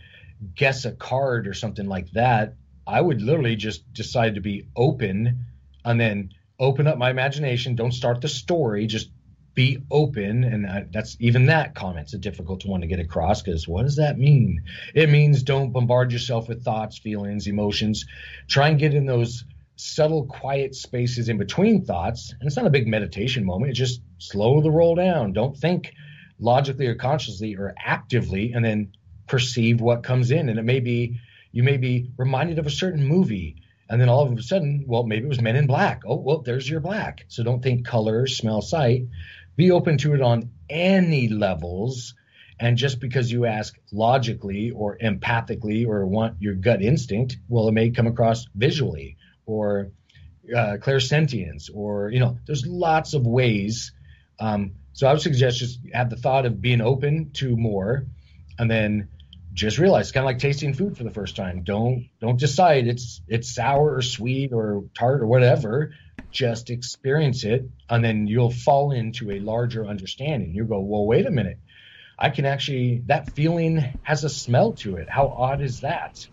[0.54, 2.54] guess a card or something like that.
[2.86, 5.46] I would literally just decide to be open
[5.84, 7.74] and then open up my imagination.
[7.74, 8.86] Don't start the story.
[8.86, 9.10] Just
[9.58, 10.44] be open.
[10.44, 14.16] And that's even that comment's a difficult one to get across because what does that
[14.16, 14.62] mean?
[14.94, 18.06] It means don't bombard yourself with thoughts, feelings, emotions.
[18.46, 19.44] Try and get in those
[19.74, 22.32] subtle, quiet spaces in between thoughts.
[22.38, 23.70] And it's not a big meditation moment.
[23.70, 25.32] It's just slow the roll down.
[25.32, 25.92] Don't think
[26.38, 28.92] logically or consciously or actively and then
[29.26, 30.48] perceive what comes in.
[30.48, 31.18] And it may be,
[31.50, 33.56] you may be reminded of a certain movie
[33.88, 36.02] and then all of a sudden, well, maybe it was Men in Black.
[36.06, 37.24] Oh, well, there's your black.
[37.28, 39.06] So don't think color, smell, sight.
[39.58, 42.14] Be open to it on any levels.
[42.60, 47.72] And just because you ask logically or empathically or want your gut instinct, well, it
[47.72, 49.16] may come across visually
[49.46, 49.90] or
[50.56, 53.92] uh, clairsentience or, you know, there's lots of ways.
[54.38, 58.06] Um, so I would suggest just have the thought of being open to more
[58.60, 59.08] and then
[59.58, 61.64] just realize it's kind of like tasting food for the first time.
[61.64, 65.94] Don't don't decide it's it's sour or sweet or tart or whatever.
[66.30, 70.54] Just experience it, and then you'll fall into a larger understanding.
[70.54, 71.58] You go, well, wait a minute,
[72.16, 75.10] I can actually that feeling has a smell to it.
[75.10, 76.24] How odd is that?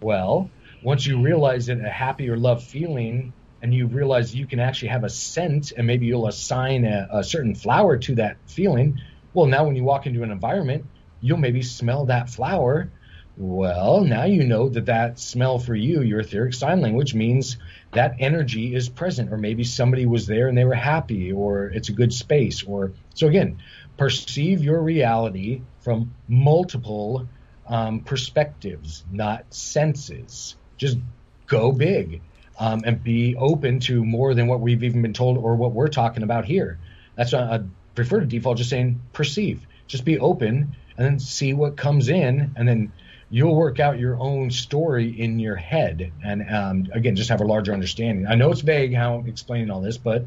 [0.00, 0.50] Well,
[0.82, 4.88] once you realize that a happy or love feeling, and you realize you can actually
[4.88, 8.98] have a scent, and maybe you'll assign a, a certain flower to that feeling.
[9.34, 10.86] Well, now when you walk into an environment
[11.20, 12.90] you'll maybe smell that flower.
[13.36, 17.56] Well, now you know that that smell for you, your etheric sign language, means
[17.92, 21.88] that energy is present, or maybe somebody was there and they were happy, or it's
[21.88, 22.62] a good space.
[22.62, 23.58] Or so again,
[23.96, 27.28] perceive your reality from multiple
[27.66, 30.56] um, perspectives, not senses.
[30.76, 30.98] Just
[31.46, 32.20] go big
[32.58, 35.88] um, and be open to more than what we've even been told or what we're
[35.88, 36.78] talking about here.
[37.16, 37.60] That's why I
[37.94, 39.66] prefer to default just saying perceive.
[39.86, 42.92] Just be open and then see what comes in, and then
[43.30, 46.12] you'll work out your own story in your head.
[46.22, 48.26] And um, again, just have a larger understanding.
[48.26, 50.26] I know it's vague how I'm explaining all this, but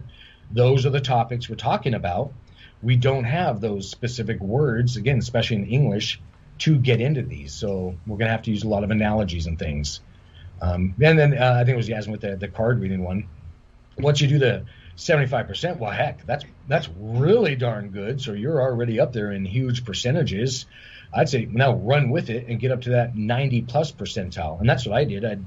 [0.50, 2.34] those are the topics we're talking about.
[2.82, 6.20] We don't have those specific words, again, especially in English,
[6.60, 7.54] to get into these.
[7.54, 10.00] So we're going to have to use a lot of analogies and things.
[10.60, 13.28] Um, and then uh, I think it was Yasmin with the, the card reading one.
[14.00, 14.66] Once you do the
[14.98, 18.22] 75%, well, heck, that's that's really darn good.
[18.22, 20.66] So you're already up there in huge percentages.
[21.14, 24.60] I'd say now run with it and get up to that 90 plus percentile.
[24.60, 25.26] And that's what I did.
[25.26, 25.38] I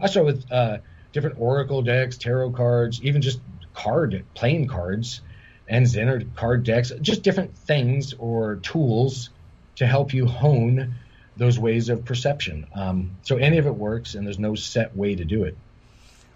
[0.00, 0.78] I started with uh,
[1.12, 3.40] different Oracle decks, tarot cards, even just
[3.74, 5.20] card playing cards,
[5.68, 9.30] and Zener card decks, just different things or tools
[9.76, 10.94] to help you hone
[11.36, 12.66] those ways of perception.
[12.74, 15.56] Um, so any of it works, and there's no set way to do it.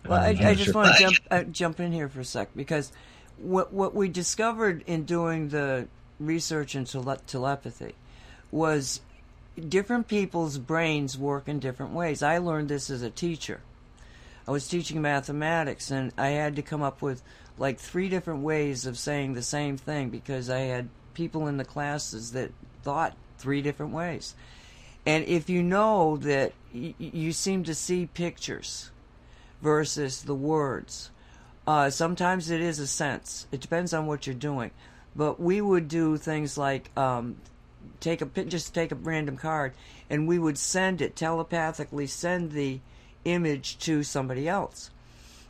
[0.07, 2.93] Well, I, I, just want to jump uh, jump in here for a sec because
[3.39, 5.89] what what we discovered in doing the
[6.21, 7.95] research into tele- telepathy
[8.51, 9.01] was
[9.69, 12.23] different people's brains work in different ways.
[12.23, 13.61] I learned this as a teacher.
[14.47, 17.23] I was teaching mathematics and I had to come up with
[17.57, 21.65] like three different ways of saying the same thing because I had people in the
[21.65, 22.51] classes that
[22.83, 24.35] thought three different ways.
[25.07, 28.91] And if you know that y- you seem to see pictures
[29.65, 31.11] versus the words.
[31.66, 33.47] Uh, sometimes it is a sense.
[33.51, 34.70] It depends on what you're doing.
[35.16, 37.36] But we would do things like um,
[37.99, 39.73] take a just take a random card,
[40.11, 42.81] and we would send it telepathically, send the
[43.24, 44.91] image to somebody else.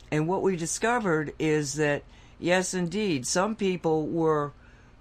[0.09, 2.03] And what we discovered is that
[2.39, 4.53] yes, indeed, some people were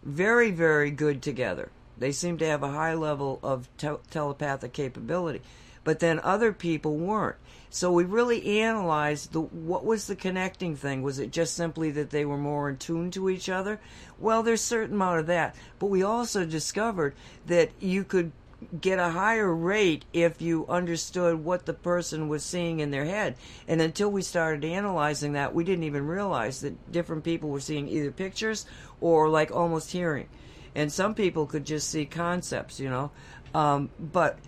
[0.02, 1.70] very, very good together.
[1.96, 5.40] They seemed to have a high level of te- telepathic capability,
[5.84, 7.36] but then other people weren't.
[7.70, 11.02] So we really analyzed the what was the connecting thing.
[11.02, 13.80] Was it just simply that they were more in tune to each other?
[14.18, 17.14] Well, there's a certain amount of that, but we also discovered
[17.46, 18.32] that you could
[18.80, 23.36] get a higher rate if you understood what the person was seeing in their head.
[23.68, 27.88] And until we started analyzing that, we didn't even realize that different people were seeing
[27.88, 28.66] either pictures
[29.00, 30.28] or like almost hearing.
[30.74, 33.10] And some people could just see concepts, you know.
[33.54, 34.38] Um, but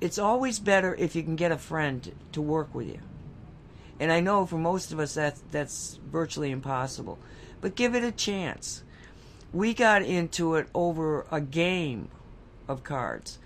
[0.00, 2.98] it's always better if you can get a friend to work with you.
[3.98, 7.18] And I know for most of us that that's virtually impossible.
[7.60, 8.82] But give it a chance.
[9.52, 12.08] We got into it over a game
[12.68, 13.38] of cards.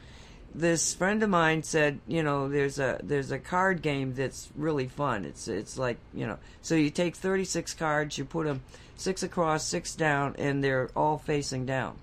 [0.53, 4.89] this friend of mine said, you know, there's a there's a card game that's really
[4.89, 5.25] fun.
[5.25, 8.63] It's it's like you know, so you take 36 cards, you put them
[8.97, 11.97] six across, six down, and they're all facing down.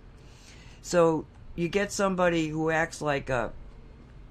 [0.81, 1.25] So
[1.55, 3.51] you get somebody who acts like a,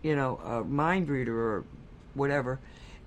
[0.06, 1.64] you know, a mind reader or
[2.14, 2.60] whatever,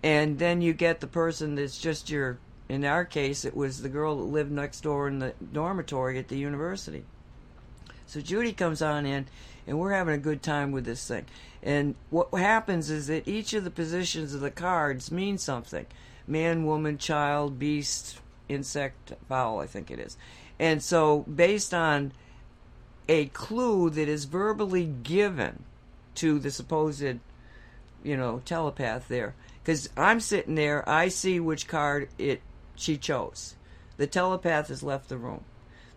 [0.04, 2.40] and then you get the person that's just your.
[2.68, 6.28] In our case, it was the girl that lived next door in the dormitory at
[6.28, 7.04] the university.
[8.06, 9.26] So Judy comes on in,
[9.66, 11.26] and we're having a good time with this thing.
[11.64, 15.88] And what happens is that each of the positions of the cards mean something
[16.28, 18.20] man, woman, child, beast,
[18.50, 20.18] insect, fowl, I think it is.
[20.60, 22.12] And so, based on
[23.08, 25.64] a clue that is verbally given
[26.16, 32.10] to the supposed, you know, telepath there, because I'm sitting there, I see which card
[32.18, 32.42] it
[32.76, 33.56] she chose.
[33.98, 35.44] The telepath has left the room.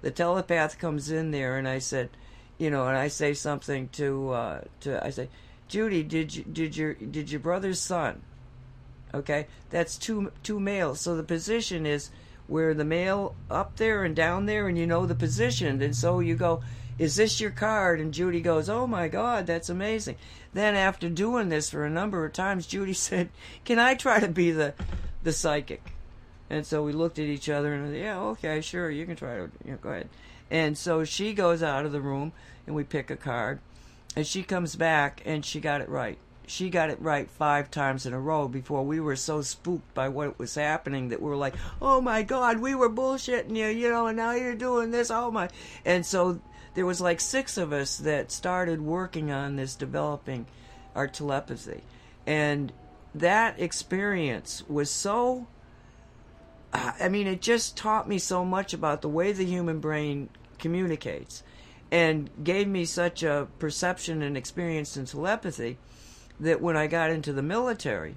[0.03, 2.11] The telepath comes in there, and I said,
[2.59, 5.29] you know, and I say something to uh, to I say,
[5.69, 8.23] Judy, did you did your did your brother's son?
[9.15, 11.01] Okay, that's two two males.
[11.01, 12.11] So the position is
[12.49, 16.21] where the male up there and down there, and you know the position, and so
[16.21, 16.63] you go.
[16.99, 18.01] Is this your card?
[18.01, 20.17] And Judy goes, Oh my God, that's amazing.
[20.55, 23.31] Then, after doing this for a number of times, Judy said,
[23.65, 24.75] Can I try to be the,
[25.23, 25.95] the psychic?
[26.51, 29.51] And so we looked at each other and, yeah, okay, sure, you can try to,
[29.65, 30.09] you know, go ahead.
[30.51, 32.33] And so she goes out of the room
[32.67, 33.59] and we pick a card.
[34.15, 36.19] And she comes back and she got it right.
[36.47, 40.11] She got it right five times in a row before we were so spooked by
[40.11, 43.89] what was happening that we were like, oh my God, we were bullshitting you, you
[43.89, 45.11] know, and now you're doing this.
[45.11, 45.49] Oh my.
[45.87, 46.41] And so
[46.75, 50.47] there was like six of us that started working on this, developing
[50.95, 51.83] our telepathy.
[52.27, 52.73] And
[53.15, 55.47] that experience was so
[56.73, 61.43] I mean, it just taught me so much about the way the human brain communicates
[61.91, 65.77] and gave me such a perception and experience in telepathy
[66.41, 68.17] that when I got into the military,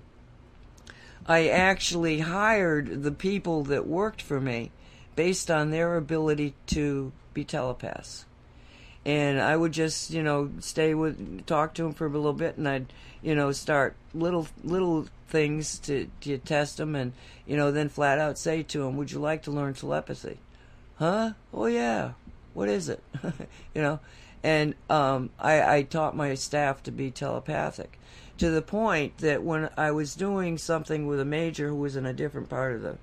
[1.27, 4.71] I actually hired the people that worked for me
[5.17, 8.25] based on their ability to be telepaths.
[9.05, 12.57] And I would just, you know, stay with, talk to him for a little bit,
[12.57, 12.87] and I'd,
[13.21, 17.13] you know, start little little things to, to test them, and
[17.45, 20.39] you know, then flat out say to him, "Would you like to learn telepathy?"
[20.97, 21.33] Huh?
[21.53, 22.13] Oh yeah.
[22.53, 23.03] What is it?
[23.75, 23.99] you know,
[24.41, 27.99] and um, I, I taught my staff to be telepathic,
[28.37, 32.05] to the point that when I was doing something with a major who was in
[32.05, 32.97] a different part of the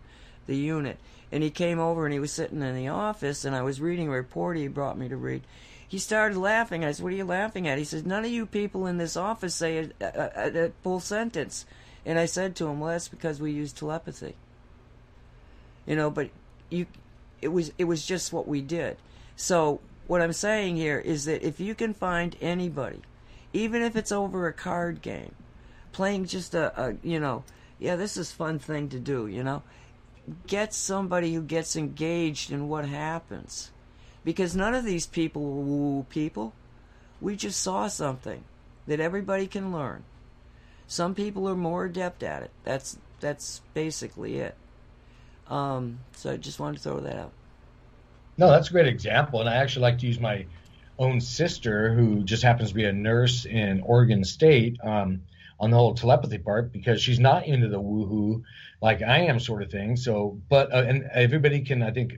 [0.47, 0.99] the unit,
[1.31, 4.09] and he came over and he was sitting in the office, and I was reading
[4.09, 5.43] a report he brought me to read.
[5.93, 6.87] He started laughing.
[6.87, 9.15] I said, "What are you laughing at?" He says, "None of you people in this
[9.15, 11.67] office say a, a, a full sentence."
[12.07, 14.35] And I said to him, "Well, that's because we use telepathy."
[15.85, 16.31] You know, but
[16.71, 16.87] you,
[17.43, 18.97] it was it was just what we did.
[19.37, 23.03] So what I'm saying here is that if you can find anybody,
[23.53, 25.35] even if it's over a card game,
[25.93, 27.45] playing just a, a you know,
[27.79, 29.63] yeah, this is fun thing to do, you know,
[30.47, 33.72] get somebody who gets engaged in what happens,
[34.25, 36.53] because none of these people were woo people.
[37.21, 38.45] We just saw something
[38.87, 40.05] that everybody can learn.
[40.87, 42.51] Some people are more adept at it.
[42.65, 44.57] That's that's basically it.
[45.49, 47.33] Um, so I just wanted to throw that out.
[48.39, 50.47] No, that's a great example, and I actually like to use my
[50.99, 55.23] own sister, who just happens to be a nurse in Oregon State, um,
[55.61, 58.43] on the whole telepathy part because she's not into the woohoo
[58.81, 59.97] like I am, sort of thing.
[59.97, 62.15] So, but uh, and everybody can, I think,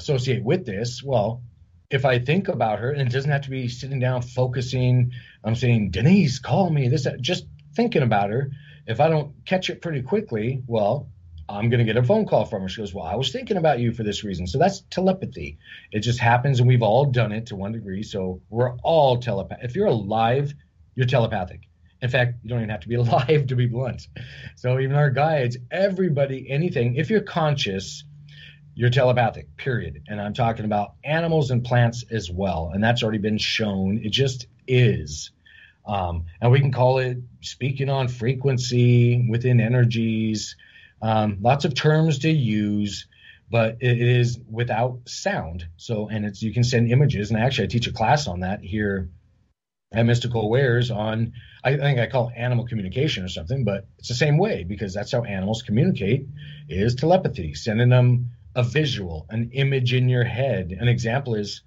[0.00, 1.02] associate with this.
[1.02, 1.42] Well,
[1.90, 5.12] if I think about her, and it doesn't have to be sitting down focusing.
[5.44, 6.88] I'm saying, Denise, call me.
[6.88, 8.50] This, just thinking about her.
[8.86, 11.08] If I don't catch it pretty quickly, well,
[11.48, 12.68] I'm going to get a phone call from her.
[12.68, 14.46] She goes, Well, I was thinking about you for this reason.
[14.46, 15.58] So that's telepathy.
[15.90, 18.02] It just happens, and we've all done it to one degree.
[18.02, 19.64] So we're all telepathic.
[19.64, 20.54] If you're alive,
[20.94, 21.62] you're telepathic.
[22.02, 24.06] In fact, you don't even have to be alive to be blunt.
[24.56, 28.04] So even our guides, everybody, anything, if you're conscious,
[28.80, 30.04] you're telepathic, period.
[30.08, 32.70] And I'm talking about animals and plants as well.
[32.72, 34.00] And that's already been shown.
[34.02, 35.32] It just is.
[35.86, 40.56] Um, and we can call it speaking on frequency within energies
[41.02, 43.06] um, lots of terms to use,
[43.50, 45.66] but it is without sound.
[45.76, 48.60] So, and it's you can send images, and actually, I teach a class on that
[48.62, 49.08] here
[49.92, 51.32] at Mystical Wares on
[51.64, 54.94] I think I call it animal communication or something, but it's the same way because
[54.94, 56.26] that's how animals communicate
[56.68, 60.76] is telepathy, sending them a visual, an image in your head.
[60.78, 61.62] An example is,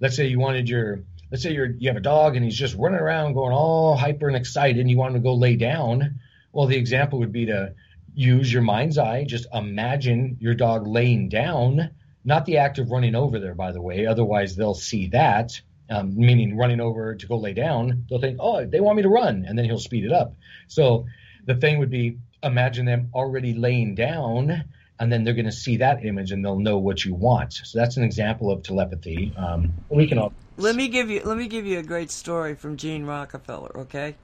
[0.00, 2.76] let's say you wanted your let's say you're you have a dog and he's just
[2.76, 6.20] running around going all hyper and excited and you want him to go lay down.
[6.52, 7.74] Well, the example would be to
[8.14, 9.24] use your mind's eye.
[9.24, 11.90] Just imagine your dog laying down,
[12.24, 14.06] not the act of running over there, by the way.
[14.06, 15.60] Otherwise, they'll see that.
[15.92, 19.08] um, meaning running over to go lay down, they'll think, oh, they want me to
[19.08, 20.34] run, and then he'll speed it up.
[20.68, 21.06] So
[21.46, 24.64] the thing would be imagine them already laying down,
[25.02, 27.54] and then they're going to see that image and they'll know what you want.
[27.54, 29.34] So that's an example of telepathy.
[29.36, 30.32] Um, we can all.
[30.56, 33.76] Let me give you let me give you a great story from Jean Rockefeller.
[33.78, 34.14] Okay,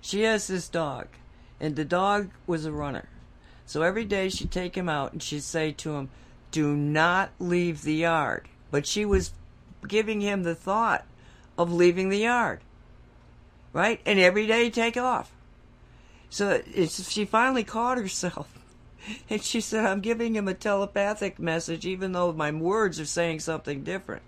[0.00, 1.08] she has this dog,
[1.58, 3.08] and the dog was a runner.
[3.66, 6.10] So every day she'd take him out and she'd say to him,
[6.52, 9.32] "Do not leave the yard." But she was
[9.88, 11.04] giving him the thought
[11.58, 12.60] of leaving the yard.
[13.72, 14.00] Right?
[14.06, 15.32] And every day he'd take off.
[16.28, 18.59] So she finally caught herself.
[19.30, 23.40] And she said, I'm giving him a telepathic message, even though my words are saying
[23.40, 24.22] something different.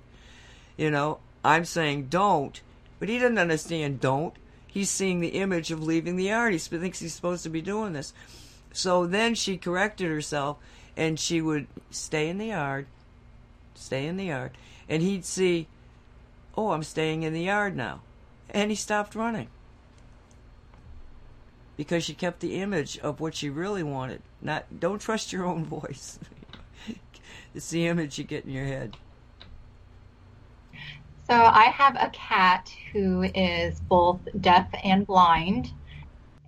[0.76, 2.60] You know, I'm saying don't,
[2.98, 4.34] but he doesn't understand don't.
[4.66, 6.52] He's seeing the image of leaving the yard.
[6.54, 8.14] He thinks he's supposed to be doing this.
[8.72, 10.56] So then she corrected herself
[10.96, 12.86] and she would stay in the yard,
[13.74, 14.52] stay in the yard,
[14.88, 15.66] and he'd see,
[16.56, 18.00] oh, I'm staying in the yard now.
[18.50, 19.48] And he stopped running
[21.76, 24.22] because she kept the image of what she really wanted.
[24.42, 26.18] Not don't trust your own voice.
[27.54, 28.96] it's the image you get in your head.
[31.24, 35.70] So I have a cat who is both deaf and blind.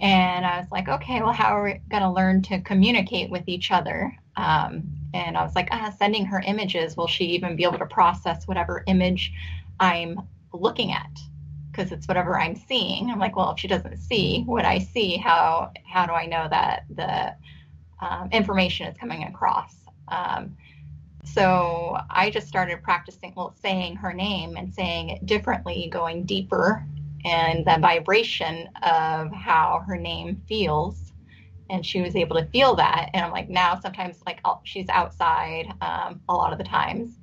[0.00, 3.44] And I was like, okay, well, how are we going to learn to communicate with
[3.46, 4.14] each other?
[4.36, 4.82] Um,
[5.14, 6.96] and I was like, ah, sending her images.
[6.96, 9.32] Will she even be able to process whatever image
[9.78, 10.20] I'm
[10.52, 11.10] looking at?
[11.74, 13.10] because it's whatever I'm seeing.
[13.10, 16.46] I'm like, well, if she doesn't see what I see, how how do I know
[16.48, 17.34] that the
[18.00, 19.74] um, information is coming across?
[20.08, 20.56] Um,
[21.24, 26.84] so I just started practicing, well, saying her name and saying it differently, going deeper,
[27.24, 31.12] and the vibration of how her name feels.
[31.70, 33.08] And she was able to feel that.
[33.14, 37.18] And I'm like, now sometimes, like, I'll, she's outside um, a lot of the times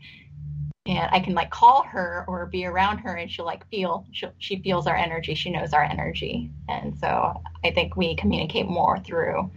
[0.88, 4.28] and I can like call her or be around her and she'll like feel she
[4.40, 9.00] she feels our energy she knows our energy and so I think we communicate more
[9.00, 9.52] through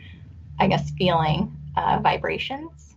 [0.58, 2.96] I guess feeling uh, vibrations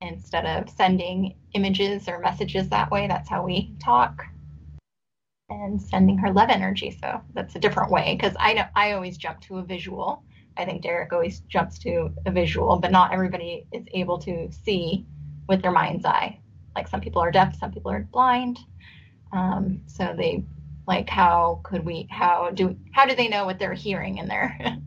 [0.00, 3.06] instead of sending images or messages that way.
[3.08, 4.24] That's how we talk
[5.50, 6.90] and sending her love energy.
[6.90, 10.22] So that's a different way because I know I always jump to a visual.
[10.56, 15.06] I think Derek always jumps to a visual but not everybody is able to see
[15.48, 16.38] with their mind's eye.
[16.76, 18.58] Like some people are deaf, some people are blind.
[19.32, 20.44] Um, so they
[20.86, 24.58] like how could we how do how do they know what they're hearing in their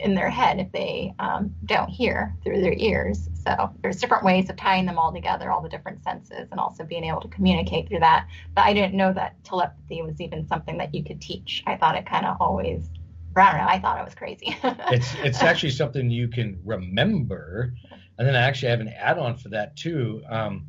[0.00, 3.28] in their head if they um, don't hear through their ears?
[3.44, 6.84] So there's different ways of tying them all together, all the different senses, and also
[6.84, 8.26] being able to communicate through that.
[8.54, 11.62] But I didn't know that telepathy was even something that you could teach.
[11.66, 12.90] I thought it kind of always
[13.36, 13.66] I don't know.
[13.68, 14.56] I thought it was crazy.
[14.92, 17.74] it's it's actually something you can remember,
[18.18, 20.22] and then I actually have an add-on for that too.
[20.28, 20.66] Um,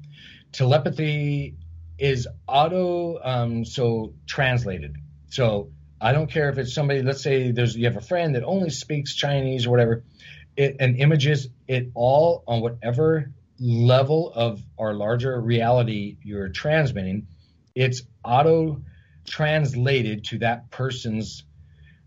[0.52, 1.56] telepathy
[1.98, 4.96] is auto um, so translated.
[5.30, 5.72] So
[6.02, 7.04] I don't care if it's somebody.
[7.04, 10.04] Let's say there's you have a friend that only speaks Chinese or whatever.
[10.58, 17.28] It, and images it all on whatever level of our larger reality you're transmitting.
[17.76, 18.82] It's auto
[19.26, 21.44] translated to that person's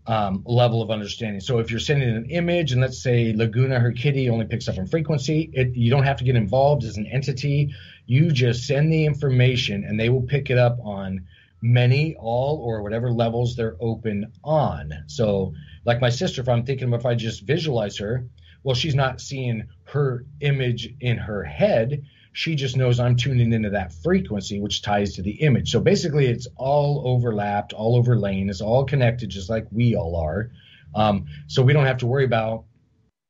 [0.05, 1.39] um, level of understanding.
[1.39, 4.77] So if you're sending an image, and let's say Laguna, her kitty, only picks up
[4.77, 7.73] on frequency, it, you don't have to get involved as an entity.
[8.05, 11.25] You just send the information, and they will pick it up on
[11.65, 14.93] many, all, or whatever levels they're open on.
[15.07, 18.27] So, like my sister, if I'm thinking if I just visualize her,
[18.63, 22.03] well, she's not seeing her image in her head.
[22.33, 25.71] She just knows I'm tuning into that frequency, which ties to the image.
[25.71, 28.49] So basically, it's all overlapped, all overlain.
[28.49, 30.51] It's all connected, just like we all are.
[30.93, 32.65] Um, so we don't have to worry about.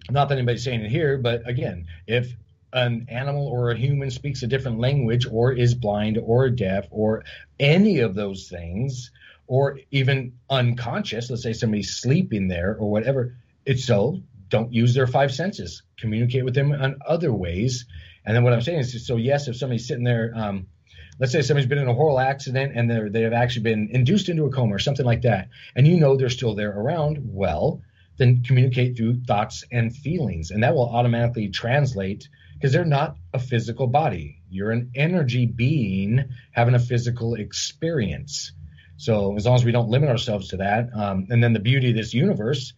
[0.09, 2.35] Not that anybody's saying it here, but again, if
[2.73, 7.23] an animal or a human speaks a different language, or is blind, or deaf, or
[7.59, 9.11] any of those things,
[9.47, 15.07] or even unconscious, let's say somebody's sleeping there or whatever, it's so don't use their
[15.07, 15.83] five senses.
[15.97, 17.85] Communicate with them in other ways
[18.25, 20.67] and then what I'm saying is, so yes, if somebody's sitting there, um,
[21.19, 24.29] let's say somebody's been in a horrible accident and they're, they have actually been induced
[24.29, 27.81] into a coma or something like that, and you know they're still there around, well,
[28.17, 33.39] then communicate through thoughts and feelings, and that will automatically translate because they're not a
[33.39, 34.41] physical body.
[34.49, 38.51] You're an energy being having a physical experience.
[38.97, 41.91] So as long as we don't limit ourselves to that, um, and then the beauty
[41.91, 42.73] of this universe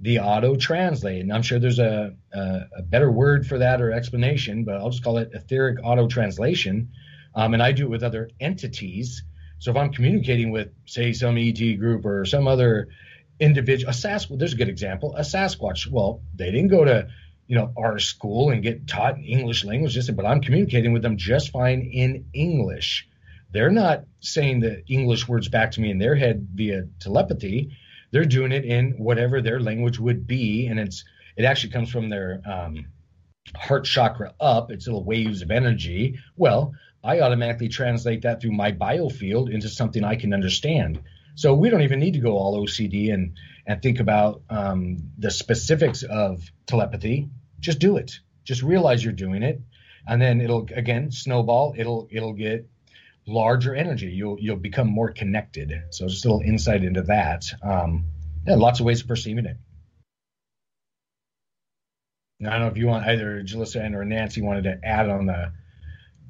[0.00, 1.20] the auto translate.
[1.20, 4.90] And I'm sure there's a, a, a, better word for that or explanation, but I'll
[4.90, 6.90] just call it etheric auto translation.
[7.34, 9.22] Um, and I do it with other entities.
[9.58, 12.88] So if I'm communicating with, say, some ET group or some other
[13.38, 15.86] individual, a Sasquatch, there's a good example, a Sasquatch.
[15.86, 17.08] Well, they didn't go to,
[17.50, 21.16] you know, our school and get taught in English language, but I'm communicating with them
[21.16, 23.08] just fine in English.
[23.50, 27.76] they're not saying the English words back to me in their head via telepathy.
[28.12, 31.04] They're doing it in whatever their language would be, and it's
[31.36, 32.86] it actually comes from their um,
[33.56, 34.70] heart chakra up.
[34.70, 36.20] It's little waves of energy.
[36.36, 41.00] Well, I automatically translate that through my biofield into something I can understand.
[41.34, 43.36] So we don't even need to go all OCD and
[43.66, 47.28] and think about um, the specifics of telepathy.
[47.60, 48.18] Just do it.
[48.44, 49.60] Just realize you're doing it,
[50.06, 51.74] and then it'll again snowball.
[51.76, 52.68] It'll it'll get
[53.26, 54.08] larger energy.
[54.08, 55.72] You'll you'll become more connected.
[55.90, 57.44] So just a little insight into that.
[57.62, 58.06] Um,
[58.46, 59.56] yeah, lots of ways of perceiving it.
[62.42, 65.26] I don't know if you want either Julissa and or Nancy wanted to add on
[65.26, 65.52] the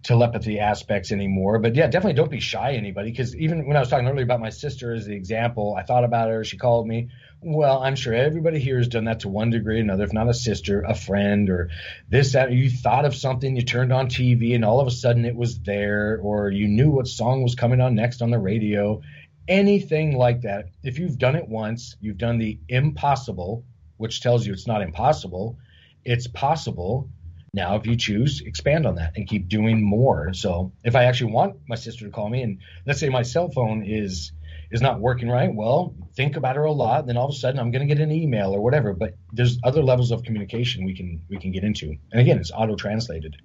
[0.02, 1.58] telepathy aspects anymore.
[1.58, 3.10] But yeah, definitely don't be shy, anybody.
[3.10, 6.04] Because even when I was talking earlier about my sister as the example, I thought
[6.04, 6.42] about her.
[6.42, 7.10] She called me.
[7.42, 10.04] Well, I'm sure everybody here has done that to one degree or another.
[10.04, 11.70] If not a sister, a friend, or
[12.06, 12.52] this, that.
[12.52, 15.58] You thought of something, you turned on TV, and all of a sudden it was
[15.60, 19.00] there, or you knew what song was coming on next on the radio.
[19.48, 20.66] Anything like that.
[20.82, 23.64] If you've done it once, you've done the impossible,
[23.96, 25.58] which tells you it's not impossible.
[26.04, 27.08] It's possible
[27.52, 30.32] now, if you choose, expand on that and keep doing more.
[30.34, 33.50] So, if I actually want my sister to call me, and let's say my cell
[33.50, 34.30] phone is
[34.70, 37.00] is not working right, well, think about her a lot.
[37.00, 38.92] and Then all of a sudden, I'm going to get an email or whatever.
[38.92, 42.52] But there's other levels of communication we can we can get into, and again, it's
[42.52, 43.36] auto translated.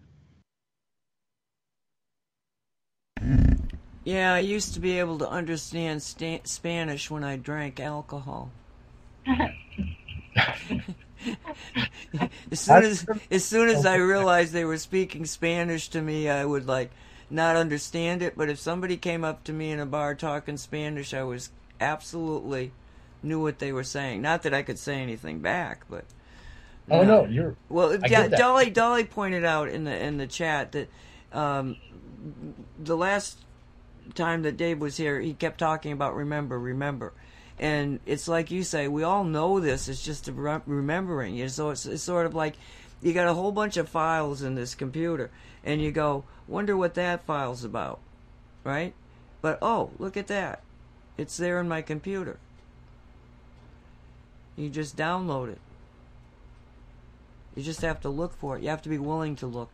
[4.03, 8.51] Yeah, I used to be able to understand sta- Spanish when I drank alcohol.
[12.51, 16.45] as soon as as soon as I realized they were speaking Spanish to me, I
[16.45, 16.91] would like
[17.29, 18.37] not understand it.
[18.37, 22.71] But if somebody came up to me in a bar talking Spanish, I was absolutely
[23.23, 24.21] knew what they were saying.
[24.21, 26.05] Not that I could say anything back, but
[26.89, 27.97] oh no, no you're well.
[27.97, 30.89] Dolly Dolly pointed out in the in the chat that
[31.31, 31.77] um,
[32.79, 33.39] the last
[34.13, 37.13] time that Dave was here, he kept talking about remember, remember
[37.57, 39.87] and it's like you say, we all know this.
[39.87, 41.35] It's just re- remembering.
[41.35, 42.55] You so it's, it's sort of like
[43.01, 45.31] you got a whole bunch of files in this computer,
[45.65, 47.99] and you go, wonder what that file's about,
[48.63, 48.93] right?
[49.41, 50.61] But oh, look at that,
[51.17, 52.37] it's there in my computer.
[54.55, 55.59] You just download it.
[57.55, 58.63] You just have to look for it.
[58.63, 59.71] You have to be willing to look.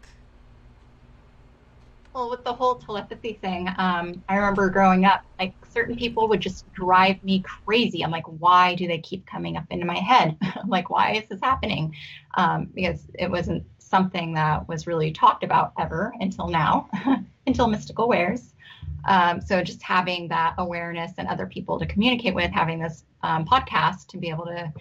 [2.13, 6.41] Well, with the whole telepathy thing, um, I remember growing up, like certain people would
[6.41, 8.03] just drive me crazy.
[8.03, 10.37] I'm like, why do they keep coming up into my head?
[10.67, 11.95] like, why is this happening?
[12.35, 16.89] Um, because it wasn't something that was really talked about ever until now,
[17.45, 18.53] until Mystical Wares.
[19.05, 23.45] Um, so just having that awareness and other people to communicate with, having this um,
[23.45, 24.73] podcast to be able to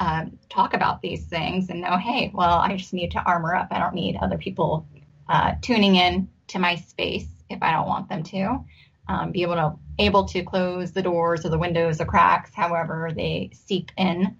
[0.00, 3.68] um, talk about these things and know, hey, well, I just need to armor up.
[3.70, 4.86] I don't need other people
[5.28, 8.64] uh, tuning in to my space if I don't want them to.
[9.06, 13.12] Um, be able to able to close the doors or the windows, or cracks, however
[13.14, 14.36] they seep in.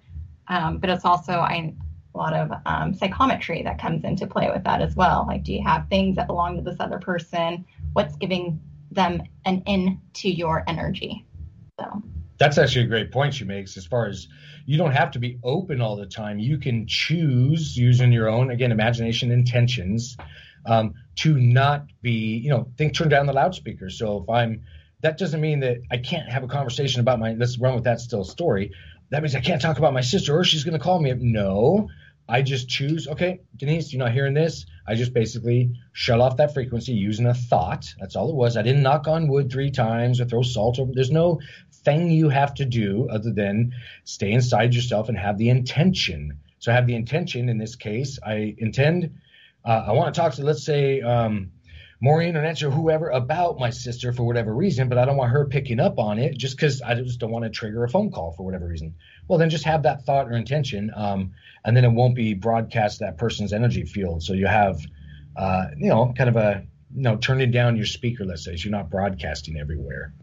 [0.47, 1.73] Um, but it's also I,
[2.15, 5.25] a lot of um, psychometry that comes into play with that as well.
[5.27, 7.65] Like, do you have things that belong to this other person?
[7.93, 8.59] What's giving
[8.91, 11.25] them an in to your energy?
[11.79, 12.01] So
[12.37, 14.27] that's actually a great point she makes as far as
[14.65, 16.39] you don't have to be open all the time.
[16.39, 20.17] You can choose using your own again imagination intentions
[20.65, 23.89] um, to not be, you know, think turn down the loudspeaker.
[23.89, 24.63] So if I'm,
[25.01, 27.99] that doesn't mean that I can't have a conversation about my, let's run with that
[27.99, 28.71] still story.
[29.11, 31.13] That means I can't talk about my sister or she's going to call me.
[31.13, 31.89] No,
[32.27, 34.65] I just choose, okay, Denise, you're not hearing this.
[34.87, 37.93] I just basically shut off that frequency using a thought.
[37.99, 38.57] That's all it was.
[38.57, 40.91] I didn't knock on wood three times or throw salt over.
[40.93, 41.39] There's no
[41.83, 43.73] thing you have to do other than
[44.05, 46.39] stay inside yourself and have the intention.
[46.57, 48.17] So I have the intention in this case.
[48.25, 49.11] I intend
[49.65, 51.51] uh, I want to talk to, let's say, um,
[52.01, 55.31] Maureen or Nancy or whoever about my sister for whatever reason, but I don't want
[55.31, 58.11] her picking up on it just because I just don't want to trigger a phone
[58.11, 58.95] call for whatever reason.
[59.27, 61.31] Well, then just have that thought or intention, um,
[61.63, 64.23] and then it won't be broadcast that person's energy field.
[64.23, 64.79] So you have,
[65.35, 68.65] uh, you know, kind of a, you know, turning down your speaker, let's say, so
[68.65, 70.13] you're not broadcasting everywhere.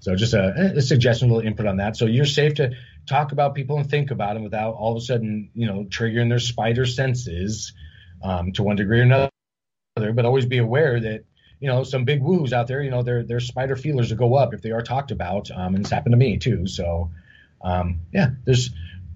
[0.00, 1.96] So just a, a suggestion, a little input on that.
[1.96, 2.72] So you're safe to
[3.06, 6.28] talk about people and think about them without all of a sudden, you know, triggering
[6.28, 7.72] their spider senses
[8.22, 9.30] um, to one degree or another.
[9.96, 11.24] But always be aware that
[11.60, 12.82] you know some big woos out there.
[12.82, 15.76] You know their their spider feelers will go up if they are talked about, um,
[15.76, 16.66] and it's happened to me too.
[16.66, 17.12] So
[17.62, 18.70] um, yeah, there's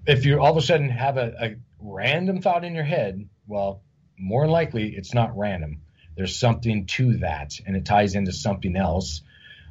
[0.07, 3.81] if you all of a sudden have a, a random thought in your head, well,
[4.17, 5.81] more than likely it's not random.
[6.15, 9.21] There's something to that, and it ties into something else.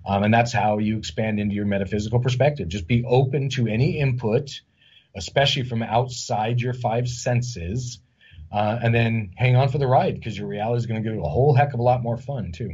[0.04, 2.68] Um, and that's how you expand into your metaphysical perspective.
[2.68, 4.60] Just be open to any input,
[5.16, 7.98] especially from outside your five senses,
[8.52, 11.18] uh, and then hang on for the ride because your reality is going to get
[11.18, 12.70] a whole heck of a lot more fun too.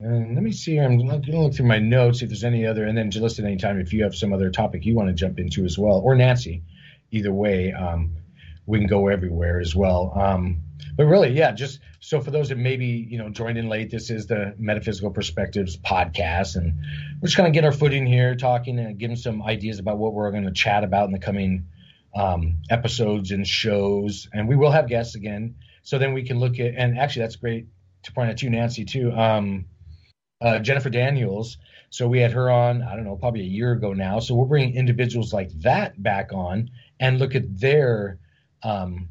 [0.00, 0.84] And let me see here.
[0.84, 3.44] I'm going to look through my notes if there's any other, and then just listen
[3.44, 6.14] anytime if you have some other topic you want to jump into as well, or
[6.14, 6.62] Nancy,
[7.10, 8.16] either way, um,
[8.64, 10.12] we can go everywhere as well.
[10.14, 10.62] Um,
[10.96, 14.10] but really, yeah, just so for those that maybe you know joined in late, this
[14.10, 16.80] is the Metaphysical Perspectives podcast, and
[17.20, 20.30] we're just to get our footing here, talking and giving some ideas about what we're
[20.30, 21.66] going to chat about in the coming
[22.14, 25.56] um, episodes and shows, and we will have guests again.
[25.82, 27.66] So then we can look at, and actually, that's great
[28.02, 29.12] to point out to you, Nancy, too.
[29.12, 29.66] Um,
[30.40, 31.58] uh, Jennifer Daniels.
[31.90, 34.20] So we had her on, I don't know, probably a year ago now.
[34.20, 38.18] So we're bringing individuals like that back on and look at their
[38.62, 39.08] um,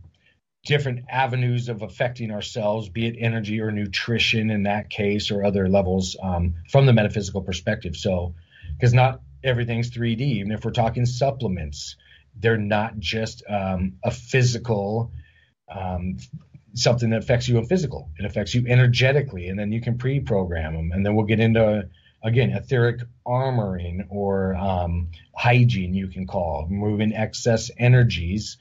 [0.67, 5.69] different avenues of affecting ourselves, be it energy or nutrition in that case, or other
[5.69, 7.95] levels um, from the metaphysical perspective.
[7.95, 8.35] So,
[8.73, 11.95] because not everything's 3D, even if we're talking supplements,
[12.35, 15.11] they're not just um, a physical
[15.73, 16.17] um,
[16.73, 18.11] something that affects you in physical.
[18.19, 20.91] It affects you energetically, and then you can pre-program them.
[20.91, 21.89] And then we'll get into
[22.23, 25.93] again etheric armoring or um, hygiene.
[25.93, 28.57] You can call moving excess energies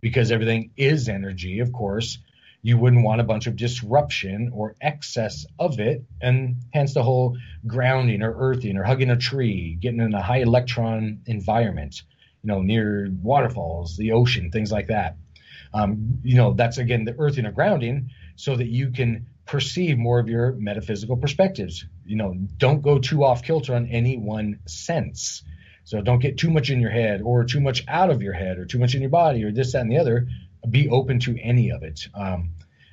[0.00, 1.60] because everything is energy.
[1.60, 2.18] Of course,
[2.62, 7.36] you wouldn't want a bunch of disruption or excess of it, and hence the whole
[7.66, 12.02] grounding or earthing or hugging a tree, getting in a high electron environment.
[12.42, 15.16] You know, near waterfalls, the ocean, things like that
[15.72, 20.18] um, you know, that's again the earthing or grounding so that you can perceive more
[20.18, 21.84] of your metaphysical perspectives.
[22.04, 25.42] You know, don't go too off kilter on any one sense.
[25.88, 28.58] So don't get too much in your head or too much out of your head
[28.58, 30.28] or too much in your body or this, that, and the other.
[30.68, 32.08] Be open to any of it.
[32.12, 32.50] Um,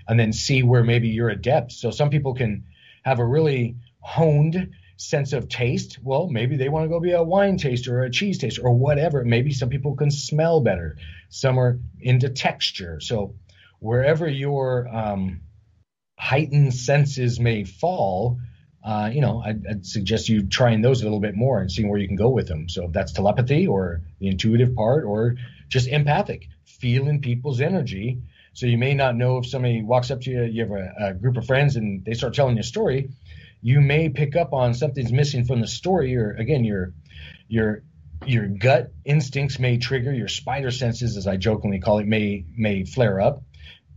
[0.07, 1.73] and then see where maybe you're adept.
[1.73, 2.63] So some people can
[3.03, 5.99] have a really honed sense of taste.
[6.01, 8.73] Well, maybe they want to go be a wine taster or a cheese taster or
[8.73, 9.25] whatever.
[9.25, 10.95] Maybe some people can smell better.
[11.27, 13.01] Some are into texture.
[13.01, 13.35] So
[13.79, 15.41] wherever your um,
[16.17, 18.39] heightened senses may fall,
[18.85, 21.89] uh, you know, I'd, I'd, suggest you trying those a little bit more and seeing
[21.89, 22.69] where you can go with them.
[22.69, 25.35] So if that's telepathy or the intuitive part or
[25.67, 28.21] just empathic, feeling people's energy.
[28.53, 31.13] So you may not know if somebody walks up to you, you have a, a
[31.13, 33.09] group of friends and they start telling you a story
[33.65, 36.93] you may pick up on something's missing from the story, or again, your
[37.47, 37.81] your
[38.23, 42.85] your gut instincts may trigger, your spider senses, as I jokingly call it, may may
[42.85, 43.41] flare up.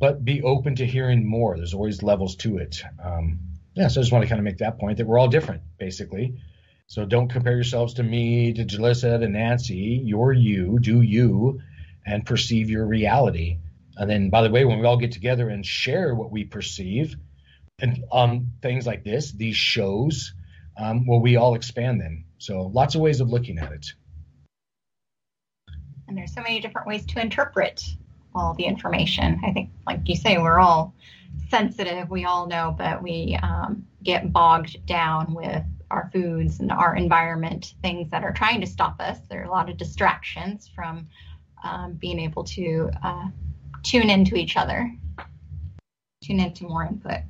[0.01, 1.59] But be open to hearing more.
[1.59, 2.83] There's always levels to it.
[3.05, 3.41] Um,
[3.79, 5.63] yeah, so I just want to kind of make that point that we're all different,
[5.79, 6.41] basically.
[6.89, 10.03] So don't compare yourselves to me, to Julissa, to Nancy.
[10.05, 11.61] You're you, do you,
[12.05, 13.59] and perceive your reality.
[13.97, 17.15] And then, by the way, when we all get together and share what we perceive,
[17.79, 20.35] and um, things like this, these shows,
[20.77, 22.25] um, well, we all expand them.
[22.39, 23.87] So lots of ways of looking at it.
[26.09, 27.85] And there's so many different ways to interpret
[28.39, 29.41] all the information.
[29.45, 30.95] I think, like you say, we're all
[31.51, 32.09] sensitive.
[32.11, 37.75] We all know, but we um, get bogged down with our foods and our environment,
[37.83, 39.19] things that are trying to stop us.
[39.29, 41.09] There are a lot of distractions from
[41.65, 43.29] um, being able to uh,
[43.83, 44.93] tune into each other,
[46.23, 47.21] tune into more input.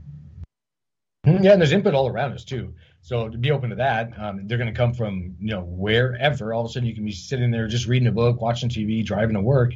[1.26, 1.44] Mm-hmm.
[1.44, 2.74] Yeah, and there's input all around us too.
[3.00, 6.52] So to be open to that, um, they're going to come from you know wherever.
[6.52, 9.04] All of a sudden, you can be sitting there just reading a book, watching TV,
[9.04, 9.72] driving to work,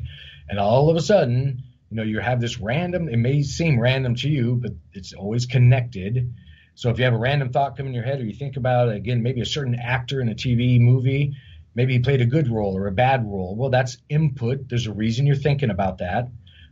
[0.48, 3.08] and all of a sudden, you know, you have this random.
[3.08, 6.34] It may seem random to you, but it's always connected.
[6.74, 8.88] So if you have a random thought come in your head, or you think about
[8.88, 11.36] again maybe a certain actor in a TV movie,
[11.74, 13.54] maybe he played a good role or a bad role.
[13.56, 14.68] Well, that's input.
[14.68, 16.28] There's a reason you're thinking about that.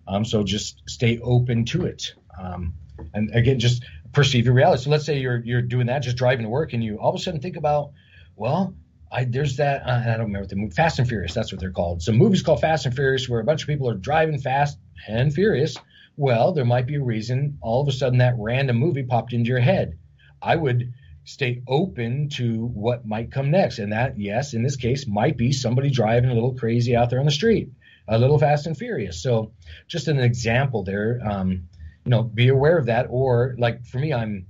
[0.08, 2.14] Um, so just stay open to it.
[2.38, 2.74] Um,
[3.14, 4.84] and again, just perceive your reality.
[4.84, 7.16] So let's say you're you're doing that, just driving to work, and you all of
[7.16, 7.92] a sudden think about,
[8.36, 8.74] well,
[9.12, 11.34] I, there's that uh, I don't remember what the movie Fast and Furious.
[11.34, 12.02] That's what they're called.
[12.02, 14.78] So movies called Fast and Furious, where a bunch of people are driving fast
[15.08, 15.76] and furious.
[16.16, 19.48] Well, there might be a reason all of a sudden that random movie popped into
[19.48, 19.98] your head.
[20.40, 20.92] I would
[21.24, 25.52] stay open to what might come next, and that, yes, in this case, might be
[25.52, 27.70] somebody driving a little crazy out there on the street,
[28.08, 29.22] a little fast and furious.
[29.22, 29.52] So,
[29.86, 31.20] just an example there.
[31.24, 31.68] Um,
[32.04, 33.06] you know, be aware of that.
[33.10, 34.46] Or like for me, I'm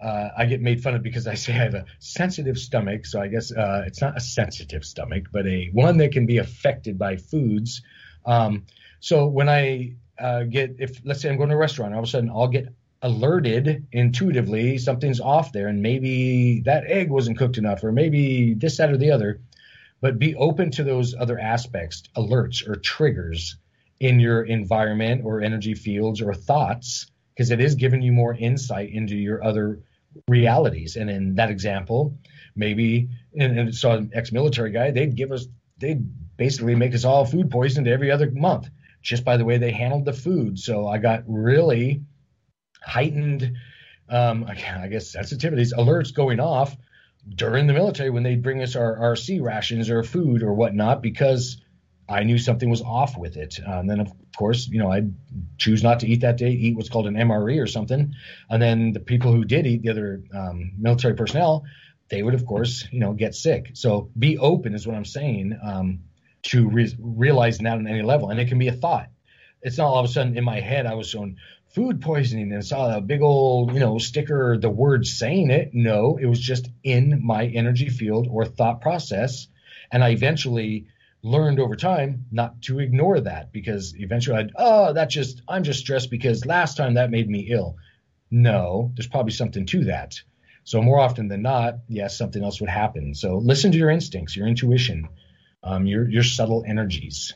[0.00, 3.06] uh, I get made fun of because I say I have a sensitive stomach.
[3.06, 6.38] So I guess uh, it's not a sensitive stomach, but a one that can be
[6.38, 7.82] affected by foods.
[8.24, 8.66] Um,
[9.00, 12.04] so when I uh, get, if let's say I'm going to a restaurant, all of
[12.04, 12.68] a sudden I'll get
[13.02, 18.76] alerted intuitively something's off there, and maybe that egg wasn't cooked enough, or maybe this,
[18.76, 19.40] that, or the other.
[20.02, 23.56] But be open to those other aspects, alerts or triggers
[23.98, 28.90] in your environment or energy fields or thoughts because it is giving you more insight
[28.90, 29.80] into your other
[30.28, 30.96] realities.
[30.96, 32.18] And in that example,
[32.56, 35.46] maybe and, and so an ex-military guy, they'd give us
[35.78, 36.04] they'd
[36.36, 38.70] basically make us all food poisoned every other month
[39.02, 40.58] just by the way they handled the food.
[40.58, 42.02] So I got really
[42.82, 43.56] heightened
[44.10, 46.76] um, I guess sensitivities, alerts going off
[47.28, 51.62] during the military when they'd bring us our, our rations or food or whatnot because
[52.10, 53.58] I knew something was off with it.
[53.64, 55.14] And then, of course, you know, I'd
[55.58, 58.14] choose not to eat that day, eat what's called an MRE or something.
[58.48, 61.64] And then the people who did eat, the other um, military personnel,
[62.10, 63.70] they would, of course, you know, get sick.
[63.74, 66.00] So be open is what I'm saying um,
[66.42, 68.30] to re- realizing that on any level.
[68.30, 69.08] And it can be a thought.
[69.62, 71.36] It's not all of a sudden in my head I was showing
[71.74, 75.70] food poisoning and saw a big old, you know, sticker, the word saying it.
[75.72, 79.46] No, it was just in my energy field or thought process.
[79.92, 80.86] And I eventually–
[81.22, 85.80] learned over time not to ignore that because eventually I'd, oh, that just, I'm just
[85.80, 87.76] stressed because last time that made me ill.
[88.30, 90.20] No, there's probably something to that.
[90.64, 93.14] So more often than not, yes, something else would happen.
[93.14, 95.08] So listen to your instincts, your intuition,
[95.62, 97.34] um, your your subtle energies.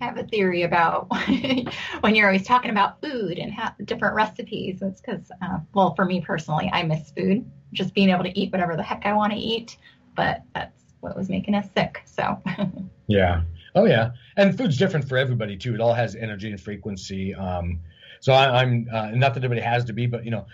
[0.00, 1.10] I have a theory about
[2.00, 3.54] when you're always talking about food and
[3.86, 4.82] different recipes.
[4.82, 7.50] It's because, uh, well, for me personally, I miss food.
[7.72, 9.78] Just being able to eat whatever the heck I want to eat.
[10.14, 10.75] But that's
[11.06, 12.02] what was making us sick.
[12.04, 12.42] So.
[13.06, 13.42] yeah.
[13.74, 14.10] Oh yeah.
[14.36, 15.74] And food's different for everybody too.
[15.74, 17.34] It all has energy and frequency.
[17.34, 17.80] Um,
[18.20, 20.46] so I, am uh, not that everybody has to be, but you know,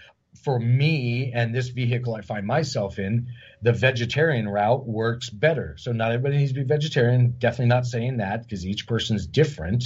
[0.44, 3.28] for me and this vehicle I find myself in,
[3.62, 5.76] the vegetarian route works better.
[5.78, 7.36] So not everybody needs to be vegetarian.
[7.38, 9.84] Definitely not saying that because each person's different.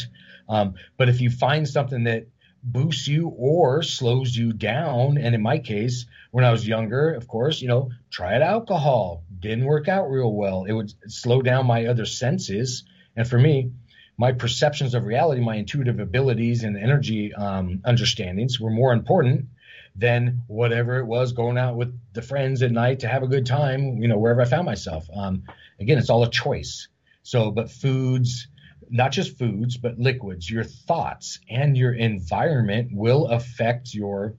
[0.48, 2.26] Um, but if you find something that
[2.62, 7.28] boosts you or slows you down, and in my case, when I was younger, of
[7.28, 10.64] course, you know, tried alcohol, didn't work out real well.
[10.64, 12.84] It would slow down my other senses.
[13.16, 13.70] And for me,
[14.18, 19.46] my perceptions of reality, my intuitive abilities and energy um, understandings were more important
[19.94, 23.46] than whatever it was going out with the friends at night to have a good
[23.46, 25.06] time, you know, wherever I found myself.
[25.14, 25.44] Um,
[25.80, 26.88] again, it's all a choice.
[27.22, 28.48] So, but foods,
[28.90, 34.34] not just foods, but liquids, your thoughts and your environment will affect your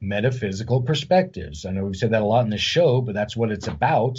[0.00, 1.64] metaphysical perspectives.
[1.64, 4.18] I know we've said that a lot in the show, but that's what it's about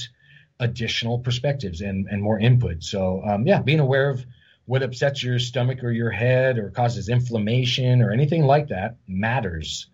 [0.60, 2.84] additional perspectives and, and more input.
[2.84, 4.26] So, um, yeah, being aware of
[4.66, 9.88] what upsets your stomach or your head or causes inflammation or anything like that matters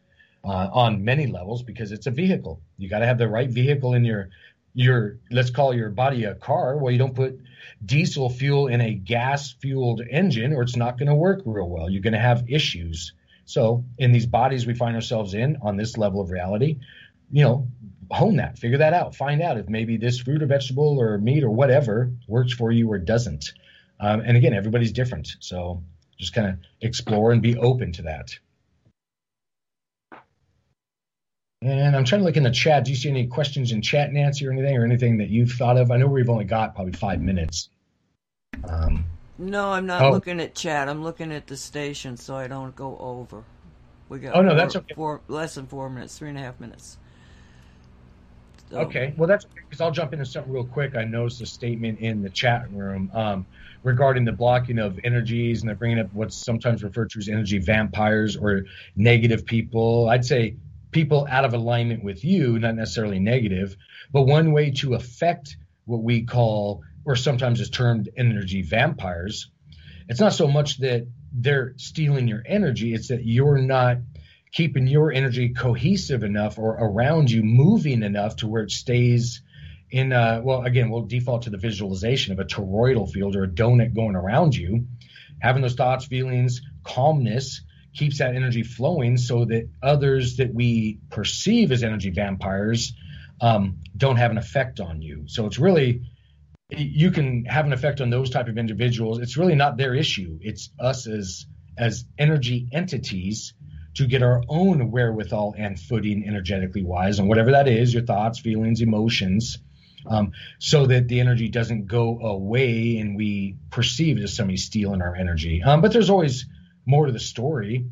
[0.43, 2.61] uh, on many levels because it's a vehicle.
[2.77, 4.29] You got to have the right vehicle in your
[4.73, 6.77] your let's call your body a car.
[6.77, 7.39] Well, you don't put
[7.85, 11.89] diesel fuel in a gas fueled engine or it's not going to work real well.
[11.89, 13.13] You're going to have issues.
[13.45, 16.79] So, in these bodies we find ourselves in on this level of reality,
[17.31, 17.67] you know,
[18.11, 21.43] hone that, figure that out, find out if maybe this fruit or vegetable or meat
[21.43, 23.53] or whatever works for you or doesn't.
[23.99, 25.35] Um, and again, everybody's different.
[25.39, 25.83] So
[26.17, 28.37] just kind of explore and be open to that.
[31.63, 32.85] And I'm trying to look in the chat.
[32.85, 35.77] Do you see any questions in chat, Nancy, or anything, or anything that you've thought
[35.77, 35.91] of?
[35.91, 37.69] I know we've only got probably five minutes.
[38.67, 39.05] Um,
[39.37, 40.11] no, I'm not oh.
[40.11, 40.89] looking at chat.
[40.89, 43.43] I'm looking at the station so I don't go over.
[44.09, 44.93] We got oh no, four, that's okay.
[44.95, 46.97] Four, less than four minutes, three and a half minutes.
[48.71, 48.79] So.
[48.79, 50.95] Okay, well that's because I'll jump into something real quick.
[50.95, 53.45] I noticed a statement in the chat room um,
[53.83, 57.59] regarding the blocking of energies, and they're bringing up what's sometimes referred to as energy
[57.59, 58.63] vampires or
[58.95, 60.09] negative people.
[60.09, 60.55] I'd say
[60.91, 63.75] people out of alignment with you, not necessarily negative,
[64.11, 69.49] but one way to affect what we call, or sometimes is termed energy vampires.
[70.07, 73.97] It's not so much that they're stealing your energy; it's that you're not
[74.51, 79.41] keeping your energy cohesive enough or around you moving enough to where it stays
[79.89, 83.47] in uh, well again we'll default to the visualization of a toroidal field or a
[83.47, 84.85] donut going around you
[85.39, 87.61] having those thoughts feelings calmness
[87.93, 92.93] keeps that energy flowing so that others that we perceive as energy vampires
[93.41, 95.23] um, don't have an effect on you.
[95.27, 96.01] So it's really
[96.69, 99.19] you can have an effect on those type of individuals.
[99.19, 100.39] It's really not their issue.
[100.41, 101.45] It's us as
[101.77, 103.53] as energy entities
[103.95, 108.39] to get our own wherewithal and footing energetically wise and whatever that is your thoughts
[108.39, 109.57] feelings emotions
[110.07, 115.01] um, so that the energy doesn't go away and we perceive it as somebody stealing
[115.01, 115.61] our energy.
[115.61, 116.45] Um, but there's always
[116.85, 117.85] more to the story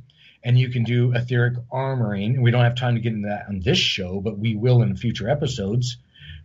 [0.44, 2.36] and you can do etheric armoring.
[2.36, 4.82] And we don't have time to get into that on this show but we will
[4.82, 5.98] in future episodes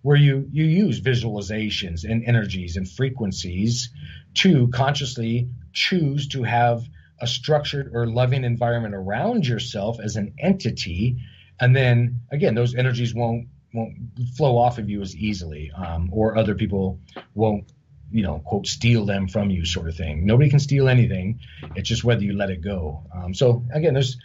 [0.02, 3.90] where you you use visualizations and energies and frequencies
[4.34, 6.86] to consciously choose to have
[7.20, 11.18] a structured or loving environment around yourself as an entity.
[11.58, 13.94] And then again those energies won't won't
[14.36, 17.00] flow off of you as easily um, or other people
[17.34, 17.72] won't
[18.10, 21.40] you know quote steal them from you sort of thing nobody can steal anything
[21.74, 24.16] it's just whether you let it go um, so again there's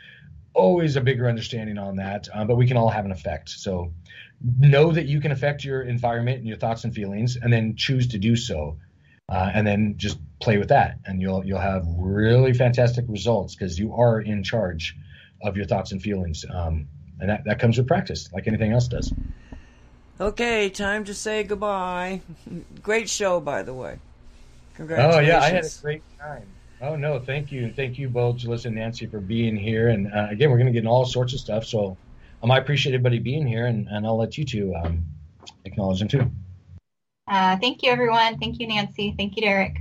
[0.54, 3.92] always a bigger understanding on that uh, but we can all have an effect so
[4.60, 8.08] know that you can affect your environment and your thoughts and feelings and then choose
[8.08, 8.78] to do so
[9.30, 13.78] uh, and then just play with that, and you'll you'll have really fantastic results because
[13.78, 14.96] you are in charge
[15.42, 16.46] of your thoughts and feelings.
[16.50, 16.88] Um,
[17.20, 19.14] and that, that comes with practice, like anything else does.
[20.22, 22.22] Okay, time to say goodbye.
[22.84, 24.00] Great show, by the way.
[24.76, 25.16] Congratulations.
[25.16, 26.48] Oh yeah, I had a great time.
[26.82, 29.90] Oh no, thank you, thank you both, Julissa and Nancy, for being here.
[29.90, 31.66] And uh, again, we're going to get into all sorts of stuff.
[31.66, 31.98] So
[32.42, 35.04] um, I appreciate everybody being here, and, and I'll let you two um,
[35.66, 36.32] acknowledge them too.
[37.28, 38.40] Uh, thank you, everyone.
[38.40, 39.14] Thank you, Nancy.
[39.18, 39.78] Thank you, Derek.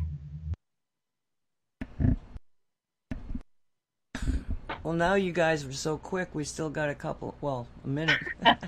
[4.83, 6.29] Well, now you guys were so quick.
[6.33, 7.35] We still got a couple.
[7.41, 8.19] Well, a minute.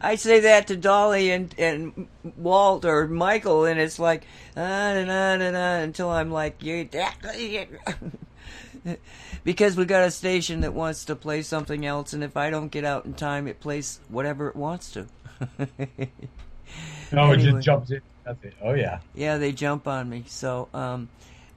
[0.00, 4.26] I say that to Dolly and and Walt or Michael, and it's like
[4.56, 6.88] ah, nah, nah, nah, until I'm like you.
[9.44, 12.68] because we got a station that wants to play something else, and if I don't
[12.68, 15.06] get out in time, it plays whatever it wants to.
[17.12, 17.34] no, anyway.
[17.34, 18.00] it just jumps in.
[18.24, 18.54] That's it.
[18.62, 19.00] Oh yeah.
[19.14, 20.24] Yeah, they jump on me.
[20.26, 21.08] So, um,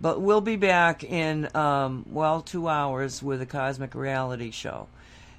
[0.02, 4.88] but we'll be back in um, well two hours with a cosmic reality show,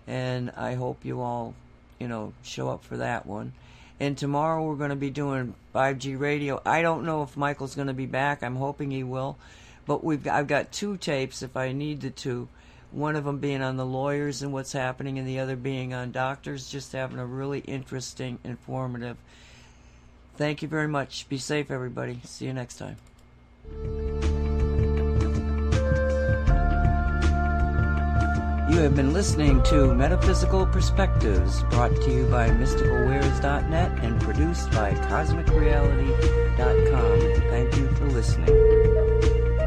[0.07, 1.55] and I hope you all,
[1.99, 3.53] you know, show up for that one.
[4.01, 6.63] And tomorrow we're going to be doing 5G radio.
[6.65, 8.43] I don't know if Michael's going to be back.
[8.43, 9.37] I'm hoping he will,
[9.87, 12.49] but we've got, I've got two tapes if I need the two.
[12.91, 16.11] One of them being on the lawyers and what's happening, and the other being on
[16.11, 16.71] doctors.
[16.71, 19.19] Just having a really interesting, informative.
[20.37, 21.29] Thank you very much.
[21.29, 22.21] Be safe, everybody.
[22.25, 22.97] See you next time.
[28.79, 34.93] You have been listening to Metaphysical Perspectives, brought to you by MysticalWares.net and produced by
[34.93, 37.21] CosmicReality.com.
[37.51, 39.58] Thank you for listening.